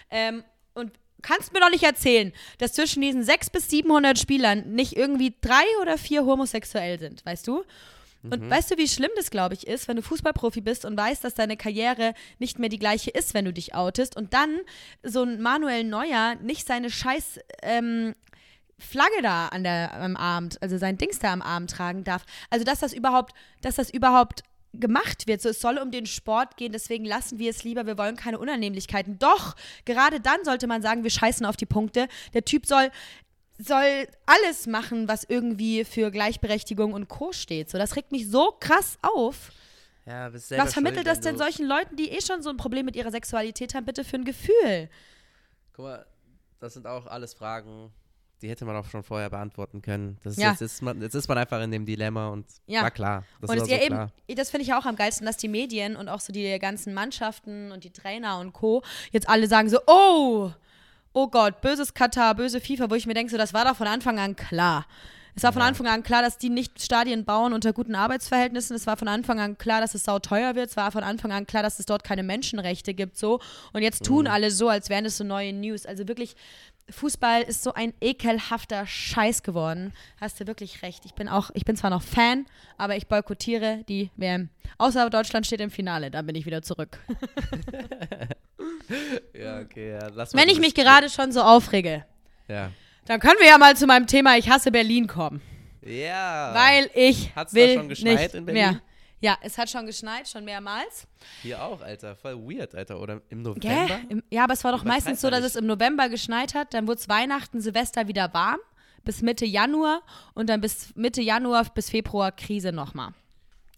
Ähm, 0.10 0.44
und 0.74 0.92
kannst 1.22 1.54
mir 1.54 1.60
doch 1.60 1.70
nicht 1.70 1.84
erzählen, 1.84 2.34
dass 2.58 2.74
zwischen 2.74 3.02
diesen 3.02 3.24
600 3.24 3.52
bis 3.52 3.70
700 3.70 4.18
Spielern 4.18 4.74
nicht 4.74 4.96
irgendwie 4.98 5.36
drei 5.42 5.64
oder 5.82 5.98
vier 6.00 6.26
homosexuell 6.26 6.98
sind, 7.00 7.24
weißt 7.26 7.48
du? 7.48 7.64
Und 8.24 8.42
Mhm. 8.44 8.50
weißt 8.50 8.72
du, 8.72 8.78
wie 8.78 8.88
schlimm 8.88 9.12
das, 9.16 9.30
glaube 9.32 9.54
ich, 9.54 9.66
ist, 9.68 9.88
wenn 9.88 9.96
du 9.96 10.02
Fußballprofi 10.02 10.60
bist 10.62 10.84
und 10.84 10.98
weißt, 10.98 11.24
dass 11.24 11.36
deine 11.36 11.56
Karriere 11.58 12.14
nicht 12.38 12.60
mehr 12.60 12.68
die 12.70 12.80
gleiche 12.80 13.12
ist, 13.12 13.34
wenn 13.34 13.46
du 13.46 13.54
dich 13.54 13.76
outest 13.76 14.18
und 14.18 14.34
dann 14.34 14.60
so 15.04 15.24
ein 15.24 15.42
Manuel 15.42 15.84
Neuer 15.86 16.36
nicht 16.42 16.68
seine 16.68 16.90
scheiß 16.90 17.40
ähm, 17.62 18.14
Flagge 18.80 19.22
da 19.22 19.48
an 19.48 19.64
der, 19.64 19.94
am 19.94 20.16
Abend, 20.16 20.62
also 20.62 20.78
sein 20.78 20.98
Dings 20.98 21.20
da 21.20 21.32
am 21.34 21.42
Arm 21.42 21.68
tragen 21.68 22.04
darf. 22.04 22.26
Also, 22.50 22.66
dass 22.66 22.80
das 22.80 22.94
überhaupt, 22.94 23.34
dass 23.62 23.76
das 23.76 23.90
überhaupt 23.90 24.44
gemacht 24.74 25.28
wird. 25.28 25.42
So, 25.42 25.50
es 25.50 25.62
soll 25.62 25.78
um 25.78 25.92
den 25.92 26.06
Sport 26.06 26.58
gehen, 26.58 26.72
deswegen 26.72 27.06
lassen 27.06 27.40
wir 27.40 27.50
es 27.50 27.64
lieber, 27.64 27.86
wir 27.86 27.98
wollen 27.98 28.16
keine 28.16 28.40
Unannehmlichkeiten. 28.40 29.18
Doch, 29.20 29.56
gerade 29.86 30.20
dann 30.20 30.44
sollte 30.44 30.68
man 30.68 30.82
sagen, 30.82 31.04
wir 31.04 31.10
scheißen 31.10 31.46
auf 31.46 31.58
die 31.58 31.66
Punkte. 31.66 32.08
Der 32.34 32.46
Typ 32.46 32.66
soll, 32.66 32.92
soll 33.58 34.08
alles 34.26 34.68
machen, 34.68 35.08
was 35.08 35.24
irgendwie 35.24 35.86
für 35.86 36.12
Gleichberechtigung 36.12 36.94
und 36.94 37.08
Co. 37.08 37.32
steht. 37.32 37.70
So, 37.70 37.78
das 37.78 37.96
regt 37.96 38.12
mich 38.12 38.30
so 38.30 38.56
krass 38.60 38.98
auf. 39.02 39.52
Ja, 40.06 40.34
Was 40.34 40.74
vermittelt 40.74 41.06
schuld, 41.06 41.08
das 41.08 41.20
denn 41.20 41.38
solchen 41.38 41.68
Leuten, 41.68 41.96
die 41.96 42.10
eh 42.10 42.22
schon 42.22 42.42
so 42.42 42.50
ein 42.50 42.58
Problem 42.58 42.86
mit 42.86 42.96
ihrer 42.96 43.12
Sexualität 43.12 43.76
haben, 43.76 43.86
bitte 43.86 44.04
für 44.04 44.16
ein 44.16 44.26
Gefühl? 44.26 44.90
Guck 45.74 45.86
mal, 45.86 46.06
das 46.60 46.74
sind 46.74 46.88
auch 46.88 47.06
alles 47.06 47.36
Fragen, 47.36 47.92
die 48.42 48.50
hätte 48.50 48.66
man 48.66 48.76
auch 48.76 48.86
schon 48.86 49.04
vorher 49.04 49.30
beantworten 49.30 49.82
können. 49.82 50.18
Das 50.24 50.34
ist, 50.34 50.40
Ja. 50.42 50.52
jetzt, 50.52 50.62
ist 50.62 50.82
man, 50.82 51.02
jetzt 51.02 51.14
ist 51.16 51.28
man 51.28 51.38
einfach 51.38 51.62
in 51.62 51.72
dem 51.72 51.86
Dilemma 51.86 52.30
und 52.30 52.46
Ja. 52.68 52.82
war 52.84 52.92
klar. 52.92 53.24
Das 53.42 53.50
und 53.50 53.58
war 53.58 53.64
es 53.64 53.70
so 53.70 53.76
ja 53.76 53.86
klar. 53.86 54.12
eben, 54.28 54.38
das 54.38 54.50
finde 54.50 54.62
ich 54.64 54.68
ja 54.70 54.80
auch 54.80 54.86
am 54.86 54.96
geilsten, 54.96 55.26
dass 55.26 55.38
die 55.38 55.48
Medien 55.48 55.96
und 55.96 56.10
auch 56.10 56.20
so 56.20 56.32
die 56.34 56.58
ganzen 56.60 56.94
Mannschaften 56.94 57.72
und 57.72 57.84
die 57.84 57.92
Trainer 57.92 58.40
und 58.40 58.54
Co. 58.54 58.82
jetzt 59.12 59.28
alle 59.30 59.48
sagen 59.48 59.70
so, 59.70 59.80
oh, 59.88 60.52
oh 61.14 61.28
Gott, 61.28 61.62
böses 61.62 61.94
Katar, 61.94 62.36
böse 62.36 62.62
FIFA, 62.62 62.90
wo 62.90 62.96
ich 62.96 63.06
mir 63.08 63.14
denke, 63.14 63.32
so, 63.32 63.38
das 63.38 63.54
war 63.54 63.66
doch 63.66 63.76
von 63.76 63.88
Anfang 63.88 64.20
an 64.20 64.36
klar. 64.36 64.86
Es 65.36 65.44
war 65.44 65.54
von 65.54 65.62
Anfang 65.62 65.88
an 65.88 66.04
klar, 66.04 66.22
dass 66.22 66.38
die 66.38 66.50
nicht 66.50 66.82
Stadien 66.84 67.24
bauen 67.24 67.54
unter 67.54 67.72
guten 67.72 67.96
Arbeitsverhältnissen. 67.96 68.76
Es 68.76 68.86
war 68.88 68.98
von 68.98 69.08
Anfang 69.08 69.40
an 69.40 69.58
klar, 69.58 69.80
dass 69.80 69.96
es 69.96 70.04
sauteuer 70.04 70.56
wird. 70.56 70.70
Es 70.72 70.76
war 70.76 70.92
von 70.92 71.02
Anfang 71.04 71.32
an 71.32 71.46
klar, 71.48 71.64
dass 71.64 71.80
es 71.80 71.86
dort 71.86 72.04
keine 72.04 72.24
Menschenrechte 72.24 72.94
gibt. 72.94 73.18
So. 73.18 73.40
Und 73.72 73.82
jetzt 73.82 74.04
tun 74.04 74.28
alle 74.28 74.52
so, 74.52 74.68
als 74.68 74.90
wären 74.90 75.06
das 75.06 75.16
so 75.18 75.24
neue 75.24 75.54
News. 75.54 75.86
Also 75.86 76.10
wirklich, 76.10 76.36
Fußball 76.92 77.42
ist 77.44 77.64
so 77.64 77.74
ein 77.74 77.94
ekelhafter 78.02 78.86
Scheiß 78.88 79.44
geworden. 79.44 79.94
Hast 80.20 80.40
du 80.40 80.48
wirklich 80.48 80.82
recht. 80.82 81.06
Ich 81.06 81.14
bin 81.14 81.28
auch, 81.28 81.50
ich 81.54 81.66
bin 81.66 81.76
zwar 81.76 81.90
noch 81.90 82.02
Fan, 82.02 82.46
aber 82.78 82.96
ich 82.96 83.08
boykottiere 83.08 83.84
die 83.88 84.10
WM. 84.16 84.50
Außer 84.78 85.10
Deutschland 85.10 85.46
steht 85.46 85.62
im 85.62 85.72
Finale, 85.72 86.12
dann 86.12 86.26
bin 86.26 86.36
ich 86.36 86.46
wieder 86.46 86.62
zurück. 86.62 87.00
Ja, 89.34 89.60
okay, 89.62 89.92
ja. 89.92 90.08
Lass 90.14 90.34
Wenn 90.34 90.50
ich 90.50 90.60
mich 90.60 90.74
gerade 90.74 91.10
schon 91.10 91.32
so 91.32 91.42
aufrege, 91.42 92.06
Ja. 92.48 92.72
dann 93.06 93.20
können 93.20 93.38
wir 93.40 93.48
ja 93.48 93.58
mal 93.58 93.76
zu 93.78 93.86
meinem 93.88 94.08
Thema 94.08 94.38
Ich 94.38 94.50
hasse 94.50 94.72
Berlin 94.72 95.08
kommen. 95.08 95.42
Ja. 95.82 96.52
Weil 96.54 96.90
ich 96.94 97.34
Hat's 97.36 97.52
da 97.54 97.56
will 97.56 97.76
schon 97.76 97.88
geschneit 97.90 98.20
nicht 98.20 98.34
in 98.34 98.46
Berlin? 98.46 98.64
mehr. 98.72 98.82
Ja, 99.22 99.38
es 99.42 99.58
hat 99.58 99.70
schon 99.70 99.86
geschneit, 99.86 100.28
schon 100.30 100.46
mehrmals. 100.46 101.06
Hier 101.42 101.62
auch, 101.62 101.82
Alter. 101.82 102.16
Voll 102.16 102.36
weird, 102.38 102.74
Alter. 102.74 103.00
Oder 103.02 103.22
im? 103.30 103.42
November? 103.42 104.00
Im, 104.10 104.24
ja, 104.30 104.46
aber 104.46 104.54
es 104.54 104.64
war 104.64 104.72
doch 104.72 104.82
Übertreib 104.84 105.04
meistens 105.04 105.22
so, 105.22 105.30
dass 105.30 105.44
es 105.44 105.56
im 105.58 105.66
November 105.66 106.08
geschneit 106.10 106.54
hat, 106.56 106.74
dann 106.74 106.88
wurde 106.88 107.00
es 107.00 107.10
Weihnachten, 107.10 107.60
Silvester 107.60 108.08
wieder 108.08 108.34
warm, 108.34 108.60
bis 109.04 109.22
Mitte 109.22 109.46
Januar 109.46 110.02
und 110.36 110.50
dann 110.50 110.62
bis 110.62 110.96
Mitte 110.96 111.22
Januar 111.22 111.66
bis 111.74 111.90
Februar 111.90 112.32
Krise 112.32 112.72
nochmal. 112.72 113.12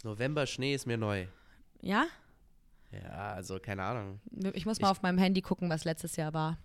November 0.04 0.46
Schnee 0.46 0.76
ist 0.76 0.86
mir 0.86 0.98
neu. 0.98 1.26
Ja? 1.82 2.06
Ja, 2.92 3.34
also 3.34 3.60
keine 3.60 3.84
Ahnung. 3.84 4.20
Ich 4.54 4.66
muss 4.66 4.80
mal 4.80 4.88
Ich- 4.90 4.92
auf 4.92 5.02
meinem 5.02 5.18
Handy 5.18 5.42
gucken, 5.42 5.70
was 5.70 5.86
letztes 5.86 6.16
Jahr 6.18 6.34
war. 6.34 6.58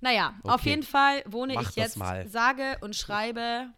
Naja, 0.00 0.34
auf 0.42 0.54
Okay. 0.60 0.70
jeden 0.70 0.82
Fall 0.82 1.22
wohne 1.26 1.54
Mach 1.54 1.70
ich 1.70 1.76
jetzt, 1.76 1.98
sage 2.26 2.76
und 2.80 2.96
schreibe 2.96 3.68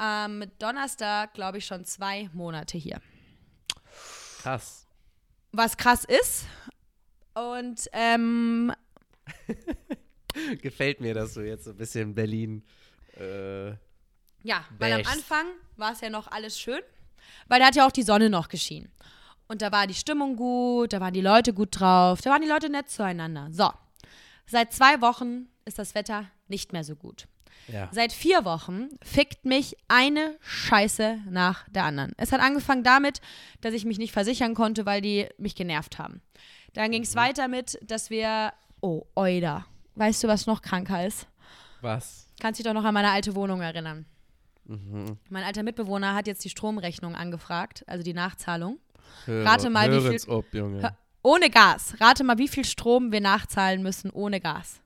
am 0.00 0.44
Donnerstag, 0.58 1.34
glaube 1.34 1.58
ich, 1.58 1.66
schon 1.66 1.84
zwei 1.84 2.30
Monate 2.32 2.78
hier. 2.78 3.00
Krass. 4.40 4.86
Was 5.52 5.76
krass 5.76 6.04
ist. 6.04 6.46
Und 7.34 7.88
ähm, 7.92 8.72
Gefällt 10.62 11.00
mir, 11.00 11.14
dass 11.14 11.34
du 11.34 11.40
jetzt 11.40 11.64
so 11.64 11.70
ein 11.70 11.76
bisschen 11.76 12.14
Berlin. 12.14 12.62
Äh, 13.16 13.70
ja, 14.42 14.64
weil 14.78 14.94
am. 14.94 15.06
Anfang 15.06 15.46
war 15.76 15.92
es 15.92 16.00
ja 16.00 16.10
noch 16.10 16.28
alles 16.28 16.58
schön, 16.58 16.80
weil 17.48 17.60
da 17.60 17.66
hat 17.66 17.76
ja 17.76 17.86
auch 17.86 17.92
die 17.92 18.02
Sonne 18.02 18.30
noch 18.30 18.48
geschienen. 18.48 18.90
Und 19.48 19.62
da 19.62 19.72
war 19.72 19.86
die 19.86 19.94
Stimmung 19.94 20.36
gut, 20.36 20.92
da 20.92 21.00
waren 21.00 21.12
die 21.12 21.20
Leute 21.20 21.52
gut 21.52 21.78
drauf, 21.78 22.20
da 22.20 22.30
waren 22.30 22.40
die 22.40 22.48
Leute 22.48 22.70
nett 22.70 22.88
zueinander. 22.88 23.48
So, 23.50 23.70
seit 24.46 24.72
zwei 24.72 25.00
Wochen 25.00 25.48
ist 25.64 25.78
das 25.78 25.94
Wetter 25.94 26.30
nicht 26.48 26.72
mehr 26.72 26.84
so 26.84 26.94
gut. 26.94 27.26
Ja. 27.68 27.88
Seit 27.92 28.12
vier 28.12 28.44
Wochen 28.44 28.88
fickt 29.02 29.44
mich 29.44 29.76
eine 29.88 30.36
Scheiße 30.40 31.18
nach 31.28 31.68
der 31.68 31.84
anderen. 31.84 32.12
Es 32.16 32.32
hat 32.32 32.40
angefangen 32.40 32.82
damit, 32.84 33.20
dass 33.60 33.74
ich 33.74 33.84
mich 33.84 33.98
nicht 33.98 34.12
versichern 34.12 34.54
konnte, 34.54 34.86
weil 34.86 35.00
die 35.00 35.28
mich 35.38 35.54
genervt 35.54 35.98
haben. 35.98 36.20
Dann 36.74 36.90
ging 36.90 37.02
es 37.02 37.16
weiter 37.16 37.48
mit, 37.48 37.78
dass 37.82 38.10
wir. 38.10 38.52
Oh, 38.80 39.02
Oida. 39.14 39.66
Weißt 39.96 40.22
du, 40.24 40.28
was 40.28 40.46
noch 40.46 40.62
kranker 40.62 41.06
ist? 41.06 41.26
Was? 41.80 42.28
Kannst 42.40 42.58
dich 42.58 42.64
doch 42.64 42.72
noch 42.72 42.84
an 42.84 42.94
meine 42.94 43.10
alte 43.10 43.34
Wohnung 43.34 43.60
erinnern. 43.60 44.06
Mhm. 44.64 45.18
Mein 45.28 45.42
alter 45.44 45.62
Mitbewohner 45.62 46.14
hat 46.14 46.26
jetzt 46.26 46.44
die 46.44 46.48
Stromrechnung 46.50 47.14
angefragt, 47.14 47.84
also 47.86 48.02
die 48.04 48.14
Nachzahlung. 48.14 48.78
Höre, 49.24 49.44
Rate 49.44 49.68
mal, 49.70 49.90
wie 49.90 50.08
viel- 50.18 50.30
Ob, 50.30 50.54
Junge. 50.54 50.96
Ohne 51.22 51.50
Gas. 51.50 51.94
Rate 52.00 52.24
mal, 52.24 52.38
wie 52.38 52.48
viel 52.48 52.64
Strom 52.64 53.12
wir 53.12 53.20
nachzahlen 53.20 53.82
müssen 53.82 54.10
ohne 54.10 54.40
Gas. 54.40 54.80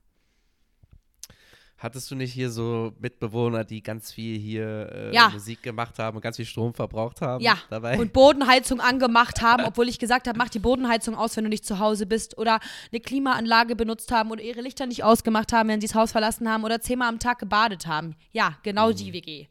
Hattest 1.85 2.09
du 2.09 2.15
nicht 2.15 2.33
hier 2.33 2.49
so 2.49 2.93
Mitbewohner, 2.99 3.63
die 3.63 3.83
ganz 3.83 4.11
viel 4.11 4.39
hier 4.39 4.89
äh, 4.91 5.13
Ja. 5.13 5.29
Musik 5.29 5.61
gemacht 5.61 5.99
haben 5.99 6.17
und 6.17 6.21
ganz 6.21 6.37
viel 6.37 6.45
Strom 6.47 6.73
verbraucht 6.73 7.21
haben? 7.21 7.43
Ja, 7.43 7.59
Dabei? 7.69 7.99
und 7.99 8.11
Bodenheizung 8.11 8.81
angemacht 8.81 9.43
haben, 9.43 9.65
obwohl 9.65 9.87
ich 9.87 9.99
gesagt 9.99 10.27
habe, 10.27 10.35
mach 10.35 10.49
die 10.49 10.57
Bodenheizung 10.57 11.13
aus, 11.15 11.37
wenn 11.37 11.43
du 11.43 11.49
nicht 11.51 11.63
zu 11.63 11.77
Hause 11.77 12.07
bist. 12.07 12.39
Oder 12.39 12.59
eine 12.91 12.99
Klimaanlage 13.01 13.75
benutzt 13.75 14.11
haben 14.11 14.31
oder 14.31 14.41
ihre 14.41 14.61
Lichter 14.61 14.87
nicht 14.87 15.03
ausgemacht 15.03 15.53
haben, 15.53 15.69
wenn 15.69 15.79
sie 15.79 15.85
das 15.85 15.93
Haus 15.95 16.11
verlassen 16.11 16.49
haben. 16.49 16.63
Oder 16.63 16.81
zehnmal 16.81 17.07
am 17.09 17.19
Tag 17.19 17.37
gebadet 17.37 17.85
haben. 17.85 18.15
Ja, 18.31 18.57
genau 18.63 18.89
Mhm. 18.89 18.95
die 18.95 19.13
WG. 19.13 19.47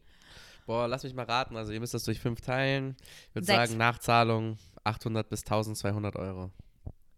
Boah, 0.65 0.89
lass 0.89 1.03
mich 1.05 1.13
mal 1.13 1.23
raten. 1.23 1.55
Also 1.55 1.71
ihr 1.71 1.79
müsst 1.79 1.93
das 1.93 2.03
durch 2.03 2.19
fünf 2.19 2.41
teilen. 2.41 2.97
Ich 3.29 3.35
würde 3.35 3.45
sagen, 3.47 3.77
Nachzahlung 3.77 4.57
800 4.83 5.29
bis 5.29 5.45
1200 5.45 6.17
Euro. 6.17 6.51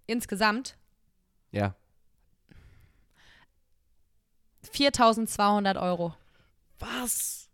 Insgesamt 0.06 0.78
Ja. 1.52 1.76
4200 4.72 5.78
Euro. 5.78 6.14
Was? 6.80 7.50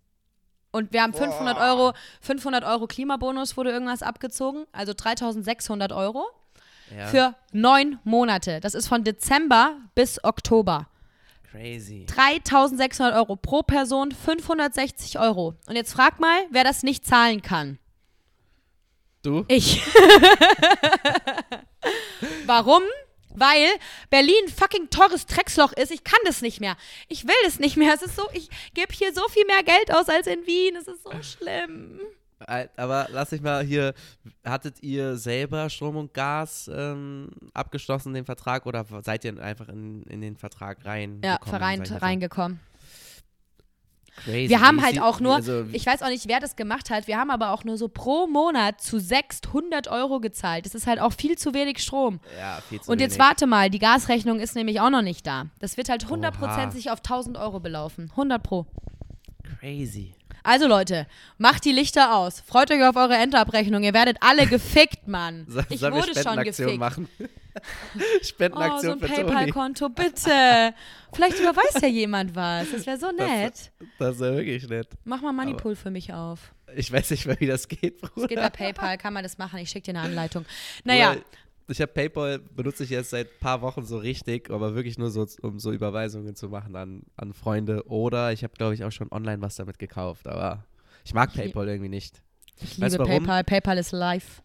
Und 0.71 0.91
wir 0.91 1.03
haben 1.03 1.11
Boah. 1.11 1.21
500 1.25 1.57
Euro, 1.59 1.93
500 2.21 2.63
Euro 2.63 2.87
Klimabonus 2.87 3.55
wurde 3.57 3.71
irgendwas 3.71 4.01
abgezogen, 4.01 4.65
also 4.71 4.93
3600 4.95 5.91
Euro 5.91 6.25
Ja. 6.95 7.07
für 7.07 7.35
neun 7.51 7.99
Monate. 8.03 8.59
Das 8.59 8.73
ist 8.73 8.87
von 8.87 9.03
Dezember 9.03 9.77
bis 9.95 10.23
Oktober. 10.23 10.87
Crazy. 11.51 12.05
3600 12.07 13.13
Euro 13.15 13.35
pro 13.35 13.61
Person, 13.61 14.11
560 14.11 15.19
Euro. 15.19 15.53
Und 15.67 15.75
jetzt 15.75 15.93
frag 15.93 16.19
mal, 16.19 16.39
wer 16.49 16.63
das 16.63 16.81
nicht 16.81 17.05
zahlen 17.05 17.43
kann. 17.43 17.77
Du? 19.21 19.45
Ich. 19.47 19.81
Warum? 22.47 22.81
Weil 23.35 23.67
Berlin 24.09 24.47
fucking 24.55 24.89
teures 24.89 25.25
Drecksloch 25.25 25.73
ist. 25.73 25.91
Ich 25.91 26.03
kann 26.03 26.19
das 26.25 26.41
nicht 26.41 26.59
mehr. 26.59 26.75
Ich 27.07 27.27
will 27.27 27.35
das 27.43 27.59
nicht 27.59 27.77
mehr. 27.77 27.93
Es 27.93 28.01
ist 28.01 28.15
so, 28.15 28.27
ich 28.33 28.49
gebe 28.73 28.93
hier 28.93 29.13
so 29.13 29.27
viel 29.29 29.45
mehr 29.45 29.63
Geld 29.63 29.93
aus 29.93 30.09
als 30.09 30.27
in 30.27 30.45
Wien. 30.45 30.75
Es 30.75 30.87
ist 30.87 31.03
so 31.03 31.11
schlimm. 31.21 31.99
Aber 32.75 33.07
lass 33.11 33.31
mich 33.31 33.41
mal 33.41 33.63
hier, 33.63 33.93
hattet 34.43 34.81
ihr 34.83 35.15
selber 35.15 35.69
Strom 35.69 35.95
und 35.95 36.13
Gas 36.13 36.69
ähm, 36.73 37.29
abgeschlossen, 37.53 38.13
den 38.13 38.25
Vertrag, 38.25 38.65
oder 38.65 38.85
seid 39.01 39.23
ihr 39.25 39.41
einfach 39.41 39.69
in, 39.69 40.03
in 40.03 40.21
den 40.21 40.35
Vertrag 40.35 40.83
rein? 40.85 41.21
Ja, 41.23 41.37
gekommen, 41.37 41.57
vereint, 41.57 41.81
einfach? 41.91 42.01
reingekommen. 42.01 42.59
Crazy. 44.23 44.49
Wir 44.49 44.61
haben 44.61 44.81
halt 44.83 45.01
auch 45.01 45.19
nur, 45.19 45.35
Also, 45.35 45.65
ich 45.71 45.85
weiß 45.85 46.01
auch 46.03 46.07
nicht, 46.09 46.27
wer 46.27 46.39
das 46.39 46.55
gemacht 46.55 46.89
hat, 46.89 47.07
wir 47.07 47.17
haben 47.17 47.31
aber 47.31 47.51
auch 47.51 47.63
nur 47.63 47.77
so 47.77 47.87
pro 47.89 48.27
Monat 48.27 48.79
zu 48.79 48.99
600 48.99 49.87
Euro 49.87 50.19
gezahlt. 50.19 50.65
Das 50.65 50.75
ist 50.75 50.85
halt 50.87 50.99
auch 50.99 51.13
viel 51.13 51.37
zu 51.37 51.53
wenig 51.53 51.79
Strom. 51.79 52.19
ja, 52.37 52.59
viel 52.69 52.79
zu 52.79 52.91
Und 52.91 53.01
jetzt 53.01 53.13
wenig. 53.17 53.27
warte 53.27 53.47
mal, 53.47 53.69
die 53.69 53.79
Gasrechnung 53.79 54.39
ist 54.39 54.55
nämlich 54.55 54.79
auch 54.81 54.89
noch 54.91 55.01
nicht 55.01 55.25
da. 55.25 55.47
Das 55.59 55.77
wird 55.77 55.89
halt 55.89 56.05
100% 56.05 56.41
Oha. 56.41 56.71
sich 56.71 56.91
auf 56.91 56.99
1000 56.99 57.37
Euro 57.37 57.59
belaufen. 57.59 58.09
100 58.11 58.41
pro. 58.43 58.65
Crazy. 59.59 60.13
Also 60.43 60.67
Leute, 60.67 61.07
macht 61.37 61.63
die 61.65 61.71
Lichter 61.71 62.15
aus. 62.15 62.41
Freut 62.41 62.69
euch 62.71 62.83
auf 62.83 62.95
eure 62.95 63.15
Endabrechnung. 63.15 63.83
Ihr 63.83 63.93
werdet 63.93 64.17
alle 64.19 64.45
gefickt, 64.47 65.07
Mann. 65.07 65.45
So, 65.49 65.61
Ich 65.69 65.81
wurde 65.81 66.03
schon 66.13 66.15
Spendenaktion 66.15 66.67
gefickt. 66.67 66.79
machen? 66.79 67.07
Oh, 67.55 67.59
so 67.99 68.23
Spendenaktion 68.23 68.93
ein. 68.93 68.99
PayPal-Konto, 68.99 69.89
bitte. 69.89 70.73
Vielleicht 71.13 71.39
überweist 71.39 71.83
ja 71.83 71.87
jemand 71.87 72.35
was. 72.35 72.71
Das 72.71 72.87
wäre 72.87 72.97
so 72.97 73.11
nett. 73.11 73.71
Das 73.99 74.15
ist 74.15 74.21
ja 74.21 74.35
wirklich 74.35 74.67
nett. 74.67 74.87
Mach 75.03 75.21
mal 75.21 75.31
Moneypool 75.33 75.75
für 75.75 75.91
mich 75.91 76.11
auf. 76.11 76.39
Ich 76.75 76.91
weiß 76.91 77.11
nicht 77.11 77.27
mehr, 77.27 77.39
wie 77.39 77.45
das 77.45 77.67
geht, 77.67 78.01
Bruder. 78.01 78.23
Es 78.23 78.27
geht 78.27 78.39
bei 78.39 78.49
PayPal, 78.49 78.97
kann 78.97 79.13
man 79.13 79.21
das 79.21 79.37
machen. 79.37 79.59
Ich 79.59 79.69
schicke 79.69 79.91
dir 79.91 79.99
eine 79.99 80.07
Anleitung. 80.07 80.45
Naja, 80.83 81.09
Weil 81.11 81.23
Ich 81.69 81.79
habe 81.81 81.91
PayPal 81.91 82.39
benutze 82.39 82.83
ich 82.83 82.89
jetzt 82.89 83.11
seit 83.11 83.27
ein 83.27 83.39
paar 83.39 83.61
Wochen 83.61 83.85
so 83.85 83.97
richtig, 83.97 84.49
aber 84.49 84.75
wirklich 84.75 84.97
nur 84.97 85.09
so, 85.09 85.25
um 85.41 85.59
so 85.59 85.71
Überweisungen 85.71 86.35
zu 86.35 86.49
machen 86.49 86.75
an, 86.75 87.03
an 87.15 87.33
Freunde. 87.33 87.87
Oder 87.87 88.33
ich 88.33 88.43
habe, 88.43 88.53
glaube 88.53 88.73
ich, 88.73 88.83
auch 88.83 88.91
schon 88.91 89.11
online 89.11 89.41
was 89.41 89.55
damit 89.55 89.79
gekauft. 89.79 90.27
Aber 90.27 90.65
ich 91.05 91.13
mag 91.13 91.33
PayPal 91.33 91.67
irgendwie 91.69 91.89
nicht. 91.89 92.21
ich 92.61 92.79
weißt 92.81 92.93
liebe 92.97 93.07
warum? 93.07 93.23
PayPal. 93.23 93.43
PayPal 93.43 93.77
ist 93.77 93.91
live. 93.91 94.41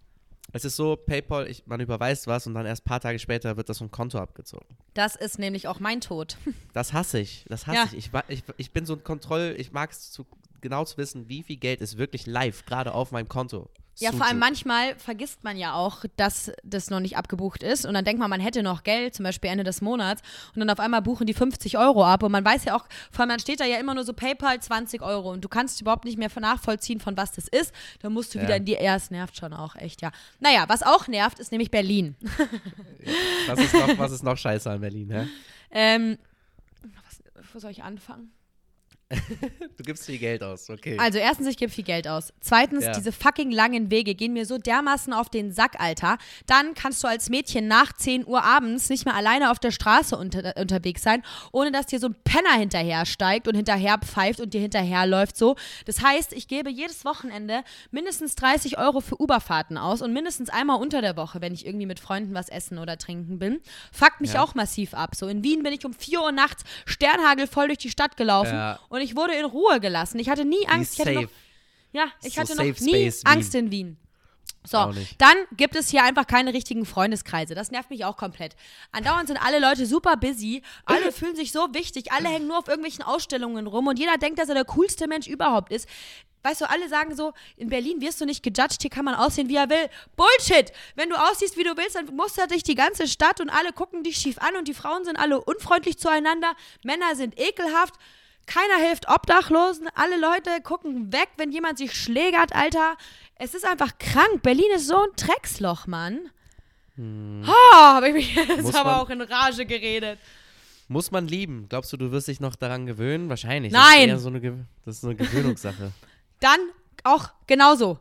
Es 0.52 0.64
ist 0.64 0.76
so, 0.76 0.96
PayPal, 0.96 1.46
ich, 1.48 1.66
man 1.66 1.78
überweist 1.80 2.26
was 2.26 2.46
und 2.46 2.54
dann 2.54 2.64
erst 2.64 2.82
ein 2.82 2.88
paar 2.88 3.00
Tage 3.00 3.18
später 3.18 3.56
wird 3.58 3.68
das 3.68 3.78
vom 3.78 3.90
Konto 3.90 4.18
abgezogen. 4.18 4.66
Das 4.94 5.14
ist 5.14 5.38
nämlich 5.38 5.68
auch 5.68 5.78
mein 5.80 6.00
Tod. 6.00 6.36
Das 6.72 6.92
hasse 6.92 7.18
ich. 7.18 7.44
Das 7.48 7.66
hasse 7.66 7.76
Ja. 7.76 7.84
ich. 7.92 8.10
Ich, 8.10 8.10
ich. 8.28 8.42
Ich 8.56 8.70
bin 8.72 8.86
so 8.86 8.94
ein 8.94 9.02
Kontroll, 9.04 9.54
ich 9.58 9.72
mag 9.72 9.90
es 9.90 10.10
zu, 10.10 10.24
genau 10.60 10.84
zu 10.84 10.96
wissen, 10.96 11.28
wie 11.28 11.42
viel 11.42 11.56
Geld 11.56 11.80
ist 11.80 11.98
wirklich 11.98 12.26
live 12.26 12.64
gerade 12.64 12.94
auf 12.94 13.10
meinem 13.12 13.28
Konto. 13.28 13.68
Ja, 14.00 14.12
vor 14.12 14.26
allem 14.26 14.38
manchmal 14.38 14.96
vergisst 14.96 15.42
man 15.44 15.56
ja 15.56 15.74
auch, 15.74 16.04
dass 16.16 16.52
das 16.62 16.90
noch 16.90 17.00
nicht 17.00 17.16
abgebucht 17.16 17.62
ist 17.62 17.84
und 17.84 17.94
dann 17.94 18.04
denkt 18.04 18.20
man, 18.20 18.30
man 18.30 18.40
hätte 18.40 18.62
noch 18.62 18.84
Geld, 18.84 19.14
zum 19.14 19.24
Beispiel 19.24 19.50
Ende 19.50 19.64
des 19.64 19.80
Monats 19.80 20.22
und 20.54 20.60
dann 20.60 20.70
auf 20.70 20.78
einmal 20.78 21.02
buchen 21.02 21.26
die 21.26 21.34
50 21.34 21.78
Euro 21.78 22.04
ab 22.04 22.22
und 22.22 22.30
man 22.30 22.44
weiß 22.44 22.64
ja 22.64 22.76
auch, 22.76 22.86
vor 23.10 23.20
allem 23.20 23.30
dann 23.30 23.40
steht 23.40 23.60
da 23.60 23.64
ja 23.64 23.78
immer 23.78 23.94
nur 23.94 24.04
so 24.04 24.12
PayPal 24.12 24.60
20 24.60 25.02
Euro 25.02 25.32
und 25.32 25.44
du 25.44 25.48
kannst 25.48 25.80
überhaupt 25.80 26.04
nicht 26.04 26.16
mehr 26.16 26.30
nachvollziehen, 26.38 27.00
von 27.00 27.16
was 27.16 27.32
das 27.32 27.48
ist. 27.48 27.74
Dann 28.00 28.12
musst 28.12 28.34
du 28.34 28.38
ja. 28.38 28.44
wieder 28.44 28.56
in 28.56 28.64
die, 28.64 28.72
ja, 28.74 28.94
es 28.94 29.10
nervt 29.10 29.36
schon 29.36 29.52
auch 29.52 29.74
echt, 29.74 30.02
ja. 30.02 30.12
Naja, 30.38 30.64
was 30.68 30.82
auch 30.82 31.08
nervt, 31.08 31.40
ist 31.40 31.50
nämlich 31.50 31.70
Berlin. 31.70 32.14
was, 33.48 33.58
ist 33.58 33.74
noch, 33.74 33.98
was 33.98 34.12
ist 34.12 34.22
noch 34.22 34.36
scheiße 34.36 34.70
an 34.70 34.80
Berlin, 34.80 35.10
hä? 35.10 35.26
Ähm, 35.70 36.18
was, 36.82 37.20
wo 37.52 37.58
soll 37.58 37.72
ich 37.72 37.82
anfangen? 37.82 38.30
du 39.76 39.82
gibst 39.84 40.04
viel 40.04 40.18
Geld 40.18 40.42
aus, 40.42 40.68
okay. 40.68 40.98
Also 40.98 41.18
erstens, 41.18 41.46
ich 41.46 41.56
gebe 41.56 41.72
viel 41.72 41.84
Geld 41.84 42.06
aus. 42.06 42.32
Zweitens, 42.40 42.84
ja. 42.84 42.92
diese 42.92 43.10
fucking 43.10 43.50
langen 43.50 43.90
Wege 43.90 44.14
gehen 44.14 44.34
mir 44.34 44.44
so 44.44 44.58
dermaßen 44.58 45.14
auf 45.14 45.30
den 45.30 45.50
Sack, 45.50 45.80
Alter. 45.80 46.18
Dann 46.46 46.74
kannst 46.74 47.02
du 47.02 47.08
als 47.08 47.30
Mädchen 47.30 47.68
nach 47.68 47.94
10 47.94 48.26
Uhr 48.26 48.44
abends 48.44 48.90
nicht 48.90 49.06
mehr 49.06 49.14
alleine 49.14 49.50
auf 49.50 49.58
der 49.58 49.70
Straße 49.70 50.14
unter, 50.16 50.54
unterwegs 50.56 51.02
sein, 51.02 51.22
ohne 51.52 51.72
dass 51.72 51.86
dir 51.86 52.00
so 52.00 52.08
ein 52.08 52.16
Penner 52.22 52.52
hinterher 52.58 53.06
steigt 53.06 53.48
und 53.48 53.54
hinterher 53.54 53.96
pfeift 53.98 54.40
und 54.40 54.52
dir 54.52 54.60
hinterherläuft 54.60 55.38
so. 55.38 55.56
Das 55.86 56.02
heißt, 56.02 56.34
ich 56.34 56.46
gebe 56.46 56.68
jedes 56.68 57.06
Wochenende 57.06 57.62
mindestens 57.90 58.34
30 58.34 58.76
Euro 58.76 59.00
für 59.00 59.18
Uberfahrten 59.18 59.78
aus 59.78 60.02
und 60.02 60.12
mindestens 60.12 60.50
einmal 60.50 60.80
unter 60.80 61.00
der 61.00 61.16
Woche, 61.16 61.40
wenn 61.40 61.54
ich 61.54 61.64
irgendwie 61.64 61.86
mit 61.86 61.98
Freunden 61.98 62.34
was 62.34 62.50
essen 62.50 62.76
oder 62.76 62.98
trinken 62.98 63.38
bin. 63.38 63.60
Fuckt 63.90 64.20
mich 64.20 64.34
ja. 64.34 64.42
auch 64.42 64.54
massiv 64.54 64.92
ab. 64.92 65.14
So 65.14 65.28
in 65.28 65.42
Wien 65.42 65.62
bin 65.62 65.72
ich 65.72 65.86
um 65.86 65.94
4 65.94 66.20
Uhr 66.20 66.32
nachts 66.32 66.64
Sternhagel 66.84 67.46
voll 67.46 67.68
durch 67.68 67.78
die 67.78 67.90
Stadt 67.90 68.18
gelaufen 68.18 68.54
ja. 68.54 68.78
und 68.90 68.97
ich 69.02 69.16
wurde 69.16 69.34
in 69.34 69.44
Ruhe 69.44 69.80
gelassen. 69.80 70.18
Ich 70.18 70.28
hatte 70.28 70.44
nie 70.44 70.66
Angst. 70.68 70.94
Ich 70.94 71.00
hatte 71.00 71.12
noch, 71.12 71.30
ja, 71.92 72.06
ich 72.22 72.34
so 72.34 72.40
hatte 72.40 72.56
noch 72.56 72.80
nie 72.80 73.12
Angst 73.24 73.54
in 73.54 73.70
Wien. 73.70 73.98
So, 74.64 74.92
dann 75.16 75.36
gibt 75.56 75.76
es 75.76 75.88
hier 75.88 76.02
einfach 76.02 76.26
keine 76.26 76.52
richtigen 76.52 76.84
Freundeskreise. 76.84 77.54
Das 77.54 77.70
nervt 77.70 77.88
mich 77.88 78.04
auch 78.04 78.16
komplett. 78.16 78.54
Andauernd 78.92 79.28
sind 79.28 79.38
alle 79.38 79.60
Leute 79.60 79.86
super 79.86 80.16
busy, 80.16 80.62
alle 80.84 81.10
fühlen 81.10 81.36
sich 81.36 81.52
so 81.52 81.72
wichtig, 81.72 82.12
alle 82.12 82.28
hängen 82.28 82.48
nur 82.48 82.58
auf 82.58 82.68
irgendwelchen 82.68 83.02
Ausstellungen 83.02 83.66
rum 83.66 83.86
und 83.86 83.98
jeder 83.98 84.18
denkt, 84.18 84.38
dass 84.38 84.48
er 84.48 84.54
der 84.54 84.66
coolste 84.66 85.06
Mensch 85.06 85.26
überhaupt 85.26 85.72
ist. 85.72 85.88
Weißt 86.42 86.60
du, 86.60 86.70
alle 86.70 86.88
sagen 86.88 87.16
so, 87.16 87.32
in 87.56 87.68
Berlin 87.68 88.00
wirst 88.00 88.20
du 88.20 88.26
nicht 88.26 88.42
gejudged, 88.42 88.82
hier 88.82 88.90
kann 88.90 89.04
man 89.04 89.14
aussehen, 89.14 89.48
wie 89.48 89.56
er 89.56 89.70
will. 89.70 89.88
Bullshit! 90.16 90.70
Wenn 90.94 91.08
du 91.08 91.16
aussiehst, 91.16 91.56
wie 91.56 91.64
du 91.64 91.76
willst, 91.76 91.96
dann 91.96 92.14
mustert 92.14 92.50
dich 92.50 92.62
die 92.62 92.74
ganze 92.74 93.08
Stadt 93.08 93.40
und 93.40 93.50
alle 93.50 93.72
gucken 93.72 94.02
dich 94.02 94.16
schief 94.16 94.38
an 94.38 94.56
und 94.56 94.68
die 94.68 94.74
Frauen 94.74 95.04
sind 95.04 95.16
alle 95.16 95.40
unfreundlich 95.40 95.98
zueinander, 95.98 96.54
Männer 96.84 97.16
sind 97.16 97.38
ekelhaft. 97.40 97.94
Keiner 98.48 98.82
hilft 98.82 99.10
Obdachlosen. 99.10 99.88
Alle 99.94 100.18
Leute 100.18 100.62
gucken 100.62 101.12
weg, 101.12 101.28
wenn 101.36 101.52
jemand 101.52 101.76
sich 101.76 101.92
schlägert, 101.92 102.54
Alter. 102.54 102.96
Es 103.34 103.54
ist 103.54 103.66
einfach 103.66 103.98
krank. 103.98 104.42
Berlin 104.42 104.70
ist 104.74 104.86
so 104.86 104.96
ein 104.96 105.10
Drecksloch, 105.16 105.86
Mann. 105.86 106.30
Hm. 106.96 107.44
Oh, 107.46 107.76
habe 107.76 108.08
ich 108.08 108.14
mich 108.14 108.34
jetzt 108.34 108.62
Muss 108.62 108.74
aber 108.74 109.02
auch 109.02 109.10
in 109.10 109.20
Rage 109.20 109.66
geredet. 109.66 110.18
Muss 110.88 111.10
man 111.10 111.28
lieben. 111.28 111.66
Glaubst 111.68 111.92
du, 111.92 111.98
du 111.98 112.10
wirst 112.10 112.28
dich 112.28 112.40
noch 112.40 112.56
daran 112.56 112.86
gewöhnen? 112.86 113.28
Wahrscheinlich. 113.28 113.70
Nein. 113.70 114.08
Das 114.08 114.18
ist, 114.18 114.22
so 114.22 114.30
eine, 114.30 114.40
das 114.86 114.94
ist 114.94 115.00
so 115.02 115.08
eine 115.08 115.16
Gewöhnungssache. 115.16 115.92
Dann 116.40 116.60
auch 117.04 117.28
genauso. 117.46 117.98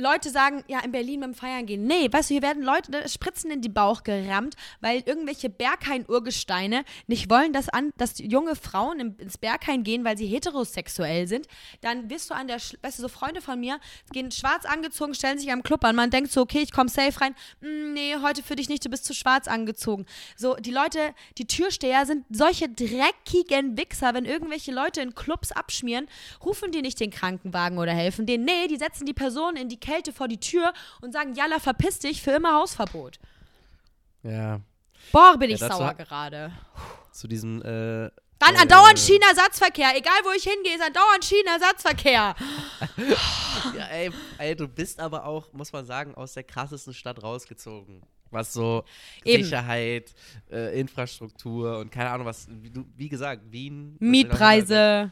Leute 0.00 0.30
sagen, 0.30 0.64
ja, 0.66 0.80
in 0.80 0.92
Berlin 0.92 1.20
beim 1.20 1.34
Feiern 1.34 1.66
gehen. 1.66 1.86
Nee, 1.86 2.08
weißt 2.10 2.30
du, 2.30 2.34
hier 2.34 2.42
werden 2.42 2.62
Leute 2.62 3.08
Spritzen 3.08 3.50
in 3.50 3.60
die 3.60 3.68
Bauch 3.68 4.02
gerammt, 4.02 4.56
weil 4.80 5.02
irgendwelche 5.06 5.48
Berghain-Urgesteine 5.48 6.84
nicht 7.06 7.30
wollen, 7.30 7.52
dass, 7.52 7.68
an, 7.68 7.92
dass 7.96 8.18
junge 8.18 8.56
Frauen 8.56 9.16
ins 9.18 9.38
Berghain 9.38 9.84
gehen, 9.84 10.04
weil 10.04 10.16
sie 10.16 10.26
heterosexuell 10.26 11.26
sind. 11.26 11.46
Dann 11.80 12.10
wirst 12.10 12.30
du 12.30 12.34
an 12.34 12.48
der, 12.48 12.56
weißt 12.56 12.98
du, 12.98 13.02
so 13.02 13.08
Freunde 13.08 13.40
von 13.40 13.60
mir 13.60 13.78
gehen 14.12 14.30
schwarz 14.30 14.64
angezogen, 14.64 15.14
stellen 15.14 15.38
sich 15.38 15.52
am 15.52 15.62
Club 15.62 15.84
an. 15.84 15.96
Man 15.96 16.10
denkt 16.10 16.32
so, 16.32 16.40
okay, 16.40 16.60
ich 16.60 16.72
komme 16.72 16.88
safe 16.88 17.20
rein. 17.20 17.34
Mm, 17.60 17.92
nee, 17.92 18.16
heute 18.22 18.42
für 18.42 18.56
dich 18.56 18.68
nicht, 18.68 18.84
du 18.84 18.88
bist 18.88 19.04
zu 19.04 19.14
schwarz 19.14 19.48
angezogen. 19.48 20.06
So, 20.36 20.56
die 20.56 20.70
Leute, 20.70 21.14
die 21.38 21.46
Türsteher 21.46 22.06
sind 22.06 22.24
solche 22.30 22.68
dreckigen 22.68 23.76
Wichser. 23.76 24.14
Wenn 24.14 24.24
irgendwelche 24.24 24.72
Leute 24.72 25.00
in 25.00 25.14
Clubs 25.14 25.52
abschmieren, 25.52 26.08
rufen 26.44 26.72
die 26.72 26.82
nicht 26.82 26.98
den 27.00 27.10
Krankenwagen 27.10 27.78
oder 27.78 27.92
helfen 27.92 28.26
denen. 28.26 28.44
Nee, 28.44 28.66
die 28.68 28.76
setzen 28.76 29.06
die 29.06 29.14
Person 29.14 29.56
in 29.56 29.68
die 29.68 29.78
Kälte 29.90 30.12
vor 30.12 30.28
die 30.28 30.38
Tür 30.38 30.72
und 31.00 31.12
sagen, 31.12 31.34
Jalla, 31.34 31.58
verpiss 31.58 31.98
dich, 31.98 32.22
für 32.22 32.30
immer 32.30 32.54
Hausverbot. 32.54 33.18
Ja. 34.22 34.60
Boah, 35.10 35.36
bin 35.36 35.50
ich 35.50 35.60
ja, 35.60 35.68
sauer 35.68 35.94
gerade. 35.94 36.52
Zu 37.10 37.26
diesem, 37.26 37.60
äh, 37.62 38.10
dann 38.38 38.54
äh, 38.54 38.58
andauernd 38.58 38.98
äh, 38.98 39.02
China-Ersatzverkehr. 39.02 39.96
Egal, 39.96 40.20
wo 40.22 40.30
ich 40.36 40.44
hingehe, 40.44 40.76
ist 40.76 40.82
andauernd 40.82 41.24
China-Ersatzverkehr. 41.24 42.36
ja, 43.76 43.86
ey, 43.86 44.10
ey, 44.38 44.54
du 44.54 44.68
bist 44.68 45.00
aber 45.00 45.24
auch, 45.24 45.52
muss 45.52 45.72
man 45.72 45.84
sagen, 45.84 46.14
aus 46.14 46.34
der 46.34 46.44
krassesten 46.44 46.94
Stadt 46.94 47.22
rausgezogen. 47.22 48.02
Was 48.30 48.52
so 48.52 48.84
Eben. 49.24 49.42
Sicherheit, 49.42 50.14
äh, 50.52 50.78
Infrastruktur 50.78 51.78
und 51.78 51.90
keine 51.90 52.10
Ahnung, 52.10 52.26
was, 52.26 52.46
wie, 52.48 52.70
wie 52.96 53.08
gesagt, 53.08 53.42
Wien. 53.50 53.96
Mietpreise. 53.98 55.10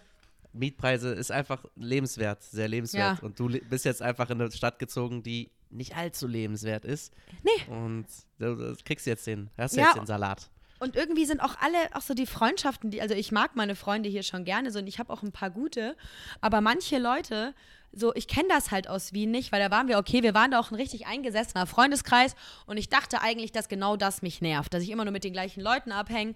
Mietpreise 0.53 1.11
ist 1.13 1.31
einfach 1.31 1.65
lebenswert, 1.77 2.43
sehr 2.43 2.69
lebenswert. 2.69 3.19
Ja. 3.19 3.25
Und 3.25 3.39
du 3.39 3.49
bist 3.69 3.85
jetzt 3.85 4.03
einfach 4.03 4.31
in 4.31 4.41
eine 4.41 4.51
Stadt 4.51 4.79
gezogen, 4.79 5.23
die 5.23 5.51
nicht 5.71 5.97
allzu 5.97 6.27
lebenswert 6.27 6.85
ist. 6.85 7.13
Nee. 7.43 7.73
Und 7.73 8.07
du, 8.39 8.55
du 8.55 8.77
kriegst 8.85 9.07
jetzt 9.07 9.27
den, 9.27 9.51
hast 9.59 9.77
ja, 9.77 9.87
jetzt 9.87 9.97
den 9.97 10.07
Salat. 10.07 10.51
Und 10.81 10.97
irgendwie 10.97 11.27
sind 11.27 11.41
auch 11.41 11.57
alle, 11.61 11.79
auch 11.95 12.03
so 12.03 12.15
die 12.15 12.27
Freundschaften, 12.27 12.91
die, 12.91 13.03
also 13.03 13.15
ich 13.15 13.33
mag 13.33 13.57
meine 13.57 13.75
Freunde 13.75 14.09
hier 14.09 14.23
schon 14.23 14.45
gerne 14.45 14.71
so 14.71 14.79
und 14.79 14.87
ich 14.87 14.99
habe 14.99 15.13
auch 15.13 15.23
ein 15.23 15.33
paar 15.33 15.51
gute, 15.51 15.97
aber 16.41 16.61
manche 16.61 16.99
Leute, 16.99 17.53
so, 17.93 18.15
ich 18.15 18.29
kenne 18.29 18.49
das 18.49 18.71
halt 18.71 18.89
aus 18.89 19.13
Wien 19.13 19.31
nicht, 19.31 19.51
weil 19.51 19.61
da 19.61 19.71
waren 19.71 19.89
wir, 19.89 19.99
okay, 19.99 20.23
wir 20.23 20.35
waren 20.35 20.53
da 20.53 20.61
auch 20.61 20.71
ein 20.71 20.77
richtig 20.77 21.07
eingesessener 21.07 21.67
Freundeskreis 21.67 22.37
und 22.67 22.77
ich 22.77 22.89
dachte 22.89 23.21
eigentlich, 23.23 23.51
dass 23.51 23.69
genau 23.69 23.97
das 23.97 24.23
mich 24.23 24.41
nervt, 24.41 24.73
dass 24.73 24.83
ich 24.83 24.91
immer 24.91 25.05
nur 25.05 25.13
mit 25.13 25.25
den 25.25 25.33
gleichen 25.33 25.63
Leuten 25.63 25.91
abhänge 25.91 26.35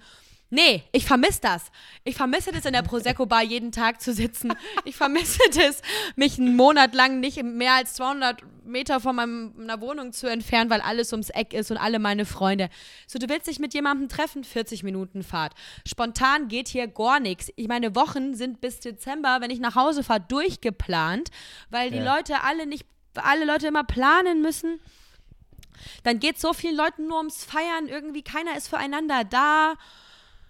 Nee, 0.55 0.84
ich 0.92 1.07
vermisse 1.07 1.40
das. 1.40 1.72
Ich 2.05 2.14
vermisse 2.14 2.53
das, 2.53 2.66
in 2.66 2.74
der 2.74 2.82
Prosecco-Bar 2.82 3.42
jeden 3.42 3.72
Tag 3.72 4.03
zu 4.03 4.12
sitzen. 4.12 4.53
Ich 4.84 4.94
vermisse 4.94 5.38
das, 5.55 5.80
mich 6.14 6.38
einen 6.38 6.57
Monat 6.57 6.94
lang 6.94 7.20
nicht 7.20 7.42
mehr 7.42 7.72
als 7.72 7.94
200 7.94 8.42
Meter 8.66 9.00
von 9.00 9.16
meiner 9.16 9.80
Wohnung 9.80 10.12
zu 10.12 10.26
entfernen, 10.26 10.68
weil 10.68 10.82
alles 10.82 11.11
ums 11.12 11.30
Eck 11.30 11.55
ist 11.55 11.70
und 11.70 11.78
alle 11.78 11.98
meine 11.98 12.26
Freunde. 12.26 12.68
So, 13.07 13.18
du 13.18 13.30
willst 13.30 13.46
dich 13.46 13.61
mit 13.61 13.72
jemandem 13.72 14.11
treffen, 14.11 14.44
40 14.44 14.82
Minuten 14.82 15.22
Fahrt. 15.22 15.55
Spontan 15.88 16.48
geht 16.48 16.68
hier 16.68 16.86
gar 16.86 17.18
nichts. 17.18 17.50
Ich 17.57 17.66
meine, 17.66 17.96
Wochen 17.96 18.34
sind 18.34 18.61
bis 18.61 18.78
Dezember, 18.80 19.38
wenn 19.40 19.50
ich 19.50 19.59
nach 19.59 19.74
Hause 19.74 20.05
fahre, 20.05 20.20
durchgeplant, 20.20 21.30
weil 21.70 21.90
die 21.90 21.96
ja. 21.96 22.14
Leute 22.14 22.42
alle 22.42 22.66
nicht, 22.66 22.84
alle 23.14 23.46
Leute 23.46 23.68
immer 23.68 23.84
planen 23.84 24.42
müssen. 24.42 24.80
Dann 26.03 26.18
geht 26.18 26.38
so 26.38 26.53
vielen 26.53 26.76
Leuten 26.76 27.07
nur 27.07 27.16
ums 27.16 27.42
Feiern, 27.42 27.88
irgendwie 27.88 28.22
keiner 28.22 28.55
ist 28.55 28.68
füreinander 28.68 29.24
da. 29.24 29.76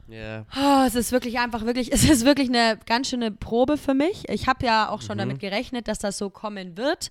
Yeah. 0.08 0.46
Oh, 0.56 0.84
es 0.86 0.94
ist 0.94 1.12
wirklich 1.12 1.38
einfach 1.38 1.64
wirklich, 1.64 1.92
es 1.92 2.04
ist 2.04 2.24
wirklich 2.24 2.48
eine 2.48 2.78
ganz 2.86 3.08
schöne 3.08 3.30
Probe 3.30 3.76
für 3.76 3.94
mich. 3.94 4.28
Ich 4.28 4.46
habe 4.46 4.66
ja 4.66 4.88
auch 4.88 5.02
schon 5.02 5.16
mhm. 5.16 5.20
damit 5.20 5.38
gerechnet, 5.40 5.88
dass 5.88 5.98
das 5.98 6.18
so 6.18 6.30
kommen 6.30 6.76
wird. 6.76 7.10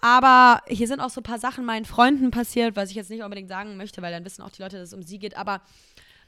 Aber 0.00 0.62
hier 0.66 0.86
sind 0.86 1.00
auch 1.00 1.10
so 1.10 1.20
ein 1.20 1.24
paar 1.24 1.38
Sachen 1.38 1.64
meinen 1.64 1.84
Freunden 1.84 2.30
passiert, 2.30 2.74
was 2.74 2.88
ich 2.90 2.96
jetzt 2.96 3.10
nicht 3.10 3.22
unbedingt 3.22 3.48
sagen 3.48 3.76
möchte, 3.76 4.00
weil 4.00 4.12
dann 4.12 4.24
wissen 4.24 4.42
auch 4.42 4.50
die 4.50 4.62
Leute, 4.62 4.78
dass 4.78 4.88
es 4.88 4.94
um 4.94 5.02
sie 5.02 5.18
geht. 5.18 5.36
Aber 5.36 5.60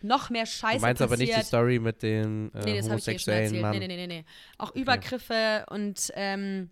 noch 0.03 0.31
mehr 0.31 0.47
Scheiße 0.47 0.77
Du 0.77 0.83
meinst 0.83 0.99
passiert. 0.99 1.11
aber 1.11 1.17
nicht 1.17 1.37
die 1.37 1.45
Story 1.47 1.79
mit 1.79 2.03
den 2.03 2.53
äh, 2.55 2.65
nee, 2.65 2.77
das 2.77 2.89
homosexuellen 2.89 3.53
ich 3.53 3.59
eh 3.59 3.63
Mann. 3.63 3.79
Nee, 3.79 3.87
nee, 3.87 3.97
nee, 3.97 4.07
nee. 4.07 4.25
Auch 4.59 4.71
okay. 4.71 4.81
Übergriffe 4.81 5.65
und 5.71 6.13
ähm, 6.15 6.71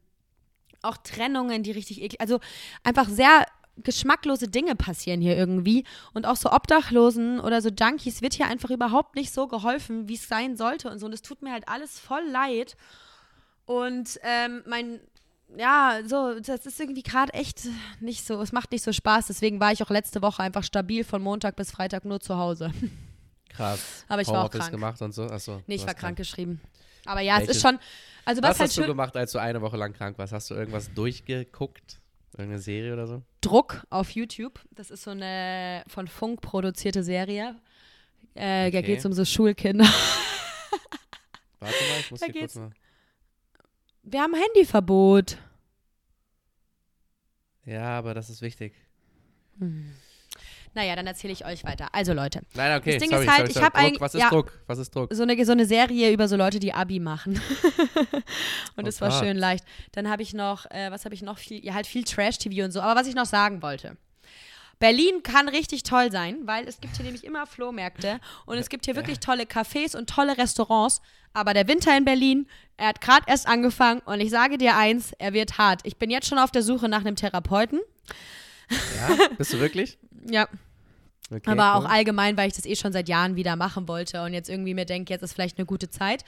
auch 0.83 0.99
Trennungen, 0.99 1.63
die 1.63 1.71
richtig 1.73 2.03
eklig. 2.03 2.21
Also 2.21 2.41
einfach 2.83 3.09
sehr 3.09 3.47
geschmacklose 3.83 4.49
Dinge 4.49 4.75
passieren 4.77 5.21
hier 5.21 5.37
irgendwie. 5.37 5.85
Und 6.13 6.27
auch 6.27 6.37
so 6.37 6.51
Obdachlosen 6.51 7.41
oder 7.41 7.63
so 7.63 7.69
Junkies 7.69 8.23
wird 8.23 8.35
hier 8.35 8.47
einfach 8.47 8.71
überhaupt 8.71 9.17
nicht 9.17 9.33
so 9.33 9.49
geholfen, 9.49 10.09
wie 10.09 10.15
es 10.15 10.29
sein 10.29 10.57
sollte 10.57 10.91
und 10.91 10.99
so. 10.99 11.07
Und 11.07 11.13
es 11.13 11.23
tut 11.23 11.43
mir 11.43 11.53
halt 11.53 11.69
alles 11.69 11.99
voll 11.99 12.25
leid. 12.31 12.77
Und 13.67 14.19
ähm, 14.23 14.63
mein, 14.67 15.01
ja, 15.57 16.01
so, 16.07 16.39
das 16.41 16.67
ist 16.67 16.81
irgendwie 16.81 17.03
gerade 17.03 17.33
echt 17.35 17.63
nicht 18.01 18.27
so, 18.27 18.41
es 18.41 18.53
macht 18.53 18.73
nicht 18.73 18.83
so 18.83 18.93
Spaß. 18.93 19.27
Deswegen 19.27 19.61
war 19.61 19.73
ich 19.73 19.83
auch 19.83 19.91
letzte 19.91 20.23
Woche 20.23 20.43
einfach 20.43 20.65
stabil 20.65 21.05
von 21.05 21.23
Montag 21.23 21.57
bis 21.57 21.71
Freitag 21.71 22.05
nur 22.05 22.21
zu 22.21 22.37
Hause. 22.37 22.73
Krass. 23.49 24.05
Aber 24.09 24.23
ich 24.23 24.29
war 24.29 24.45
auch 24.45 24.51
krank. 24.51 24.71
gemacht 24.71 25.03
und 25.03 25.13
so? 25.13 25.25
Achso, 25.25 25.63
nee, 25.67 25.75
ich 25.75 25.87
war 25.87 25.95
krank 25.95 26.17
geschrieben. 26.17 26.61
Aber 27.05 27.21
ja, 27.21 27.35
Welches? 27.35 27.51
es 27.51 27.57
ist 27.57 27.63
schon. 27.63 27.79
Also 28.25 28.43
was, 28.43 28.51
was 28.51 28.61
halt 28.61 28.71
hast 28.71 28.79
du 28.79 28.87
gemacht, 28.87 29.17
als 29.17 29.33
du 29.33 29.39
eine 29.39 29.61
Woche 29.61 29.77
lang 29.77 29.93
krank 29.93 30.19
warst? 30.19 30.33
Hast 30.33 30.51
du 30.51 30.55
irgendwas 30.55 30.93
durchgeguckt? 30.95 32.00
Irgendeine 32.41 32.63
Serie 32.63 32.93
oder 32.93 33.07
so? 33.07 33.23
Druck 33.41 33.85
auf 33.91 34.11
YouTube. 34.11 34.61
Das 34.71 34.91
ist 34.91 35.03
so 35.03 35.11
eine 35.11 35.85
von 35.89 36.09
Funk 36.09 36.41
produzierte 36.41 37.03
Serie. 37.03 37.57
Äh, 38.35 38.69
okay. 38.69 38.71
Da 38.71 38.81
geht 38.81 38.99
es 39.01 39.07
um 39.07 39.13
so 39.13 39.25
Schulkinder. 39.25 39.85
Warte 41.61 41.75
mal, 41.91 42.01
ich 42.01 42.11
muss 42.11 42.21
da 42.21 42.27
hier 42.27 42.41
kurz 42.41 42.55
mal. 42.57 42.71
Wir 44.03 44.23
haben 44.23 44.35
Handyverbot. 44.35 45.37
Ja, 47.67 47.99
aber 47.99 48.15
das 48.15 48.31
ist 48.31 48.41
wichtig. 48.41 48.75
Hm. 49.59 49.95
Naja, 50.73 50.95
dann 50.95 51.07
erzähle 51.07 51.33
ich 51.33 51.45
euch 51.45 51.65
weiter. 51.65 51.89
Also 51.93 52.13
Leute. 52.13 52.43
Nein, 52.55 52.79
okay. 52.79 52.93
Das 52.93 53.01
Ding 53.03 53.11
sorry, 53.11 53.25
ist 53.25 53.29
halt, 53.31 53.39
sorry, 53.39 53.49
ich 53.49 53.55
sorry. 53.55 53.65
hab 53.67 53.75
Druck. 53.75 53.83
eigentlich- 53.85 54.01
Was 54.01 54.15
ist 54.15 54.21
ja. 54.21 54.29
Druck? 54.29 54.53
Was 54.67 54.79
ist 54.79 54.95
Druck? 54.95 55.13
So 55.13 55.23
eine, 55.25 55.45
so 55.45 55.53
eine 55.53 55.67
Serie 55.67 56.13
über 56.13 56.29
so 56.29 56.37
Leute, 56.37 56.61
die 56.61 56.73
Abi 56.73 57.01
machen. 57.01 57.35
und 58.77 58.85
Oh 58.85 58.89
es 58.89 59.01
war 59.01 59.11
Gott. 59.11 59.19
schön 59.21 59.37
leicht. 59.37 59.65
Dann 59.93 60.09
habe 60.09 60.23
ich 60.23 60.33
noch, 60.33 60.67
äh, 60.71 60.91
was 60.91 61.05
habe 61.05 61.15
ich 61.15 61.23
noch? 61.23 61.39
Viel, 61.39 61.65
ja, 61.65 61.75
halt 61.75 61.87
viel 61.87 62.05
Trash-TV 62.05 62.65
und 62.65 62.71
so. 62.71 62.81
Aber 62.81 62.99
was 63.01 63.07
ich 63.09 63.15
noch 63.15 63.27
sagen 63.27 63.63
wollte. 63.63 63.97
Berlin 64.79 65.23
kann 65.23 65.49
richtig 65.49 65.83
toll 65.83 66.11
sein, 66.11 66.39
weil 66.47 66.67
es 66.67 66.81
gibt 66.81 66.97
hier 66.97 67.05
nämlich 67.05 67.25
immer 67.25 67.47
Flohmärkte 67.47 68.19
und 68.47 68.57
es 68.57 68.71
gibt 68.71 68.87
hier 68.87 68.97
wirklich 68.97 69.21
tolle 69.21 69.43
Cafés 69.43 69.95
und 69.95 70.09
tolle 70.09 70.39
Restaurants. 70.39 71.03
Aber 71.35 71.53
der 71.53 71.69
Winter 71.69 71.95
in 71.97 72.07
Berlin, 72.07 72.47
er 72.79 72.89
hat 72.89 73.01
gerade 73.03 73.25
erst 73.27 73.47
angefangen 73.47 74.01
und 74.07 74.21
ich 74.21 74.31
sage 74.31 74.57
dir 74.57 74.77
eins, 74.77 75.13
er 75.19 75.35
wird 75.35 75.59
hart. 75.59 75.81
Ich 75.85 75.99
bin 75.99 76.09
jetzt 76.11 76.29
schon 76.29 76.39
auf 76.39 76.51
der 76.51 76.63
Suche 76.63 76.89
nach 76.89 77.01
einem 77.01 77.15
Therapeuten. 77.15 77.81
Ja? 78.71 79.29
Bist 79.37 79.53
du 79.53 79.59
wirklich? 79.61 79.99
Ja, 80.31 80.49
Okay, 81.33 81.49
aber 81.49 81.63
cool. 81.79 81.87
auch 81.87 81.89
allgemein, 81.89 82.37
weil 82.37 82.49
ich 82.49 82.55
das 82.55 82.67
eh 82.67 82.75
schon 82.75 82.93
seit 82.93 83.09
Jahren 83.09 83.37
wieder 83.37 83.55
machen 83.55 83.87
wollte 83.87 84.23
und 84.25 84.33
jetzt 84.35 84.51
irgendwie 84.51 84.75
mir 84.75 84.85
denke, 84.85 85.13
jetzt 85.13 85.23
ist 85.23 85.33
vielleicht 85.33 85.59
eine 85.59 85.65
gute 85.65 85.89
Zeit. 85.89 86.25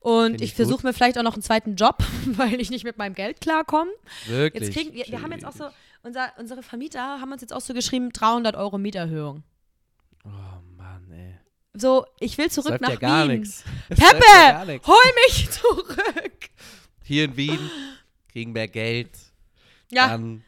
Und 0.00 0.30
Find 0.32 0.40
ich, 0.40 0.50
ich 0.50 0.54
versuche 0.54 0.84
mir 0.84 0.92
vielleicht 0.92 1.16
auch 1.16 1.22
noch 1.22 1.34
einen 1.34 1.42
zweiten 1.42 1.76
Job, 1.76 1.98
weil 2.26 2.60
ich 2.60 2.68
nicht 2.70 2.82
mit 2.84 2.98
meinem 2.98 3.14
Geld 3.14 3.40
klarkomme. 3.40 3.90
Wirklich. 4.26 4.64
Jetzt 4.64 4.74
kriegen 4.74 4.92
wir, 4.94 5.06
wir 5.06 5.22
haben 5.22 5.30
jetzt 5.30 5.46
auch 5.46 5.52
so, 5.52 5.64
unser, 6.02 6.32
unsere 6.38 6.62
Vermieter 6.64 7.20
haben 7.20 7.30
uns 7.32 7.40
jetzt 7.40 7.52
auch 7.52 7.60
so 7.60 7.72
geschrieben, 7.72 8.10
300 8.12 8.56
Euro 8.56 8.78
Mieterhöhung. 8.78 9.44
Oh 10.24 10.28
Mann, 10.76 11.08
ey. 11.12 11.36
So, 11.74 12.04
ich 12.18 12.36
will 12.36 12.50
zurück 12.50 12.80
nach 12.80 12.90
ja 12.90 12.96
gar 12.96 13.28
Wien. 13.28 13.38
läuft 13.38 13.64
Peppe, 13.90 14.24
ja 14.34 14.52
gar 14.52 14.64
nix. 14.66 14.86
hol 14.88 15.12
mich 15.28 15.50
zurück. 15.50 15.96
Hier 17.04 17.24
in 17.26 17.36
Wien 17.36 17.70
kriegen 18.30 18.52
mehr 18.52 18.68
Geld. 18.68 19.10
Ja, 19.92 20.08
Dann, 20.08 20.42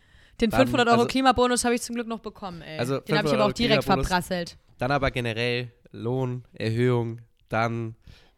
den 0.44 0.50
dann- 0.50 0.60
500 0.66 0.88
Euro 0.88 0.96
also- 1.02 1.08
Klimabonus 1.08 1.64
habe 1.64 1.74
ich 1.74 1.82
zum 1.82 1.94
Glück 1.94 2.06
noch 2.06 2.20
bekommen, 2.20 2.62
ey. 2.62 2.78
Also 2.78 3.00
den 3.00 3.16
habe 3.18 3.26
ich 3.26 3.32
500 3.32 3.40
aber 3.40 3.44
auch 3.50 3.52
direkt 3.52 3.84
verprasselt. 3.84 4.56
dann 4.78 4.90
aber 4.90 5.10
generell 5.10 5.70
Lohnerhöhung. 5.92 7.20
Dann, 7.48 7.94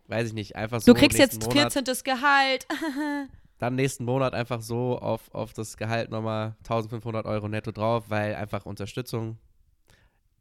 weiß 0.09 0.29
ich 0.29 0.35
nicht, 0.35 0.57
einfach 0.57 0.81
so. 0.81 0.93
Du 0.93 0.99
kriegst 0.99 1.19
jetzt 1.19 1.41
Monat, 1.43 1.73
14. 1.73 1.85
Gehalt. 2.05 2.67
Dann 3.59 3.75
nächsten 3.75 4.05
Monat 4.05 4.35
einfach 4.35 4.61
so 4.61 4.99
auf, 4.99 5.33
auf 5.35 5.55
das 5.55 5.79
Gehalt 5.79 6.11
nochmal 6.11 6.55
1500 6.59 7.25
Euro 7.25 7.49
netto 7.49 7.73
drauf, 7.73 8.05
weil 8.09 8.35
einfach 8.35 8.67
Unterstützung. 8.67 9.39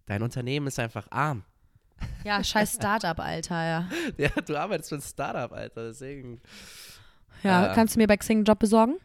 Dein 0.06 0.22
Unternehmen 0.22 0.68
ist 0.68 0.78
einfach 0.80 1.08
arm. 1.12 1.44
Ja, 2.26 2.44
scheiß 2.44 2.74
Startup, 2.76 3.18
Alter, 3.18 3.64
ja. 3.66 3.90
Ja, 4.18 4.30
du 4.46 4.58
arbeitest 4.60 4.90
für 4.90 4.96
ein 4.96 5.02
Startup, 5.02 5.50
Alter, 5.54 5.88
deswegen. 5.88 6.42
Ja, 7.44 7.70
Ah. 7.70 7.74
kannst 7.74 7.96
du 7.96 8.00
mir 8.00 8.08
bei 8.08 8.18
Xing 8.18 8.40
einen 8.40 8.46
Job 8.46 8.60
besorgen? 8.60 8.96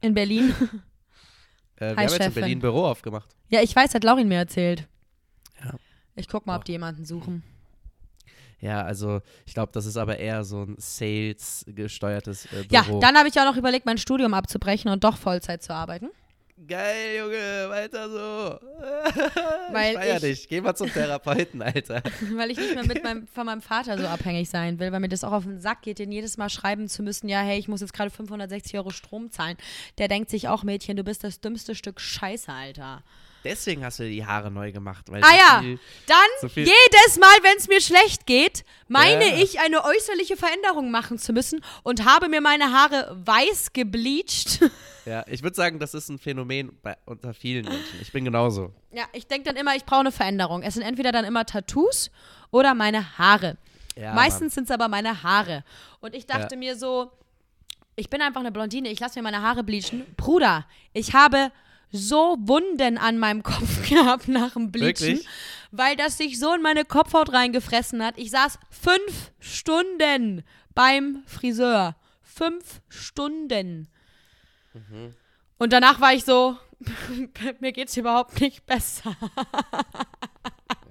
In 0.00 0.14
Berlin? 0.14 0.52
Äh, 1.80 1.86
wir 1.86 1.88
Hi, 1.88 1.94
haben 1.96 2.02
jetzt 2.04 2.12
in 2.14 2.22
Chefin. 2.22 2.34
Berlin 2.34 2.58
ein 2.58 2.60
Büro 2.60 2.84
aufgemacht. 2.86 3.28
Ja, 3.48 3.62
ich 3.62 3.74
weiß, 3.74 3.94
hat 3.94 4.04
Laurin 4.04 4.28
mir 4.28 4.36
erzählt. 4.38 4.86
Ja. 5.64 5.74
Ich 6.14 6.28
guck 6.28 6.46
mal, 6.46 6.56
ob 6.56 6.64
die 6.64 6.72
jemanden 6.72 7.04
suchen. 7.04 7.42
Ja, 8.60 8.82
also 8.82 9.22
ich 9.46 9.54
glaube, 9.54 9.72
das 9.72 9.86
ist 9.86 9.96
aber 9.96 10.18
eher 10.18 10.44
so 10.44 10.62
ein 10.64 10.76
Sales-gesteuertes 10.78 12.44
äh, 12.52 12.66
Ja, 12.70 12.82
Büro. 12.82 13.00
dann 13.00 13.16
habe 13.16 13.28
ich 13.28 13.40
auch 13.40 13.46
noch 13.46 13.56
überlegt, 13.56 13.86
mein 13.86 13.96
Studium 13.96 14.34
abzubrechen 14.34 14.90
und 14.90 15.02
doch 15.02 15.16
Vollzeit 15.16 15.62
zu 15.62 15.74
arbeiten. 15.74 16.10
Geil, 16.68 17.16
Junge, 17.18 17.70
weiter 17.70 18.08
so. 18.10 18.58
Weil 19.72 19.92
ich 19.92 19.98
feier 19.98 20.16
ich- 20.16 20.20
dich. 20.22 20.48
Geh 20.48 20.60
mal 20.60 20.74
zum 20.74 20.92
Therapeuten, 20.92 21.62
Alter. 21.62 22.02
Weil 22.34 22.50
ich 22.50 22.58
nicht 22.58 22.74
mehr 22.74 22.86
mit 22.86 23.02
meinem, 23.04 23.26
von 23.28 23.46
meinem 23.46 23.62
Vater 23.62 23.96
so 23.98 24.06
abhängig 24.06 24.50
sein 24.50 24.78
will, 24.78 24.92
weil 24.92 25.00
mir 25.00 25.08
das 25.08 25.24
auch 25.24 25.32
auf 25.32 25.44
den 25.44 25.60
Sack 25.60 25.82
geht, 25.82 25.98
den 25.98 26.12
jedes 26.12 26.36
Mal 26.36 26.50
schreiben 26.50 26.88
zu 26.88 27.02
müssen, 27.02 27.28
ja, 27.28 27.40
hey, 27.40 27.58
ich 27.58 27.68
muss 27.68 27.80
jetzt 27.80 27.94
gerade 27.94 28.10
560 28.10 28.76
Euro 28.76 28.90
Strom 28.90 29.30
zahlen. 29.30 29.56
Der 29.98 30.08
denkt 30.08 30.28
sich 30.28 30.48
auch, 30.48 30.62
Mädchen, 30.62 30.96
du 30.96 31.04
bist 31.04 31.24
das 31.24 31.40
dümmste 31.40 31.74
Stück 31.74 31.98
Scheiße, 32.00 32.52
Alter. 32.52 33.02
Deswegen 33.44 33.84
hast 33.84 33.98
du 33.98 34.08
die 34.08 34.24
Haare 34.26 34.50
neu 34.50 34.70
gemacht. 34.72 35.06
Weil 35.10 35.22
Ah 35.22 35.28
so 35.28 35.34
ja, 35.36 35.60
viel- 35.60 35.78
dann 36.06 36.16
so 36.40 36.48
viel- 36.48 36.64
jedes 36.66 37.18
Mal, 37.18 37.34
wenn 37.42 37.56
es 37.56 37.68
mir 37.68 37.80
schlecht 37.80 38.26
geht, 38.26 38.64
meine 38.88 39.28
Ja. 39.28 39.42
ich, 39.42 39.60
eine 39.60 39.84
äußerliche 39.84 40.36
Veränderung 40.36 40.90
machen 40.90 41.18
zu 41.18 41.32
müssen 41.32 41.64
und 41.82 42.04
habe 42.04 42.28
mir 42.28 42.40
meine 42.40 42.72
Haare 42.72 43.16
weiß 43.24 43.72
gebleached. 43.72 44.60
Ja, 45.06 45.24
ich 45.28 45.42
würde 45.42 45.56
sagen, 45.56 45.78
das 45.78 45.94
ist 45.94 46.10
ein 46.10 46.18
Phänomen 46.18 46.78
bei, 46.82 46.94
unter 47.06 47.32
vielen 47.32 47.64
Menschen. 47.64 47.98
Ich 48.02 48.12
bin 48.12 48.22
genauso. 48.22 48.70
ja, 48.92 49.04
ich 49.14 49.26
denke 49.26 49.48
dann 49.48 49.56
immer, 49.56 49.74
ich 49.74 49.84
brauche 49.86 50.00
eine 50.00 50.12
Veränderung. 50.12 50.62
Es 50.62 50.74
sind 50.74 50.82
entweder 50.82 51.10
dann 51.10 51.24
immer 51.24 51.46
Tattoos 51.46 52.10
oder 52.50 52.74
meine 52.74 53.16
Haare. 53.18 53.56
Ja, 53.96 54.12
Meistens 54.12 54.54
sind 54.54 54.64
es 54.64 54.70
aber 54.70 54.88
meine 54.88 55.22
Haare. 55.22 55.64
Und 56.00 56.14
ich 56.14 56.26
dachte 56.26 56.54
Ja. 56.54 56.58
mir 56.58 56.76
so, 56.76 57.10
ich 57.96 58.10
bin 58.10 58.20
einfach 58.20 58.40
eine 58.40 58.52
Blondine, 58.52 58.90
ich 58.90 59.00
lasse 59.00 59.18
mir 59.18 59.22
meine 59.22 59.40
Haare 59.40 59.64
bleachen. 59.64 60.04
Bruder, 60.18 60.66
ich 60.92 61.14
habe 61.14 61.50
so 61.92 62.36
Wunden 62.40 62.98
an 62.98 63.18
meinem 63.18 63.42
Kopf 63.42 63.88
gehabt 63.88 64.28
nach 64.28 64.52
dem 64.54 64.70
Bleachen, 64.70 64.86
Wirklich? 64.86 65.26
weil 65.72 65.96
das 65.96 66.18
sich 66.18 66.38
so 66.38 66.54
in 66.54 66.62
meine 66.62 66.84
Kopfhaut 66.84 67.32
reingefressen 67.32 68.04
hat. 68.04 68.16
Ich 68.18 68.30
saß 68.30 68.58
fünf 68.70 69.32
Stunden 69.40 70.42
beim 70.74 71.22
Friseur. 71.26 71.96
Fünf 72.22 72.80
Stunden. 72.88 73.88
Mhm. 74.72 75.14
Und 75.58 75.72
danach 75.72 76.00
war 76.00 76.14
ich 76.14 76.24
so, 76.24 76.56
mir 77.60 77.72
geht's 77.72 77.96
überhaupt 77.96 78.40
nicht 78.40 78.64
besser. 78.66 79.16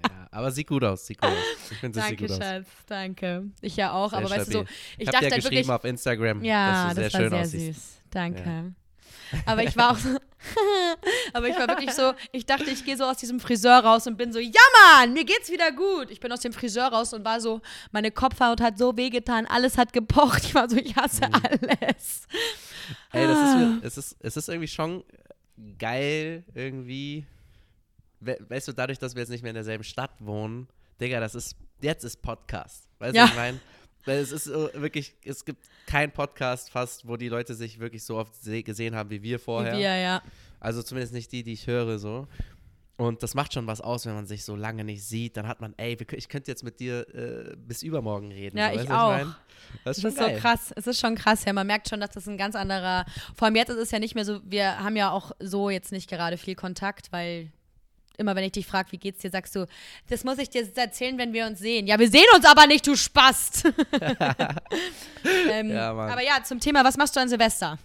Ja, 0.04 0.28
aber 0.32 0.52
sieht 0.52 0.68
gut 0.68 0.84
aus, 0.84 1.06
sieht 1.08 1.20
gut 1.20 1.30
aus. 1.32 1.36
Ich 1.72 1.78
finde, 1.78 2.00
sieht 2.00 2.10
Danke, 2.12 2.24
gut 2.28 2.32
aus. 2.32 2.38
Schatz, 2.38 2.68
danke. 2.88 3.45
Ich 3.62 3.76
ja 3.76 3.91
auch, 3.93 4.12
Sehr 4.12 4.20
aber 4.20 4.30
weißt 4.30 4.47
du 4.47 4.52
so, 4.52 4.60
stabil. 4.60 4.76
ich 4.97 5.08
hab 5.08 5.14
dachte 5.14 5.26
dir 5.26 5.32
halt 5.32 5.41
geschrieben 5.43 5.56
wirklich, 5.68 5.70
auf 5.76 5.84
Instagram, 5.86 6.43
Ja, 6.43 6.84
dass 6.84 6.89
du 6.89 6.95
sehr 6.95 7.04
das 7.04 7.14
war 7.14 7.20
schön 7.22 7.30
sehr 7.32 7.39
aussiehst. 7.41 7.82
süß. 7.93 8.02
Danke. 8.12 8.74
Aber 9.45 9.64
ich 9.64 9.76
war 9.76 9.91
auch 9.91 9.97
so, 9.97 10.18
aber 11.33 11.47
ich 11.49 11.57
war 11.57 11.67
wirklich 11.67 11.91
so, 11.91 12.13
ich 12.31 12.45
dachte, 12.45 12.69
ich 12.69 12.83
gehe 12.85 12.95
so 12.97 13.03
aus 13.05 13.17
diesem 13.17 13.39
Friseur 13.39 13.79
raus 13.79 14.07
und 14.07 14.17
bin 14.17 14.31
so, 14.31 14.39
ja 14.39 14.61
Mann, 14.95 15.13
mir 15.13 15.25
geht's 15.25 15.51
wieder 15.51 15.71
gut. 15.71 16.09
Ich 16.11 16.19
bin 16.19 16.31
aus 16.31 16.39
dem 16.41 16.53
Friseur 16.53 16.87
raus 16.87 17.13
und 17.13 17.25
war 17.25 17.41
so, 17.41 17.61
meine 17.91 18.11
Kopfhaut 18.11 18.61
hat 18.61 18.77
so 18.77 18.95
wehgetan, 18.97 19.45
alles 19.45 19.77
hat 19.77 19.93
gepocht. 19.93 20.43
Ich 20.45 20.55
war 20.55 20.69
so, 20.69 20.77
ich 20.77 20.95
hasse 20.95 21.27
Mhm. 21.27 21.33
alles. 21.33 22.27
Ey, 23.11 23.27
das 23.27 23.37
ist, 23.37 23.55
Ah. 23.55 23.77
es 23.83 23.97
ist, 23.97 24.15
es 24.19 24.37
ist 24.37 24.49
irgendwie 24.49 24.67
schon 24.67 25.03
geil, 25.77 26.43
irgendwie. 26.53 27.25
We 28.21 28.37
weißt 28.49 28.67
du, 28.67 28.73
dadurch, 28.73 28.99
dass 28.99 29.15
wir 29.15 29.21
jetzt 29.21 29.29
nicht 29.29 29.43
mehr 29.43 29.51
in 29.51 29.55
derselben 29.55 29.83
Stadt 29.83 30.11
wohnen, 30.19 30.67
Digga, 30.99 31.19
das 31.19 31.35
ist, 31.35 31.55
jetzt 31.81 32.03
ist 32.03 32.21
Podcast. 32.21 32.89
Weißt 32.99 33.15
Ja. 33.15 33.23
du, 33.23 33.27
was 33.29 33.31
ich 33.31 33.37
meine? 33.39 33.59
Weil 34.06 34.20
es 34.20 34.32
ist 34.32 34.45
so 34.45 34.70
wirklich, 34.74 35.14
es 35.26 35.43
gibt 35.45 35.66
keinen 35.86 36.12
Podcast 36.12 36.70
fast, 36.72 37.08
wo 37.08 37.18
die 37.18 37.30
Leute 37.30 37.54
sich 37.54 37.80
wirklich 37.80 38.04
so 38.04 38.18
oft 38.18 38.34
se 38.36 38.64
gesehen 38.64 38.95
haben 38.95 39.10
wie 39.10 39.22
wir 39.22 39.39
vorher. 39.39 39.74
Wie 39.74 39.80
wir, 39.80 39.95
ja. 39.97 40.22
Also 40.60 40.82
zumindest 40.84 41.14
nicht 41.14 41.32
die, 41.32 41.43
die 41.43 41.54
ich 41.54 41.68
höre, 41.68 42.00
so. 42.00 42.28
Und 42.97 43.24
das 43.24 43.34
macht 43.34 43.54
schon 43.54 43.66
was 43.66 43.80
aus, 43.80 44.06
wenn 44.06 44.14
man 44.14 44.26
sich 44.26 44.43
so 44.43 44.58
lange 44.58 44.84
nicht 44.84 45.06
sieht. 45.06 45.38
Dann 45.38 45.47
hat 45.47 45.62
man, 45.62 45.74
ey, 45.78 45.97
ich 46.12 46.28
könnte 46.28 46.52
jetzt 46.52 46.66
mit 46.66 46.82
dir 46.82 47.08
äh, 47.16 47.56
bis 47.56 47.82
übermorgen 47.82 48.30
reden. 48.30 48.58
Ja, 48.58 48.68
so, 48.68 48.74
ich 48.74 48.80
weißt 48.82 48.91
auch. 48.91 49.10
mein? 49.12 49.36
Das 49.86 49.97
ist 49.97 50.04
Das 50.04 50.14
schon 50.16 50.26
ist 50.26 50.34
so 50.36 50.41
krass. 50.41 50.74
Es 50.76 50.88
ist 50.88 51.00
schon 51.00 51.16
krass, 51.16 51.45
ja. 51.45 51.54
Man 51.54 51.66
merkt 51.66 51.88
schon, 51.88 52.02
dass 52.02 52.10
das 52.10 52.28
ein 52.28 52.38
ganz 52.38 52.56
anderer. 52.56 53.06
Vor 53.36 53.45
allem 53.45 53.56
jetzt 53.56 53.70
ist 53.70 53.78
es 53.78 53.91
ja 53.91 54.00
nicht 54.00 54.16
mehr 54.16 54.26
so, 54.26 54.41
wir 54.43 54.80
haben 54.80 54.97
ja 54.97 55.12
auch 55.12 55.32
so 55.39 55.70
jetzt 55.70 55.93
nicht 55.93 56.10
gerade 56.10 56.36
viel 56.36 56.56
Kontakt, 56.56 57.10
weil 57.14 57.54
immer 58.20 58.36
wenn 58.36 58.43
ich 58.43 58.51
dich 58.51 58.67
frage, 58.67 58.91
wie 58.91 58.97
geht's 58.97 59.20
dir, 59.22 59.30
sagst 59.32 59.55
du, 59.55 59.65
das 60.07 60.24
muss 60.24 60.38
ich 60.38 60.49
dir 60.49 60.67
erzählen, 60.76 61.17
wenn 61.17 61.34
wir 61.34 61.45
uns 61.47 61.59
sehen. 61.59 61.88
Ja, 61.88 61.97
wir 61.97 62.09
sehen 62.09 62.26
uns 62.36 62.45
aber 62.45 62.67
nicht, 62.67 62.86
du 62.86 62.95
Spast. 62.95 63.65
ähm, 65.51 65.72
Ja, 65.72 65.91
aber 65.91 66.24
ja, 66.24 66.43
zum 66.43 66.59
Thema, 66.59 66.84
was 66.84 66.97
machst 66.97 67.15
du 67.15 67.20
an 67.20 67.30
Silvester? 67.30 67.78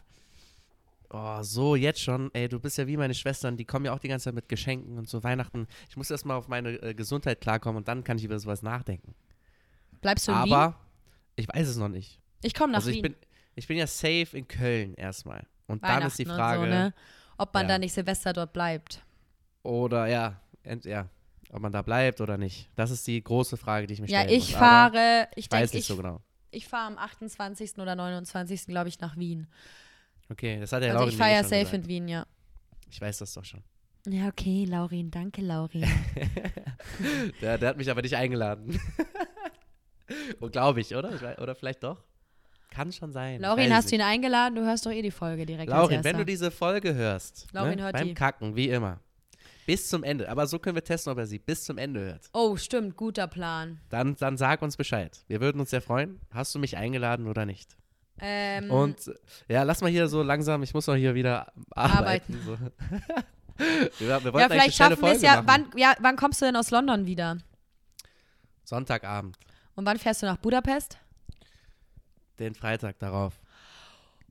Oh, 1.11 1.43
so, 1.43 1.77
jetzt 1.77 2.01
schon. 2.01 2.31
Ey, 2.35 2.49
du 2.49 2.59
bist 2.59 2.77
ja 2.77 2.87
wie 2.89 2.97
meine 2.97 3.15
Schwestern, 3.15 3.57
die 3.57 3.65
kommen 3.65 3.85
ja 3.85 3.93
auch 3.93 4.01
die 4.01 4.09
ganze 4.09 4.25
Zeit 4.25 4.35
mit 4.35 4.49
Geschenken 4.49 4.99
und 4.99 5.09
so 5.09 5.23
Weihnachten. 5.23 5.69
Ich 5.89 5.97
muss 5.97 6.11
erst 6.11 6.27
mal 6.27 6.35
auf 6.35 6.49
meine 6.49 6.71
äh, 6.83 6.93
Gesundheit 6.95 7.41
klarkommen 7.41 7.77
und 7.79 7.89
dann 7.89 8.03
kann 8.03 8.19
ich 8.19 8.25
über 8.25 8.39
sowas 8.39 8.63
nachdenken. 8.63 9.15
Bleibst 10.01 10.27
du 10.27 10.33
in 10.33 10.45
Wien? 10.45 10.53
Aber 10.53 10.81
ich 11.37 11.47
weiß 11.49 11.69
es 11.69 11.77
noch 11.77 11.89
nicht. 11.89 12.19
Ich 12.43 12.53
komme 12.53 12.73
nach 12.73 12.79
also 12.79 12.91
ich 12.91 12.97
Wien. 12.97 13.03
bin, 13.03 13.17
ich 13.55 13.69
bin 13.69 13.77
ja 13.77 13.87
safe 13.87 14.29
in 14.33 14.49
Köln 14.49 14.95
erstmal. 14.95 15.47
Und 15.69 15.85
dann 15.85 16.03
ist 16.03 16.19
die 16.19 16.25
Frage, 16.27 16.63
so, 16.63 16.67
ne? 16.67 16.93
Ob 17.39 17.55
man 17.55 17.63
Ja. 17.63 17.69
da 17.69 17.79
nicht 17.79 17.93
Silvester 17.93 18.33
dort 18.33 18.53
bleibt. 18.53 19.01
Oder 19.65 20.07
ja, 20.07 20.41
ja, 20.85 21.09
ob 21.51 21.61
man 21.61 21.73
da 21.73 21.83
bleibt 21.83 22.21
oder 22.21 22.39
nicht. 22.39 22.71
Das 22.77 22.91
ist 22.93 23.05
die 23.07 23.23
große 23.23 23.57
Frage, 23.57 23.87
die 23.89 23.95
ich 23.95 24.01
mir 24.01 24.07
Ja, 24.09 24.21
stellen 24.21 24.37
ich 24.37 24.51
muss. 24.53 24.55
Aber 24.57 24.65
fahre, 24.65 25.29
ich 25.35 25.47
Ich 25.47 25.51
weiß 25.51 25.71
denke, 25.71 25.77
nicht 25.77 25.83
ich, 25.83 25.87
so 25.89 25.97
genau. 25.97 26.21
ich 26.53 26.69
fahre 26.69 26.87
am 26.87 26.99
28. 26.99 27.79
oder 27.79 27.97
29. 27.97 28.67
glaube 28.67 28.89
ich 28.89 29.01
nach 29.01 29.17
Wien. 29.17 29.49
Okay, 30.31 30.61
das 30.61 30.73
hat 30.73 30.83
der 30.83 30.91
also 30.91 31.01
Laurin 31.01 31.13
ich 31.13 31.19
mir 31.19 31.25
fahre 31.25 31.33
eh 31.33 31.37
ja 31.37 31.43
safe 31.43 31.59
gesagt. 31.59 31.75
in 31.75 31.87
Wien, 31.89 32.09
ja. 32.09 32.27
Ich 32.91 33.01
weiß 33.01 33.19
das 33.19 33.35
doch 33.35 33.45
schon. 33.45 33.63
Ja, 34.07 34.29
okay, 34.29 34.65
Laurin, 34.67 35.11
danke, 35.11 35.41
Laurin. 35.41 35.85
Der, 37.41 37.57
der 37.59 37.71
hat 37.71 37.77
mich 37.79 37.91
aber 37.91 38.03
nicht 38.03 38.15
eingeladen. 38.17 38.79
Und 40.41 40.53
glaube 40.53 40.81
ich, 40.81 40.95
oder? 40.95 41.15
Ich 41.15 41.23
weiß, 41.23 41.39
oder 41.39 41.55
vielleicht 41.55 41.83
doch? 41.83 42.05
Kann 42.71 42.93
schon 42.93 43.13
sein. 43.13 43.41
Laurin, 43.41 43.73
hast 43.73 43.91
du 43.91 43.95
ihn 43.95 44.03
eingeladen? 44.03 44.57
Du 44.57 44.63
hörst 44.63 44.85
doch 44.85 44.91
eh 44.91 45.01
die 45.01 45.11
Folge 45.11 45.47
direkt. 45.47 45.71
Laurin, 45.71 46.03
wenn 46.05 46.19
du 46.19 46.25
diese 46.25 46.51
Folge 46.51 46.95
hörst, 46.95 47.47
Laurin 47.53 47.77
ne, 47.77 47.85
hört 47.85 47.93
beim 47.95 48.09
die. 48.09 48.15
Kacken, 48.15 48.57
wie 48.57 48.69
immer, 48.69 49.01
bis 49.67 49.89
zum 49.89 50.05
Ende, 50.05 50.29
aber 50.29 50.47
so 50.47 50.59
können 50.59 50.77
wir 50.77 50.85
testen, 50.85 51.13
ob 51.13 51.19
er 51.19 51.27
sie 51.27 51.39
bis 51.39 51.65
zum 51.65 51.79
Ende 51.79 52.01
hört. 52.01 52.29
Oh, 52.33 52.57
stimmt, 52.57 52.97
guter 52.97 53.27
Plan. 53.27 53.81
Dann, 53.89 54.17
dann 54.17 54.37
sag 54.37 54.63
uns 54.63 54.77
Bescheid. 54.77 55.25
Wir 55.27 55.41
würden 55.41 55.61
uns 55.61 55.71
sehr 55.71 55.83
freuen. 55.83 56.21
Hast 56.31 56.55
du 56.55 56.59
mich 56.59 56.77
eingeladen 56.77 57.27
oder 57.27 57.47
nicht? 57.47 57.77
Ähm, 58.21 58.71
Und 58.71 59.11
ja, 59.49 59.63
lass 59.65 59.81
mal 59.81 59.91
hier 59.91 60.09
so 60.09 60.23
langsam, 60.23 60.63
ich 60.63 60.73
muss 60.75 60.87
noch 60.87 60.95
hier 60.95 61.15
wieder 61.15 61.53
arbeiten. 61.71 62.41
So. 62.45 62.57
wir, 63.99 64.25
wir 64.25 64.41
ja, 64.41 64.49
vielleicht 64.49 64.77
schaffen 64.77 65.03
wir 65.03 65.13
es 65.13 65.23
ja 65.23 65.43
wann, 65.47 65.71
ja. 65.77 65.95
wann 66.01 66.17
kommst 66.17 66.41
du 66.41 66.47
denn 66.47 66.57
aus 66.57 66.71
London 66.71 67.07
wieder? 67.07 67.39
Sonntagabend. 68.65 69.39
Und 69.75 69.85
wann 69.87 69.99
fährst 69.99 70.23
du 70.23 70.27
nach 70.27 70.37
Budapest? 70.37 70.99
Den 72.39 72.55
Freitag 72.55 72.99
darauf. 72.99 73.41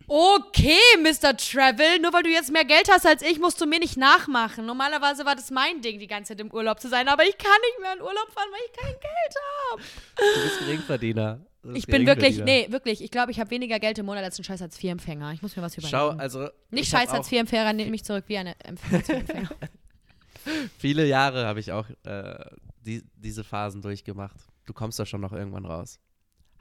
Okay, 0.07 0.77
Mr. 1.01 1.35
Travel, 1.37 1.99
nur 2.01 2.13
weil 2.13 2.23
du 2.23 2.29
jetzt 2.29 2.51
mehr 2.51 2.65
Geld 2.65 2.89
hast 2.91 3.05
als 3.05 3.21
ich, 3.21 3.39
musst 3.39 3.61
du 3.61 3.65
mir 3.65 3.79
nicht 3.79 3.97
nachmachen. 3.97 4.65
Normalerweise 4.65 5.25
war 5.25 5.35
das 5.35 5.49
mein 5.51 5.81
Ding, 5.81 5.99
die 5.99 6.07
ganze 6.07 6.29
Zeit 6.29 6.41
im 6.41 6.51
Urlaub 6.51 6.79
zu 6.79 6.89
sein, 6.89 7.07
aber 7.07 7.23
ich 7.23 7.37
kann 7.37 7.51
nicht 7.69 7.79
mehr 7.81 7.93
in 7.93 8.01
Urlaub 8.01 8.29
fahren, 8.33 8.49
weil 8.51 8.59
ich 8.65 8.73
kein 8.73 8.93
Geld 8.93 9.35
habe. 9.71 9.81
Du 10.17 10.43
bist 10.43 10.59
Geringverdiener. 10.59 11.39
Ich 11.75 11.87
bin 11.87 12.05
wirklich, 12.05 12.43
nee, 12.43 12.67
wirklich, 12.69 13.01
ich 13.01 13.09
glaube, 13.09 13.31
ich 13.31 13.39
habe 13.39 13.49
weniger 13.51 13.79
Geld 13.79 13.97
im 13.97 14.05
Monat 14.05 14.23
als 14.23 14.37
ein 14.37 14.43
scheiß 14.43 14.61
als 14.61 14.77
vier 14.77 14.91
Empfänger. 14.91 15.31
Ich 15.31 15.41
muss 15.41 15.55
mir 15.55 15.61
was 15.61 15.77
überlegen. 15.77 15.91
Schau, 15.91 16.09
also. 16.09 16.49
Nicht 16.71 16.89
scheiß 16.89 17.09
als 17.09 17.29
vier 17.29 17.39
Empfänger, 17.39 17.71
nehme 17.71 17.95
ich 17.95 18.03
zurück 18.03 18.25
wie 18.27 18.37
eine 18.37 18.55
Empfänger. 18.59 19.49
Viele 20.77 21.05
Jahre 21.05 21.45
habe 21.45 21.61
ich 21.61 21.71
auch 21.71 21.87
äh, 22.03 22.35
die, 22.81 23.01
diese 23.15 23.45
Phasen 23.45 23.81
durchgemacht. 23.81 24.35
Du 24.65 24.73
kommst 24.73 24.99
da 24.99 25.05
schon 25.05 25.21
noch 25.21 25.31
irgendwann 25.31 25.65
raus. 25.65 25.99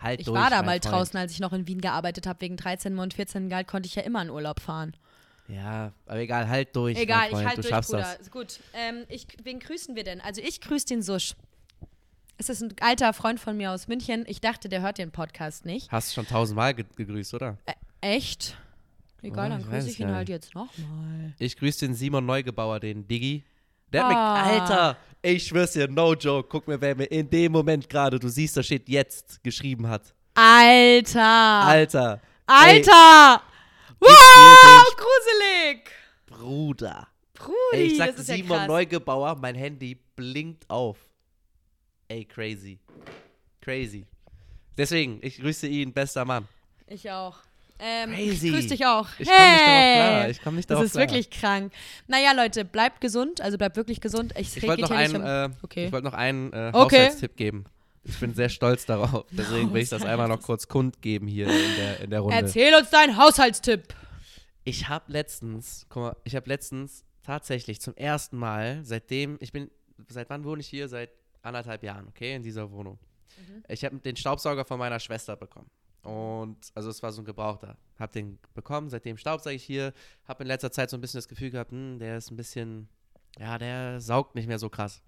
Halt 0.03 0.21
ich 0.21 0.27
durch, 0.27 0.39
war 0.39 0.51
da 0.51 0.63
mal 0.63 0.81
Freund. 0.81 0.85
draußen, 0.87 1.19
als 1.19 1.33
ich 1.33 1.41
noch 1.41 1.53
in 1.53 1.67
Wien 1.67 1.81
gearbeitet 1.81 2.27
habe. 2.27 2.41
Wegen 2.41 2.57
13 2.57 2.99
und 2.99 3.15
14 3.15 3.49
Gehalt 3.49 3.69
konnte 3.69 3.87
ich 3.87 3.95
ja 3.95 4.03
immer 4.03 4.23
in 4.23 4.31
Urlaub 4.31 4.61
fahren. 4.61 4.95
Ja, 5.49 5.93
aber 6.07 6.21
egal, 6.21 6.49
halt 6.49 6.75
durch. 6.75 6.99
Egal, 6.99 7.29
ich 7.29 7.35
halt 7.35 7.59
du 7.59 7.63
durch, 7.63 7.87
Bruder. 7.87 8.17
Das. 8.19 8.31
Gut. 8.31 8.61
Ähm, 8.75 9.05
ich, 9.09 9.27
wen 9.43 9.59
grüßen 9.61 9.95
wir 9.97 10.05
denn? 10.05 10.21
Also 10.21 10.41
ich 10.41 10.61
grüße 10.61 10.87
den 10.87 11.03
Susch. 11.03 11.35
Es 12.39 12.49
ist 12.49 12.63
ein 12.63 12.75
alter 12.81 13.13
Freund 13.13 13.39
von 13.39 13.57
mir 13.57 13.71
aus 13.71 13.89
München. 13.89 14.25
Ich 14.27 14.41
dachte, 14.41 14.69
der 14.69 14.83
hört 14.83 14.99
den 14.99 15.11
Podcast 15.11 15.65
nicht. 15.65 15.91
Hast 15.93 16.11
du 16.11 16.15
schon 16.15 16.27
tausendmal 16.27 16.75
ge 16.75 16.85
gegrüßt, 16.97 17.35
oder? 17.35 17.59
Ä 17.67 17.73
echt? 18.01 18.57
Egal, 19.23 19.47
oh, 19.47 19.51
dann 19.51 19.63
grüße 19.63 19.91
ich 19.91 20.01
ihn 20.01 20.11
halt 20.11 20.29
jetzt 20.29 20.55
nochmal. 20.55 21.35
Ich 21.39 21.57
grüße 21.57 21.87
den 21.87 21.95
Simon 21.95 22.27
Neugebauer, 22.27 22.81
den 22.81 23.07
Diggi. 23.07 23.45
Der 23.93 24.05
hat 24.05 24.17
ah. 24.17 24.45
mir, 24.45 24.61
Alter, 24.61 24.97
ich 25.23 25.47
schwör's 25.47 25.73
dir, 25.73 25.89
no 25.89 26.15
joke. 26.15 26.49
Guck 26.49 26.69
mir, 26.69 26.81
wer 26.81 26.95
mir 26.95 27.05
in 27.05 27.31
dem 27.31 27.53
Moment 27.53 27.89
gerade, 27.89 28.19
du 28.19 28.29
siehst, 28.29 28.57
da 28.57 28.63
steht 28.63 28.89
jetzt, 28.89 29.43
geschrieben 29.43 29.89
hat. 29.89 30.15
Alter. 30.35 31.23
Alter. 31.23 32.21
Alter. 32.47 33.43
Ey, 34.01 34.09
wow, 34.09 34.97
gruselig. 34.97 35.91
Bruder. 36.27 37.07
Brudi, 37.35 37.55
Ey, 37.73 37.83
ich 37.85 37.99
sag 37.99 38.17
das 38.17 38.27
Simon 38.27 38.59
ja 38.59 38.67
Neugebauer, 38.67 39.37
mein 39.37 39.55
Handy 39.55 39.97
blinkt 40.17 40.69
auf. 40.69 40.99
Ey, 42.09 42.25
crazy. 42.25 42.79
Crazy. 43.61 44.07
Deswegen, 44.77 45.19
ich 45.23 45.39
grüße 45.39 45.67
ihn, 45.67 45.93
bester 45.93 46.25
Mann. 46.25 46.49
Ich 46.87 47.11
auch. 47.11 47.39
Ähm, 47.85 48.13
Crazy. 48.13 48.47
Ich 48.47 48.55
grüße 48.55 48.69
dich 48.69 48.87
auch. 48.87 49.09
Ich 49.19 49.29
hey. 49.29 49.35
komme 49.35 49.47
nicht 49.49 49.51
darauf 49.59 50.13
klar. 50.21 50.29
Ich 50.29 50.43
komme 50.43 50.57
nicht 50.57 50.71
darauf 50.71 50.83
Das 50.85 50.87
ist 50.87 50.93
klar. 50.93 51.03
wirklich 51.03 51.31
krank. 51.31 51.73
Naja, 52.07 52.31
Leute, 52.33 52.65
bleibt 52.65 53.01
gesund. 53.01 53.41
Also 53.41 53.59
bleibt 53.59 53.77
wirklich 53.77 54.01
gesund. 54.01 54.33
Ich, 54.39 54.57
ich 54.57 54.63
wollte 54.63 54.83
noch, 54.83 54.91
einen, 54.93 55.21
äh, 55.21 55.51
okay. 55.63 55.91
wollt 55.91 56.05
noch 56.05 56.15
einen 56.15 56.53
äh, 56.53 56.71
Haushaltstipp 56.73 57.37
geben. 57.37 57.65
Ich 58.05 58.21
bin 58.21 58.35
sehr 58.35 58.49
stolz 58.49 58.87
darauf. 58.87 59.27
Deswegen 59.33 59.75
will 59.75 59.83
ich 59.83 59.89
das 59.89 60.05
einmal 60.05 60.29
noch 60.29 60.41
kurz 60.43 60.69
kundgeben 60.69 61.27
hier 61.27 61.49
in 61.49 61.77
der, 61.77 62.01
in 62.01 62.11
der 62.11 62.21
Runde. 62.21 62.37
Erzähl 62.37 62.73
uns 62.75 62.91
deinen 62.91 63.17
Haushaltstipp. 63.17 63.95
Ich 64.63 64.89
habe 64.89 65.11
letztens, 65.13 65.87
guck 65.89 66.03
mal, 66.03 66.17
ich 66.23 66.37
habe 66.37 66.49
letztens 66.49 67.05
tatsächlich 67.25 67.81
zum 67.81 67.97
ersten 67.97 68.37
Mal, 68.37 68.81
seitdem, 68.85 69.39
ich 69.41 69.51
bin, 69.51 69.73
seit 70.09 70.31
wann 70.31 70.45
wohne 70.45 70.61
ich 70.61 70.69
hier? 70.69 70.89
Seit 70.89 71.11
anderthalb 71.43 71.83
Jahren, 71.83 72.07
okay, 72.07 72.37
in 72.37 72.45
dieser 72.45 72.71
Wohnung. 72.71 73.01
Mhm. 73.37 73.65
Ich 73.69 73.85
habe 73.85 73.97
den 73.97 74.15
Staubsauger 74.15 74.65
von 74.65 74.79
meiner 74.79 75.01
Schwester 75.01 75.35
bekommen. 75.35 75.69
Und 76.03 76.57
also 76.75 76.91
es 76.91 77.03
war 77.03 77.13
so 77.13 77.23
ein 77.23 77.25
gebrauchter. 77.25 77.77
Hab 77.99 78.13
den 78.13 78.39
bekommen, 78.55 78.91
seitdem 78.91 79.17
staubsauge 79.17 79.55
ich 79.55 79.65
hier. 79.65 79.93
Hab 80.27 80.41
in 80.41 80.47
letzter 80.47 80.73
Zeit 80.73 80.91
so 80.91 80.97
ein 80.97 81.01
bisschen 81.01 81.19
das 81.19 81.29
Gefühl 81.29 81.51
gehabt, 81.51 81.71
hm, 81.71 81.99
der 81.99 82.19
ist 82.19 82.31
ein 82.31 82.37
bisschen, 82.37 82.89
ja, 83.39 83.59
der 83.59 84.01
saugt 84.01 84.35
nicht 84.35 84.49
mehr 84.49 84.59
so 84.59 84.69
krass. 84.69 85.03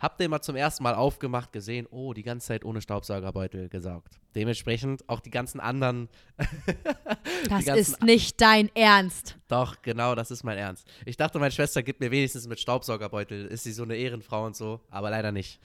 Hab 0.00 0.18
den 0.18 0.30
mal 0.30 0.42
zum 0.42 0.56
ersten 0.56 0.82
Mal 0.82 0.94
aufgemacht, 0.94 1.52
gesehen, 1.52 1.86
oh, 1.90 2.12
die 2.12 2.24
ganze 2.24 2.48
Zeit 2.48 2.64
ohne 2.64 2.82
Staubsaugerbeutel 2.82 3.68
gesaugt. 3.68 4.18
Dementsprechend 4.34 5.08
auch 5.08 5.20
die 5.20 5.30
ganzen 5.30 5.60
anderen. 5.60 6.08
das 7.48 7.64
ganzen 7.64 7.76
ist 7.76 8.02
nicht 8.02 8.40
dein 8.40 8.74
Ernst. 8.74 9.38
Doch, 9.48 9.80
genau, 9.82 10.14
das 10.14 10.30
ist 10.30 10.42
mein 10.42 10.58
Ernst. 10.58 10.86
Ich 11.06 11.16
dachte, 11.16 11.38
meine 11.38 11.52
Schwester 11.52 11.82
gibt 11.82 12.00
mir 12.00 12.10
wenigstens 12.10 12.48
mit 12.48 12.60
Staubsaugerbeutel. 12.60 13.46
Ist 13.46 13.64
sie 13.64 13.72
so 13.72 13.84
eine 13.84 13.96
Ehrenfrau 13.96 14.44
und 14.44 14.56
so, 14.56 14.80
aber 14.90 15.10
leider 15.10 15.32
nicht. 15.32 15.60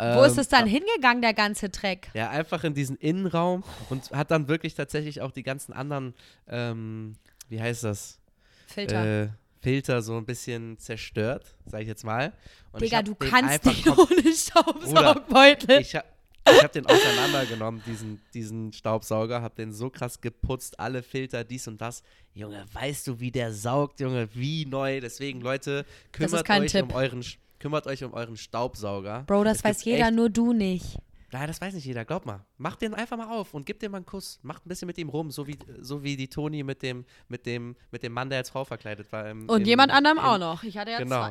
Wo 0.00 0.22
ist 0.24 0.38
es 0.38 0.48
dann 0.48 0.66
ähm, 0.66 0.68
hingegangen, 0.68 1.22
der 1.22 1.34
ganze 1.34 1.68
Dreck? 1.68 2.08
Ja, 2.14 2.30
einfach 2.30 2.64
in 2.64 2.74
diesen 2.74 2.96
Innenraum 2.96 3.62
und 3.90 4.10
hat 4.10 4.30
dann 4.30 4.48
wirklich 4.48 4.74
tatsächlich 4.74 5.20
auch 5.20 5.30
die 5.30 5.42
ganzen 5.42 5.72
anderen, 5.72 6.14
ähm, 6.48 7.16
wie 7.48 7.60
heißt 7.60 7.84
das? 7.84 8.18
Filter. 8.66 9.24
Äh, 9.24 9.28
Filter 9.60 10.00
so 10.00 10.16
ein 10.16 10.24
bisschen 10.24 10.78
zerstört, 10.78 11.54
sag 11.66 11.82
ich 11.82 11.88
jetzt 11.88 12.04
mal. 12.04 12.32
Und 12.72 12.80
Digga, 12.80 13.02
du 13.02 13.14
kannst 13.14 13.66
nicht 13.66 13.86
ohne 13.86 14.34
Staubsaugbeutel. 14.34 15.80
Ich, 15.80 15.94
ha 15.94 16.02
ich 16.48 16.62
habe 16.62 16.72
den 16.72 16.86
auseinandergenommen, 16.86 17.82
diesen, 17.86 18.20
diesen 18.32 18.72
Staubsauger, 18.72 19.42
habe 19.42 19.54
den 19.56 19.72
so 19.72 19.90
krass 19.90 20.20
geputzt, 20.20 20.80
alle 20.80 21.02
Filter, 21.02 21.44
dies 21.44 21.68
und 21.68 21.80
das. 21.80 22.02
Junge, 22.32 22.64
weißt 22.72 23.06
du, 23.06 23.20
wie 23.20 23.30
der 23.30 23.52
saugt, 23.52 24.00
Junge, 24.00 24.28
wie 24.32 24.64
neu. 24.64 25.00
Deswegen, 25.00 25.42
Leute, 25.42 25.84
kümmert 26.12 26.48
euch 26.48 26.72
Tipp. 26.72 26.84
um 26.84 26.92
euren 26.92 27.22
kümmert 27.60 27.86
euch 27.86 28.02
um 28.02 28.12
euren 28.12 28.36
Staubsauger. 28.36 29.22
Bro, 29.26 29.44
das 29.44 29.58
es 29.58 29.64
weiß 29.64 29.84
jeder, 29.84 30.10
nur 30.10 30.28
du 30.28 30.52
nicht. 30.52 30.96
Nein, 31.32 31.46
das 31.46 31.60
weiß 31.60 31.74
nicht 31.74 31.84
jeder, 31.84 32.04
glaub 32.04 32.26
mal. 32.26 32.44
Mach 32.58 32.74
den 32.74 32.92
einfach 32.92 33.16
mal 33.16 33.28
auf 33.28 33.54
und 33.54 33.64
gib 33.64 33.78
dem 33.78 33.92
mal 33.92 33.98
einen 33.98 34.06
Kuss. 34.06 34.40
Mach 34.42 34.56
ein 34.56 34.68
bisschen 34.68 34.86
mit 34.86 34.98
ihm 34.98 35.08
rum, 35.08 35.30
so 35.30 35.46
wie, 35.46 35.56
so 35.80 36.02
wie 36.02 36.16
die 36.16 36.26
Toni 36.26 36.64
mit 36.64 36.82
dem, 36.82 37.04
mit, 37.28 37.46
dem, 37.46 37.76
mit 37.92 38.02
dem 38.02 38.12
Mann, 38.12 38.28
der 38.30 38.38
als 38.38 38.50
Frau 38.50 38.64
verkleidet 38.64 39.12
war. 39.12 39.30
Im, 39.30 39.48
und 39.48 39.60
im, 39.60 39.66
jemand 39.66 39.92
anderem 39.92 40.18
im, 40.18 40.24
auch 40.24 40.38
noch. 40.38 40.64
Ich 40.64 40.76
hatte 40.76 40.90
ja 40.90 40.98
genau. 40.98 41.28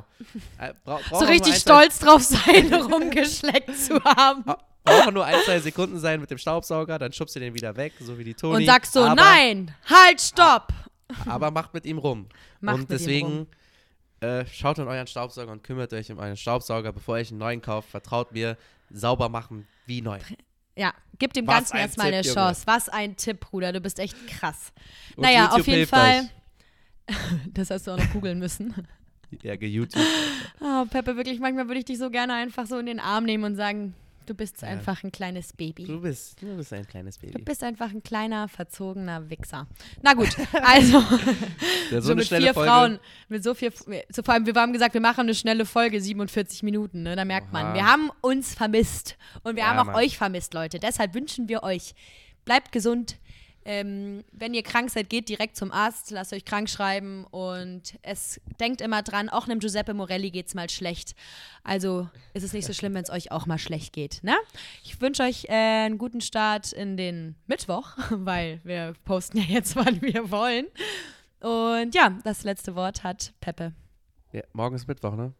zwei. 0.58 0.68
Äh, 0.68 0.74
bra 0.86 1.00
so 1.12 1.26
richtig 1.26 1.54
ein, 1.54 1.60
stolz 1.60 2.00
drauf 2.00 2.24
sein, 2.24 2.74
rumgeschleckt 2.92 3.76
zu 3.78 4.02
haben. 4.02 4.46
Braucht 4.86 5.14
nur 5.14 5.26
ein, 5.26 5.36
zwei 5.44 5.60
Sekunden 5.60 6.00
sein 6.00 6.22
mit 6.22 6.32
dem 6.32 6.38
Staubsauger, 6.38 6.98
dann 6.98 7.12
schubst 7.12 7.36
du 7.36 7.42
den 7.42 7.54
wieder 7.54 7.76
weg, 7.76 7.94
so 8.00 8.18
wie 8.18 8.24
die 8.24 8.36
Toni. 8.36 8.56
Und 8.56 8.66
sagst 8.66 8.94
so, 8.94 9.04
aber, 9.04 9.16
nein, 9.16 9.76
halt, 9.90 10.22
stopp. 10.22 10.72
Aber 11.26 11.52
macht 11.52 11.74
mit 11.74 11.86
ihm 11.86 11.98
rum. 11.98 12.28
Macht 12.62 12.80
und 12.80 12.90
deswegen 12.90 13.48
äh, 14.22 14.46
schaut 14.46 14.78
in 14.80 14.88
euren 14.88 15.08
Staubsauger 15.08 15.52
und 15.52 15.64
kümmert 15.64 15.94
euch 15.94 16.12
um 16.12 16.20
euren 16.20 16.38
Staubsauger, 16.38 16.92
bevor 16.92 17.18
ihr 17.18 17.22
euch 17.22 17.32
einen 17.32 17.40
neuen 17.40 17.62
kauft. 17.62 17.90
Vertraut 17.90 18.32
mir, 18.32 18.58
sauber 18.90 19.30
machen 19.30 19.68
wie 19.86 20.02
neu. 20.02 20.20
Ja, 20.76 20.94
gib 21.18 21.34
dem 21.34 21.48
Was 21.48 21.56
Ganzen 21.56 21.78
erstmal 21.78 22.08
eine 22.08 22.22
Junge. 22.22 22.34
Chance. 22.34 22.64
Was 22.66 22.90
ein 22.90 23.16
Tipp, 23.16 23.40
Bruder. 23.42 23.74
Du 23.74 23.82
bist 23.82 24.00
echt 24.00 24.16
krass. 24.28 24.72
Und 25.16 25.24
naja, 25.24 25.44
YouTube 25.44 25.60
auf 25.60 25.68
jeden 25.68 25.88
Fall. 25.88 26.30
das 27.54 27.70
hast 27.70 27.88
du 27.88 27.92
auch 27.92 27.98
noch 27.98 28.12
googeln 28.12 28.40
müssen. 28.40 28.74
Ja, 29.44 29.56
ge-YouTube. 29.56 30.02
Oh, 30.62 30.84
Peppe, 30.86 31.16
wirklich, 31.16 31.40
manchmal 31.40 31.68
würde 31.68 31.80
ich 31.80 31.86
dich 31.86 31.98
so 31.98 32.10
gerne 32.10 32.34
einfach 32.34 32.66
so 32.66 32.78
in 32.80 32.86
den 32.86 33.00
Arm 33.00 33.24
nehmen 33.24 33.46
und 33.46 33.56
sagen, 33.56 33.94
Du 34.30 34.36
bist 34.36 34.62
ja. 34.62 34.68
einfach 34.68 35.04
ein 35.04 35.12
kleines 35.12 35.54
Baby. 35.54 35.86
Du 35.86 36.02
bist, 36.02 36.40
du 36.40 36.56
bist 36.56 36.72
ein 36.72 36.86
kleines 36.88 37.18
Baby. 37.18 37.34
Du 37.34 37.44
bist 37.44 37.64
einfach 37.64 37.90
ein 37.90 38.04
kleiner, 38.04 38.48
verzogener 38.48 39.28
Wichser. 39.28 39.66
Na 40.04 40.14
gut, 40.14 40.30
also 40.62 41.04
ja, 41.90 42.00
so, 42.00 42.02
so 42.10 42.16
mit 42.16 42.28
vier 42.28 42.54
Folge. 42.54 42.70
Frauen, 42.70 43.00
mit 43.28 43.44
so 43.44 43.56
vier, 43.56 43.74
so 44.10 44.22
vor 44.22 44.36
allem, 44.36 44.46
wir 44.46 44.54
haben 44.54 44.72
gesagt, 44.72 44.94
wir 44.94 45.02
machen 45.02 45.22
eine 45.22 45.34
schnelle 45.34 45.66
Folge, 45.66 46.00
47 46.00 46.62
Minuten, 46.62 47.02
ne? 47.02 47.16
da 47.16 47.26
merkt 47.26 47.52
Oha. 47.52 47.64
man, 47.64 47.74
wir 47.74 47.84
haben 47.84 48.12
uns 48.22 48.54
vermisst 48.54 49.18
und 49.42 49.56
wir 49.56 49.64
ja, 49.64 49.70
haben 49.70 49.80
auch 49.80 49.94
Mann. 49.94 49.96
euch 49.96 50.16
vermisst, 50.16 50.54
Leute. 50.54 50.78
Deshalb 50.78 51.16
wünschen 51.16 51.50
wir 51.50 51.64
euch, 51.64 51.96
bleibt 52.46 52.72
gesund, 52.72 53.18
ähm, 53.70 54.24
wenn 54.32 54.56
ihr 54.56 54.64
krank 54.64 54.90
seid, 54.90 55.12
geht 55.12 55.30
direkt 55.30 55.56
zum 55.56 55.72
Arzt, 55.72 56.10
lasst 56.10 56.34
euch 56.34 56.44
krank 56.44 56.68
schreiben 56.68 57.24
und 57.26 58.00
es 58.02 58.42
denkt 58.60 58.82
immer 58.82 59.04
dran, 59.04 59.30
auch 59.30 59.48
einem 59.48 59.60
Giuseppe 59.60 59.94
Morelli 59.94 60.32
geht 60.32 60.48
es 60.48 60.56
mal 60.56 60.72
schlecht. 60.72 61.14
Also 61.64 62.10
ist 62.34 62.42
es 62.42 62.52
nicht 62.52 62.66
so 62.66 62.74
schlimm, 62.74 62.96
wenn 62.96 63.04
es 63.04 63.12
euch 63.12 63.32
auch 63.32 63.46
mal 63.46 63.60
schlecht 63.60 63.94
geht. 63.94 64.24
Ne? 64.24 64.36
Ich 64.84 65.00
wünsche 65.00 65.22
euch 65.22 65.46
äh, 65.50 65.86
einen 65.86 66.00
guten 66.00 66.20
Start 66.20 66.74
in 66.74 66.98
den 66.98 67.36
Mittwoch, 67.46 67.96
weil 68.10 68.60
wir 68.64 68.96
posten 69.06 69.38
ja 69.38 69.44
jetzt, 69.44 69.76
wann 69.76 70.02
wir 70.02 70.32
wollen. 70.32 70.66
Und 71.40 71.94
ja, 71.94 72.18
das 72.24 72.44
letzte 72.44 72.74
Wort 72.74 73.04
hat 73.04 73.34
Peppe. 73.40 73.76
Ja, 74.32 74.42
morgen 74.54 74.78
ist 74.78 74.88
Mittwoch, 74.88 75.16
ne? 75.16 75.36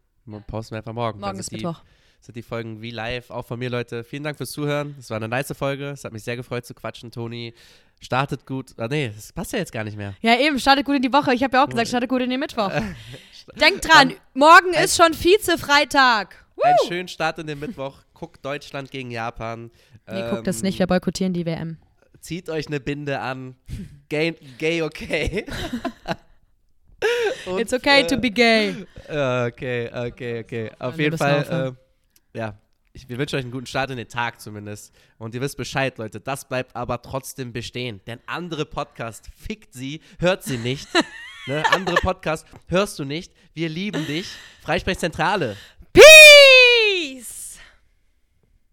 Posten 0.46 0.74
wir 0.74 0.78
einfach 0.78 0.92
morgen. 0.92 1.18
Morgen 1.18 1.40
ist 1.40 1.50
Mittwoch 1.50 1.82
sind 2.20 2.36
die 2.36 2.42
Folgen 2.42 2.82
wie 2.82 2.90
live, 2.90 3.30
auch 3.30 3.46
von 3.46 3.58
mir, 3.58 3.70
Leute. 3.70 4.04
Vielen 4.04 4.22
Dank 4.22 4.36
fürs 4.36 4.50
Zuhören. 4.50 4.94
Es 4.98 5.10
war 5.10 5.16
eine 5.16 5.28
nice 5.28 5.52
Folge. 5.56 5.90
Es 5.90 6.04
hat 6.04 6.12
mich 6.12 6.22
sehr 6.22 6.36
gefreut 6.36 6.66
zu 6.66 6.74
quatschen, 6.74 7.10
Toni. 7.10 7.54
Startet 8.00 8.46
gut. 8.46 8.72
Ah, 8.78 8.88
nee, 8.88 9.10
das 9.14 9.32
passt 9.32 9.52
ja 9.52 9.58
jetzt 9.58 9.72
gar 9.72 9.84
nicht 9.84 9.96
mehr. 9.96 10.14
Ja, 10.20 10.38
eben, 10.38 10.58
startet 10.58 10.86
gut 10.86 10.96
in 10.96 11.02
die 11.02 11.12
Woche. 11.12 11.34
Ich 11.34 11.42
habe 11.42 11.56
ja 11.56 11.64
auch 11.64 11.68
gesagt, 11.68 11.88
startet 11.88 12.08
gut 12.08 12.22
in 12.22 12.30
den 12.30 12.40
Mittwoch. 12.40 12.70
Denkt 13.60 13.86
dran, 13.88 14.14
morgen 14.34 14.72
ist 14.74 14.96
schon 14.96 15.12
Vize-Freitag. 15.12 16.44
Einen 16.62 16.76
schönen 16.88 17.08
Start 17.08 17.38
in 17.38 17.46
den 17.46 17.58
Mittwoch. 17.58 17.98
Guckt 18.14 18.44
Deutschland 18.44 18.90
gegen 18.90 19.10
Japan. 19.10 19.70
Nee, 20.06 20.20
ähm, 20.20 20.30
guckt 20.30 20.46
das 20.46 20.62
nicht, 20.62 20.78
wir 20.78 20.86
boykottieren 20.86 21.32
die 21.32 21.46
WM. 21.46 21.78
Zieht 22.20 22.50
euch 22.50 22.66
eine 22.66 22.80
Binde 22.80 23.20
an. 23.20 23.56
Gay, 24.10 24.36
gay 24.58 24.82
okay. 24.82 25.46
Und, 27.46 27.58
It's 27.60 27.72
okay 27.72 28.02
äh, 28.02 28.06
to 28.06 28.18
be 28.18 28.30
gay. 28.30 28.74
Okay, 29.08 29.90
okay, 29.92 30.40
okay. 30.40 30.70
Auf 30.78 30.98
jeden 30.98 31.16
Fall, 31.16 31.74
ja, 32.34 32.58
ich, 32.92 33.08
wir 33.08 33.18
wünschen 33.18 33.36
euch 33.36 33.42
einen 33.44 33.52
guten 33.52 33.66
Start 33.66 33.90
in 33.90 33.96
den 33.96 34.08
Tag 34.08 34.40
zumindest. 34.40 34.92
Und 35.18 35.34
ihr 35.34 35.40
wisst 35.40 35.56
Bescheid, 35.56 35.96
Leute. 35.98 36.20
Das 36.20 36.48
bleibt 36.48 36.74
aber 36.74 37.02
trotzdem 37.02 37.52
bestehen. 37.52 38.00
Denn 38.06 38.18
andere 38.26 38.66
Podcast 38.66 39.28
fickt 39.36 39.74
sie, 39.74 40.00
hört 40.18 40.42
sie 40.42 40.58
nicht. 40.58 40.88
Ne? 41.46 41.62
Andere 41.72 41.96
Podcasts 41.96 42.48
hörst 42.68 42.98
du 42.98 43.04
nicht. 43.04 43.32
Wir 43.54 43.70
lieben 43.70 44.06
dich. 44.06 44.28
Freisprechzentrale. 44.62 45.56